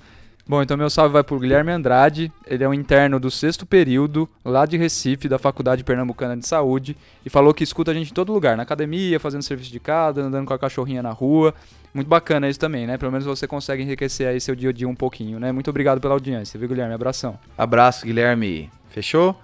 Bom, 0.51 0.61
então 0.61 0.75
meu 0.75 0.89
salve 0.89 1.13
vai 1.13 1.23
pro 1.23 1.39
Guilherme 1.39 1.71
Andrade. 1.71 2.29
Ele 2.45 2.61
é 2.61 2.67
um 2.67 2.73
interno 2.73 3.21
do 3.21 3.31
sexto 3.31 3.65
período, 3.65 4.27
lá 4.43 4.65
de 4.65 4.75
Recife, 4.75 5.29
da 5.29 5.39
Faculdade 5.39 5.81
Pernambucana 5.81 6.35
de 6.35 6.45
Saúde, 6.45 6.97
e 7.25 7.29
falou 7.29 7.53
que 7.53 7.63
escuta 7.63 7.91
a 7.91 7.93
gente 7.93 8.11
em 8.11 8.13
todo 8.13 8.33
lugar, 8.33 8.57
na 8.57 8.63
academia, 8.63 9.17
fazendo 9.17 9.43
serviço 9.43 9.71
de 9.71 9.79
casa, 9.79 10.21
andando 10.21 10.45
com 10.45 10.53
a 10.53 10.59
cachorrinha 10.59 11.01
na 11.01 11.11
rua. 11.11 11.53
Muito 11.93 12.09
bacana 12.09 12.49
isso 12.49 12.59
também, 12.59 12.85
né? 12.85 12.97
Pelo 12.97 13.13
menos 13.13 13.25
você 13.25 13.47
consegue 13.47 13.81
enriquecer 13.81 14.27
aí 14.27 14.41
seu 14.41 14.53
dia 14.53 14.71
a 14.71 14.73
dia 14.73 14.89
um 14.89 14.93
pouquinho, 14.93 15.39
né? 15.39 15.53
Muito 15.53 15.69
obrigado 15.69 16.01
pela 16.01 16.15
audiência, 16.15 16.59
viu, 16.59 16.67
Guilherme? 16.67 16.93
Abração. 16.93 17.39
Abraço, 17.57 18.05
Guilherme. 18.05 18.69
Fechou? 18.89 19.37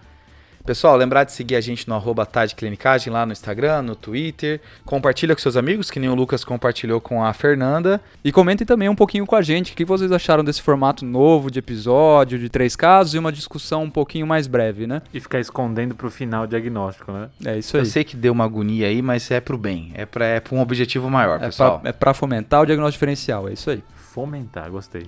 Pessoal, 0.68 0.97
lembrar 0.97 1.24
de 1.24 1.32
seguir 1.32 1.55
a 1.55 1.61
gente 1.61 1.88
no 1.88 1.95
arroba 1.95 2.26
Tade 2.26 2.53
Clinicagem 2.53 3.11
lá 3.11 3.26
no 3.26 3.32
Instagram, 3.32 3.84
no 3.84 3.95
Twitter. 3.95 4.59
Compartilha 4.84 5.34
com 5.34 5.41
seus 5.41 5.55
amigos, 5.55 5.89
que 5.89 5.97
nem 5.97 6.09
o 6.09 6.13
Lucas 6.13 6.43
compartilhou 6.43 6.99
com 6.99 7.24
a 7.24 7.32
Fernanda. 7.32 8.01
E 8.22 8.34
comentem 8.34 8.68
também 8.68 8.89
um 8.89 8.95
pouquinho 8.95 9.26
com 9.26 9.34
a 9.38 9.41
gente 9.41 9.72
o 9.72 9.76
que 9.78 9.86
vocês 9.86 10.11
acharam 10.11 10.43
desse 10.43 10.61
formato 10.61 11.05
novo 11.05 11.49
de 11.49 11.59
episódio, 11.59 12.38
de 12.38 12.49
três 12.49 12.76
casos 12.76 13.13
e 13.13 13.18
uma 13.18 13.32
discussão 13.32 13.84
um 13.84 13.89
pouquinho 13.89 14.28
mais 14.28 14.45
breve, 14.45 14.86
né? 14.86 15.01
E 15.13 15.22
ficar 15.22 15.39
escondendo 15.39 15.95
pro 15.95 16.11
final 16.11 16.43
o 16.43 16.47
diagnóstico, 16.47 17.13
né? 17.13 17.30
É 17.45 17.57
isso 17.57 17.78
Eu 17.78 17.82
aí. 17.82 17.88
sei 17.88 18.03
que 18.03 18.18
deu 18.18 18.34
uma 18.34 18.43
agonia 18.43 18.88
aí, 18.88 19.01
mas 19.01 19.32
é 19.32 19.39
pro 19.39 19.57
bem. 19.57 19.93
É 19.95 20.05
pra, 20.05 20.26
é 20.26 20.41
pra 20.41 20.53
um 20.53 20.59
objetivo 20.59 21.09
maior, 21.09 21.38
É 21.41 21.45
pessoal. 21.45 21.80
pra, 21.80 21.89
é 21.91 21.93
pra 21.93 22.13
fomentar 22.13 22.61
o 22.61 22.65
diagnóstico 22.65 22.97
diferencial, 22.99 23.47
é 23.47 23.53
isso 23.53 23.70
aí. 23.70 23.82
Fomentar, 23.95 24.70
gostei. 24.70 25.05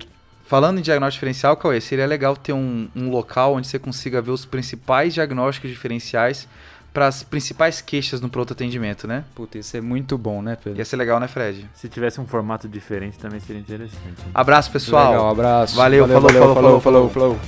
Falando 0.50 0.80
em 0.80 0.82
diagnóstico 0.82 1.20
diferencial, 1.20 1.56
Cauê, 1.56 1.80
seria 1.80 2.04
legal 2.04 2.36
ter 2.36 2.52
um, 2.52 2.88
um 2.96 3.08
local 3.08 3.54
onde 3.54 3.68
você 3.68 3.78
consiga 3.78 4.20
ver 4.20 4.32
os 4.32 4.44
principais 4.44 5.14
diagnósticos 5.14 5.70
diferenciais 5.70 6.48
para 6.92 7.06
as 7.06 7.22
principais 7.22 7.80
queixas 7.80 8.20
no 8.20 8.28
pronto 8.28 8.52
atendimento, 8.52 9.06
né? 9.06 9.22
Puta, 9.32 9.58
isso 9.58 9.76
é 9.76 9.80
muito 9.80 10.18
bom, 10.18 10.42
né, 10.42 10.56
Pedro? 10.56 10.76
Ia 10.76 10.84
ser 10.84 10.96
legal, 10.96 11.20
né, 11.20 11.28
Fred? 11.28 11.70
Se 11.72 11.88
tivesse 11.88 12.20
um 12.20 12.26
formato 12.26 12.68
diferente 12.68 13.16
também 13.16 13.38
seria 13.38 13.60
interessante. 13.60 14.00
Abraço, 14.34 14.72
pessoal. 14.72 15.12
Legal, 15.12 15.30
abraço. 15.30 15.76
Valeu, 15.76 16.08
falou, 16.08 16.28
falou, 16.28 16.54
falou, 16.54 16.80
falou. 16.80 17.10
falou. 17.10 17.40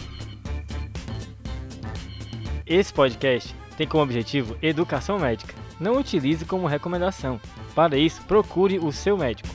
Esse 2.65 2.93
podcast 2.93 3.53
tem 3.77 3.85
como 3.85 4.05
objetivo 4.05 4.57
educação 4.63 5.19
médica. 5.19 5.53
Não 5.81 5.99
utilize 5.99 6.45
como 6.45 6.69
recomendação. 6.69 7.41
Para 7.75 7.97
isso, 7.97 8.23
procure 8.29 8.79
o 8.79 8.93
seu 8.93 9.19
médico. 9.19 9.49